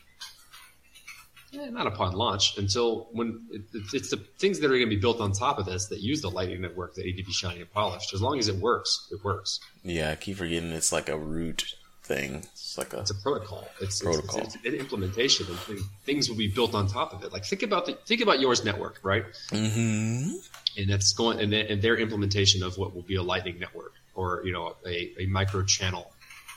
[1.50, 3.62] Yeah, not upon launch until when it,
[3.94, 6.20] it's the things that are going to be built on top of this that use
[6.20, 8.12] the Lightning Network that need to be shiny and polished.
[8.12, 9.58] As long as it works, it works.
[9.82, 12.46] Yeah, I keep forgetting it's like a root thing.
[12.52, 13.66] It's like a it's a protocol.
[13.80, 14.40] It's protocol.
[14.40, 17.32] It's, it's, it's an implementation, and things will be built on top of it.
[17.32, 19.24] Like think about the think about yours network, right?
[19.50, 20.36] Mm-hmm.
[20.76, 24.42] And that's going and, and their implementation of what will be a Lightning Network or
[24.44, 26.10] you know a, a micro channel,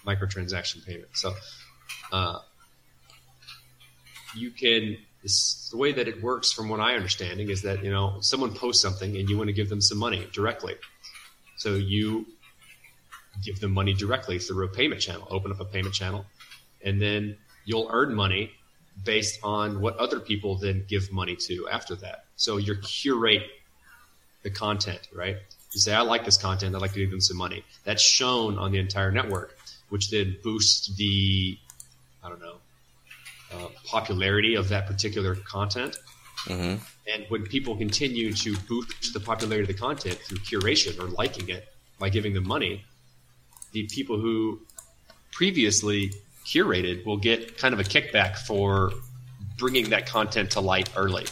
[0.05, 1.09] micro transaction payment.
[1.13, 1.33] So.
[2.11, 2.39] Uh,
[4.35, 8.17] you can the way that it works from what I understanding is that you know
[8.21, 10.75] someone posts something and you want to give them some money directly,
[11.57, 12.25] so you
[13.43, 15.27] give them money directly through a payment channel.
[15.29, 16.25] Open up a payment channel,
[16.83, 18.51] and then you'll earn money
[19.03, 22.25] based on what other people then give money to after that.
[22.35, 23.43] So you curate
[24.43, 25.37] the content, right?
[25.71, 26.75] You say, I like this content.
[26.75, 27.63] I'd like to give them some money.
[27.85, 29.57] That's shown on the entire network,
[29.89, 31.57] which then boosts the,
[32.23, 32.55] I don't know,
[33.53, 35.97] uh, popularity of that particular content.
[36.45, 36.83] Mm-hmm.
[37.13, 41.49] And when people continue to boost the popularity of the content through curation or liking
[41.49, 41.67] it
[41.99, 42.83] by giving them money,
[43.71, 44.59] the people who
[45.31, 46.11] previously
[46.45, 48.91] curated will get kind of a kickback for
[49.57, 51.25] bringing that content to light early.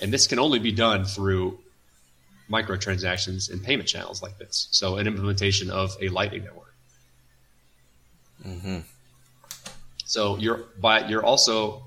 [0.00, 1.58] And this can only be done through
[2.50, 4.68] microtransactions and payment channels like this.
[4.70, 6.74] So an implementation of a Lightning network.
[8.46, 8.78] Mm-hmm.
[10.04, 11.86] So you're but you're also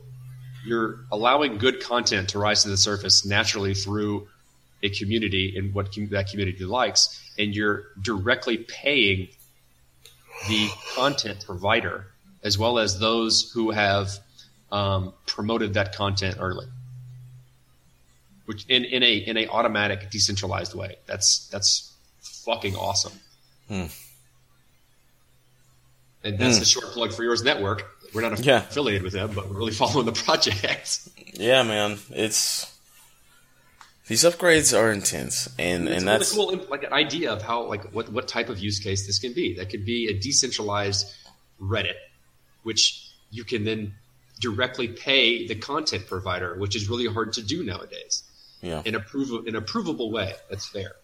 [0.65, 4.27] you're allowing good content to rise to the surface naturally through
[4.83, 9.29] a community and what com- that community likes, and you're directly paying
[10.47, 12.07] the content provider
[12.43, 14.11] as well as those who have
[14.71, 16.67] um, promoted that content early,
[18.47, 20.95] which in, in a in a automatic decentralized way.
[21.05, 23.13] That's that's fucking awesome.
[23.67, 23.85] Hmm.
[26.23, 26.59] And that's Hmm.
[26.59, 27.85] the short plug for yours network.
[28.13, 28.59] We're not Yeah.
[28.63, 30.99] affiliated with them, but we're really following the project.
[31.33, 31.99] Yeah, man.
[32.09, 32.65] It's
[34.07, 37.41] these upgrades are intense, and it's and a really that's cool, like an idea of
[37.41, 39.55] how, like, what what type of use case this can be.
[39.55, 41.13] That could be a decentralized
[41.61, 41.97] Reddit,
[42.63, 43.93] which you can then
[44.39, 48.23] directly pay the content provider, which is really hard to do nowadays
[48.61, 48.81] yeah.
[48.85, 50.33] in a prov- in a provable way.
[50.49, 50.95] That's fair.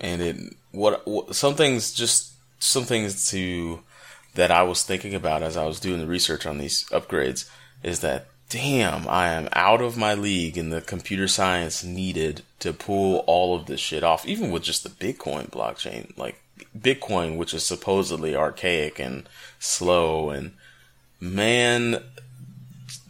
[0.00, 0.36] and it
[0.72, 3.80] what, what some things just some things to
[4.34, 7.48] that I was thinking about as I was doing the research on these upgrades
[7.82, 12.72] is that damn I am out of my league in the computer science needed to
[12.72, 16.40] pull all of this shit off even with just the Bitcoin blockchain like
[16.76, 19.28] Bitcoin which is supposedly archaic and
[19.58, 20.52] slow and
[21.20, 22.02] man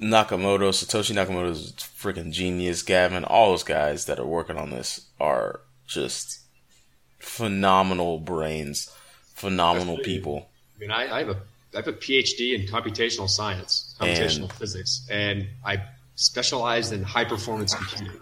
[0.00, 4.70] Nakamoto Satoshi Nakamoto is a freaking genius Gavin all those guys that are working on
[4.70, 6.40] this are just
[7.18, 8.90] phenomenal brains,
[9.34, 10.14] phenomenal Absolutely.
[10.14, 10.48] people.
[10.76, 11.36] I mean, I, I have a
[11.74, 15.82] I have a PhD in computational science, computational And- physics, and I
[16.14, 18.20] specialize in high performance computing.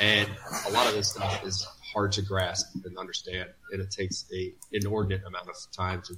[0.00, 0.28] And
[0.66, 4.52] a lot of this stuff is hard to grasp and understand, and it takes a
[4.72, 6.14] inordinate amount of time to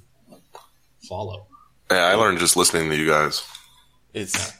[1.07, 1.47] follow.
[1.89, 3.41] Yeah, I learned just listening to you guys.
[4.13, 4.51] It's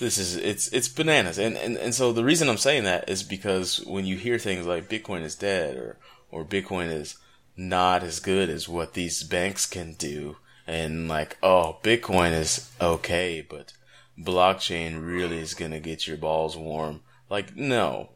[0.00, 3.22] this is it's it's bananas, and, and and so the reason I'm saying that is
[3.22, 5.98] because when you hear things like Bitcoin is dead or
[6.32, 7.16] or Bitcoin is
[7.56, 10.36] not as good as what these banks can do,
[10.66, 13.74] and like oh Bitcoin is okay, but
[14.18, 17.00] blockchain really is gonna get your balls warm.
[17.28, 18.10] Like no,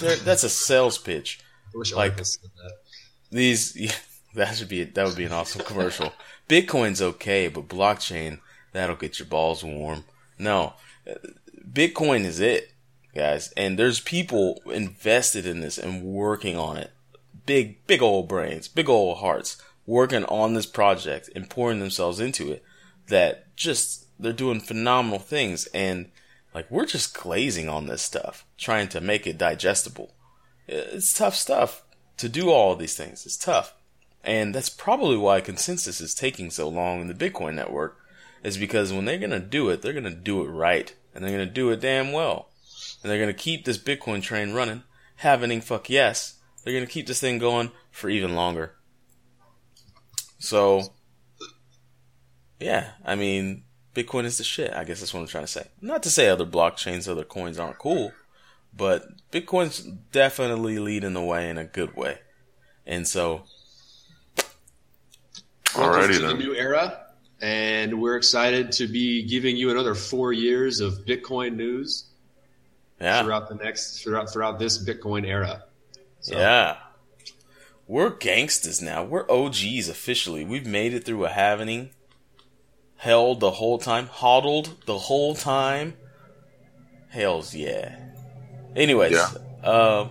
[0.00, 1.40] that's a sales pitch.
[1.74, 2.72] I wish Like- said that.
[3.30, 3.92] These yeah,
[4.34, 6.12] that should be that would be an awesome commercial.
[6.48, 8.40] Bitcoin's okay, but blockchain
[8.72, 10.04] that'll get your balls warm.
[10.38, 10.74] No,
[11.72, 12.72] Bitcoin is it,
[13.14, 16.92] guys, and there's people invested in this and working on it.
[17.44, 19.56] Big, big old brains, big old hearts,
[19.86, 22.62] working on this project and pouring themselves into it.
[23.08, 26.10] That just they're doing phenomenal things, and
[26.54, 30.14] like we're just glazing on this stuff, trying to make it digestible.
[30.66, 31.84] It's tough stuff
[32.16, 33.26] to do all of these things.
[33.26, 33.74] It's tough.
[34.24, 37.98] And that's probably why consensus is taking so long in the Bitcoin network,
[38.46, 40.94] is because when they're going to do it, they're going to do it right.
[41.12, 42.48] And they're going to do it damn well.
[43.02, 44.84] And they're going to keep this Bitcoin train running,
[45.16, 46.38] happening fuck yes.
[46.62, 48.76] They're going to keep this thing going for even longer.
[50.38, 50.92] So,
[52.60, 53.64] yeah, I mean,
[53.96, 54.72] Bitcoin is the shit.
[54.72, 55.66] I guess that's what I'm trying to say.
[55.80, 58.12] Not to say other blockchains, other coins aren't cool,
[58.72, 59.80] but Bitcoin's
[60.12, 62.18] definitely leading the way in a good way.
[62.86, 63.42] And so,
[65.76, 66.38] Welcome Alrighty to the then.
[66.38, 67.05] new era,
[67.40, 72.04] and we're excited to be giving you another four years of Bitcoin news
[73.00, 75.64] yeah, throughout the next throughout throughout this Bitcoin era.
[76.20, 76.76] So, yeah.
[77.88, 79.04] We're gangsters now.
[79.04, 80.44] We're OGs officially.
[80.44, 81.90] We've made it through a halvening.
[82.96, 84.08] Held the whole time.
[84.08, 85.94] Hodled the whole time.
[87.10, 87.94] Hells yeah.
[88.74, 89.28] Anyways, Yeah.
[89.62, 90.08] uh,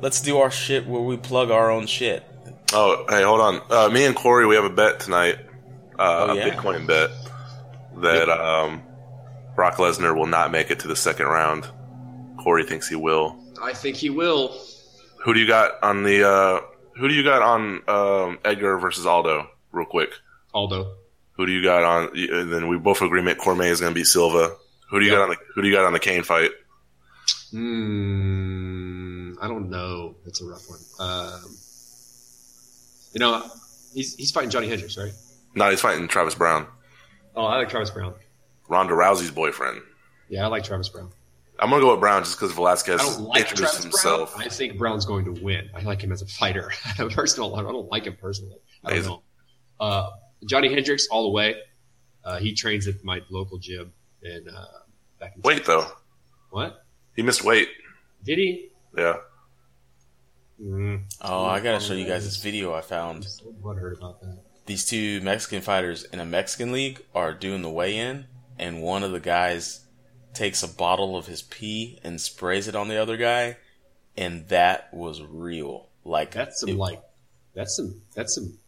[0.00, 2.22] let's do our shit where we plug our own shit.
[2.72, 3.60] Oh, hey, hold on.
[3.68, 5.38] Uh, me and Corey, we have a bet tonight.
[6.02, 6.46] Uh, Oh, yeah?
[6.46, 7.10] A Bitcoin bet
[8.02, 8.82] that um,
[9.54, 11.66] Brock Lesnar will not make it to the second round.
[12.38, 13.36] Corey thinks he will.
[13.62, 14.56] I think he will.
[15.24, 16.28] Who do you got on the?
[16.28, 16.60] Uh,
[16.96, 19.48] who do you got on um, Edgar versus Aldo?
[19.70, 20.10] Real quick.
[20.52, 20.94] Aldo.
[21.36, 22.10] Who do you got on?
[22.16, 24.56] And then we both agree Mick Cormier is going to beat Silva.
[24.90, 25.18] Who do you Yeah.
[25.18, 25.36] got on the?
[25.54, 26.50] Who do you got on the Cain fight?
[27.52, 29.34] Hmm.
[29.40, 30.14] I don't know.
[30.26, 30.80] It's a rough one.
[31.00, 31.56] Um,
[33.12, 33.42] you know,
[33.94, 35.12] he's he's fighting Johny Hendricks, right?
[35.54, 36.66] No, he's fighting Travis Browne,
[37.34, 38.14] Oh, I like Travis Browne.
[38.68, 39.80] Ronda Rousey's boyfriend.
[40.28, 41.10] Yeah, I like Travis Browne.
[41.58, 44.34] I'm gonna go with Browne just because Velasquez I don't like introduced Travis himself.
[44.34, 44.46] Browne.
[44.46, 45.70] I think Browne's going to win.
[45.74, 46.70] I like him as a fighter.
[47.10, 48.56] Personal, I don't like him personally.
[48.84, 49.12] I don't Amazing.
[49.12, 49.22] know.
[49.86, 50.10] Uh,
[50.46, 51.56] Johny Hendricks, all the way.
[52.24, 53.92] Uh, he trains at my local gym
[54.22, 54.64] and uh,
[55.20, 55.86] back in Wait though,
[56.50, 56.84] What
[57.16, 57.68] he missed weight.
[58.24, 58.68] did he?
[58.96, 59.16] Yeah,
[60.62, 63.18] Mm, Oh, I gotta show you guys this video I found.
[63.18, 64.38] I'm so butthurt about that.
[64.66, 68.26] These two Mexican fighters in a Mexican league are doing the weigh in,
[68.58, 69.80] and one of the guys
[70.34, 73.56] takes a bottle of his pee and sprays it on the other guy,
[74.16, 75.88] and that was real.
[76.04, 77.02] Like That's some it- like
[77.54, 78.58] that's some that's some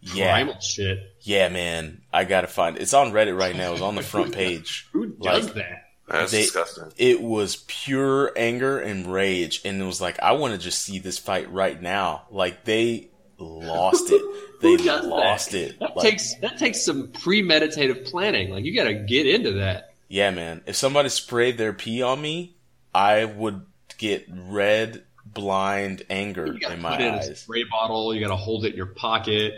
[0.00, 0.98] yeah, primal shit.
[1.20, 2.02] yeah, man.
[2.12, 3.72] I gotta find it's on Reddit right now.
[3.72, 4.88] It's on the front page.
[4.92, 5.78] Who does Like- that?
[6.08, 6.92] That's They- disgusting.
[6.96, 10.98] It was pure anger and rage, and it was like I want to just see
[10.98, 12.22] this fight right now.
[12.30, 13.10] Like they
[13.42, 14.22] lost it.
[14.62, 15.58] They lost that?
[15.70, 15.80] it.
[15.80, 18.50] That Like, takes that takes some premeditative planning.
[18.50, 19.92] Like you got to get into that.
[20.08, 20.62] Yeah, man.
[20.66, 22.54] If somebody sprayed their pee on me,
[22.94, 23.66] I would
[23.98, 27.40] get red, blind anger You got to in put my in a eyes.
[27.40, 28.14] spray bottle.
[28.14, 29.54] You got to hold it in your pocket.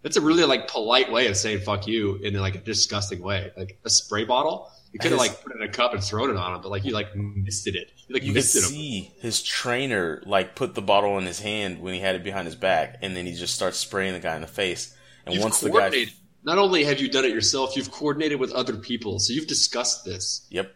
[0.00, 3.52] That's a really like polite way of saying "fuck you" in like a disgusting way.
[3.58, 6.30] Like a spray bottle, you could have like put it in a cup and thrown
[6.30, 7.90] it on him, but like you like misted it.
[8.08, 8.70] You like You could misted him.
[8.70, 12.46] see his trainer like put the bottle in his hand when he had it behind
[12.46, 14.96] his back, and then he just starts spraying the guy in the face.
[15.26, 16.06] And You've once the guy.
[16.44, 19.18] Not only have you done it yourself, you've coordinated with other people.
[19.18, 20.46] So you've discussed this.
[20.50, 20.74] yep,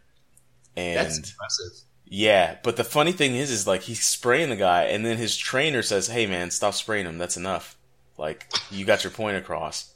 [0.74, 1.72] That's and impressive.
[2.06, 2.56] yeah.
[2.62, 5.82] But the funny thing is, is like he's spraying the guy, and then his trainer
[5.82, 7.18] says, "Hey, man, stop spraying him.
[7.18, 7.76] That's enough.
[8.16, 9.92] Like you got your point across."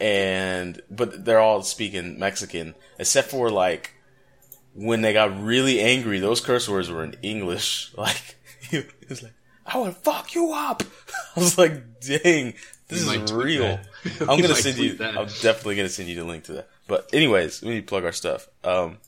[0.00, 3.94] And but they're all speaking Mexican, except for like
[4.74, 6.18] when they got really angry.
[6.18, 7.92] Those curse words were in English.
[7.98, 8.36] Like
[8.70, 9.34] he was like,
[9.66, 10.82] "I would fuck you up."
[11.36, 12.54] I was like, "Dang,
[12.88, 13.80] this is real."
[14.20, 14.94] I'm gonna send you.
[14.96, 15.16] that.
[15.16, 16.68] I'm definitely gonna send you the link to that.
[16.88, 18.48] But anyways, we need to plug our stuff.
[18.64, 18.98] Um,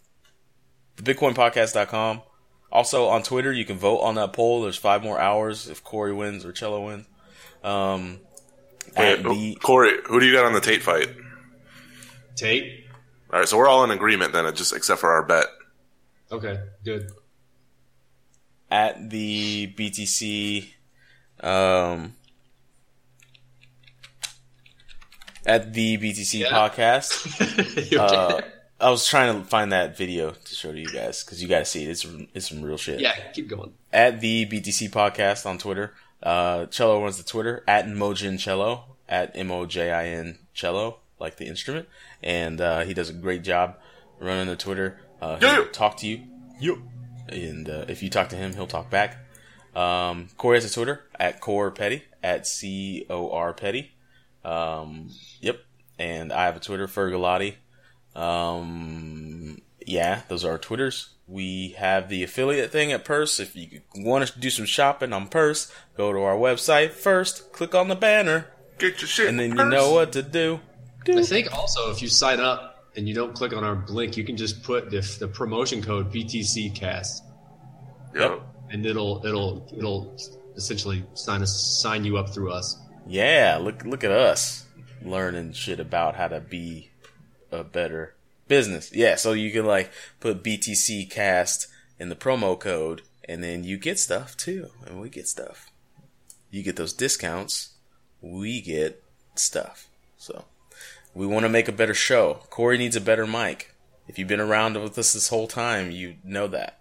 [0.97, 2.23] BitcoinPodcast.com.
[2.71, 4.63] Also on Twitter, you can vote on that poll.
[4.63, 7.07] There's five more hours if Corey wins or Cello wins.
[7.63, 8.21] Um,
[8.97, 11.09] Wait, at the Corey, who do you got on the Tate fight?
[12.37, 12.85] Tate.
[13.33, 15.47] All right, so we're all in agreement then, just except for our bet.
[16.33, 17.09] Okay, good.
[18.71, 20.69] at the BTC
[21.41, 22.15] um
[25.47, 26.49] at the BTC Yeah.
[26.51, 27.41] podcast.
[27.41, 27.97] Okay?
[28.01, 28.41] Uh,
[28.81, 31.71] I was trying to find that video to show to you guys because you guys
[31.71, 31.91] see it.
[31.91, 32.05] It's
[32.35, 33.01] it's some real shit.
[33.01, 33.73] yeah, keep going.
[33.93, 35.95] At the BTC podcast on Twitter.
[36.25, 40.99] Uh, Cello runs the Twitter at Mojin Cello at M O J I N Cello
[41.21, 41.87] like the instrument,
[42.23, 43.77] and uh, he does a great job
[44.19, 44.99] running the Twitter.
[45.21, 45.65] Uh, he'll Yeah.
[45.73, 46.23] talk to you.
[46.61, 46.77] Yep.
[47.29, 49.19] And uh, if you talk to him, he'll talk back.
[49.77, 53.93] Um, Corey has a Twitter at Core Petty at C O R Petty.
[54.45, 55.11] Um,
[55.41, 55.61] yep.
[55.99, 57.55] And I have a Twitter, Fergalati.
[58.15, 61.11] Um, yeah, those are our Twitters.
[61.27, 63.41] We have the affiliate thing at Purse.
[63.41, 67.75] If you want to do some shopping on Purse, go to our website first, click
[67.75, 68.49] on the banner,
[68.79, 69.29] Get your shit.
[69.29, 70.61] and then you know what to do.
[71.09, 74.25] I think also if you sign up and you don't click on our link, you
[74.25, 77.21] can just put the, the promotion code BTCcast,
[78.15, 78.41] Yep.
[78.71, 80.17] and it'll it'll it'll
[80.57, 82.79] essentially sign us sign you up through us.
[83.07, 84.67] Yeah, look look at us
[85.03, 86.91] learning shit about how to be
[87.51, 88.15] a better
[88.49, 88.93] business.
[88.93, 89.91] Yeah, so you can like
[90.21, 91.67] put BTC cast
[91.99, 94.69] in the promo code and then you get stuff too.
[94.87, 95.71] And we get stuff.
[96.51, 97.75] You get those discounts,
[98.21, 99.03] we get
[99.35, 99.89] stuff.
[100.17, 100.45] So
[101.15, 102.41] we want to make a better show.
[102.51, 103.75] Corey needs a better mic.
[104.07, 106.81] If you've been around with us this whole time, you know that.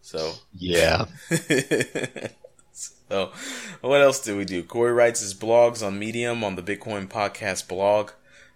[0.00, 1.06] So Yeah.
[2.72, 3.32] so,
[3.80, 4.62] what else do we do?
[4.62, 8.12] Corey writes his blogs on Medium on the Bitcoin Podcast blog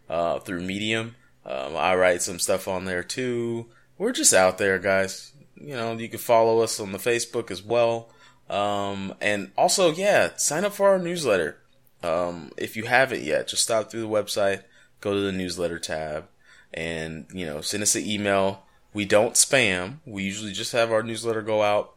[0.09, 1.17] uh, through Medium.
[1.47, 3.67] Um, I write some stuff on there too.
[3.99, 5.33] We're just out there, guys.
[5.57, 8.11] You know, you can follow us on the Facebook as well.
[8.49, 11.59] Um, and also, yeah, sign up for our newsletter.
[12.03, 14.63] Um, if you haven't yet, just stop through the website,
[15.01, 16.29] go to the newsletter tab,
[16.73, 18.65] and you know, send us an email.
[18.93, 19.99] We don't spam.
[20.05, 21.95] We usually just have our newsletter go out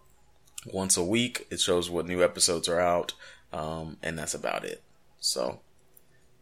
[0.66, 1.46] once a week.
[1.52, 3.14] It shows what new episodes are out,
[3.52, 4.82] um, and that's about it.
[5.20, 5.60] So,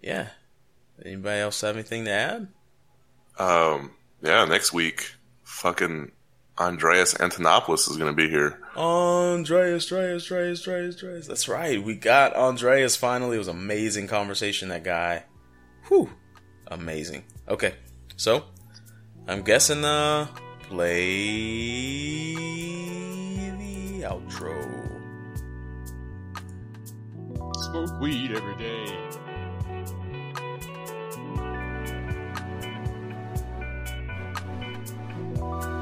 [0.02, 0.30] yeah.
[1.03, 2.48] Anybody else have anything to add?
[3.38, 3.91] Um,
[4.22, 5.14] yeah, next week,
[5.44, 6.12] fucking
[6.57, 8.60] Andreas Antonopoulos is going to be here.
[8.78, 11.28] Andreas, Andreas, Andreas, Andreas, Andreas.
[11.28, 11.84] That's right.
[11.84, 13.36] We got Andreas finally.
[13.36, 14.70] It was an amazing conversation.
[14.70, 15.24] That guy.
[15.88, 16.10] Whew.
[16.68, 17.26] Amazing.
[17.48, 17.74] Okay.
[18.16, 18.45] So,
[19.28, 20.28] I'm guessing, uh,
[20.64, 22.36] play
[23.52, 24.56] the outro.
[27.66, 28.86] Smoke weed every day.
[35.52, 35.74] Bye.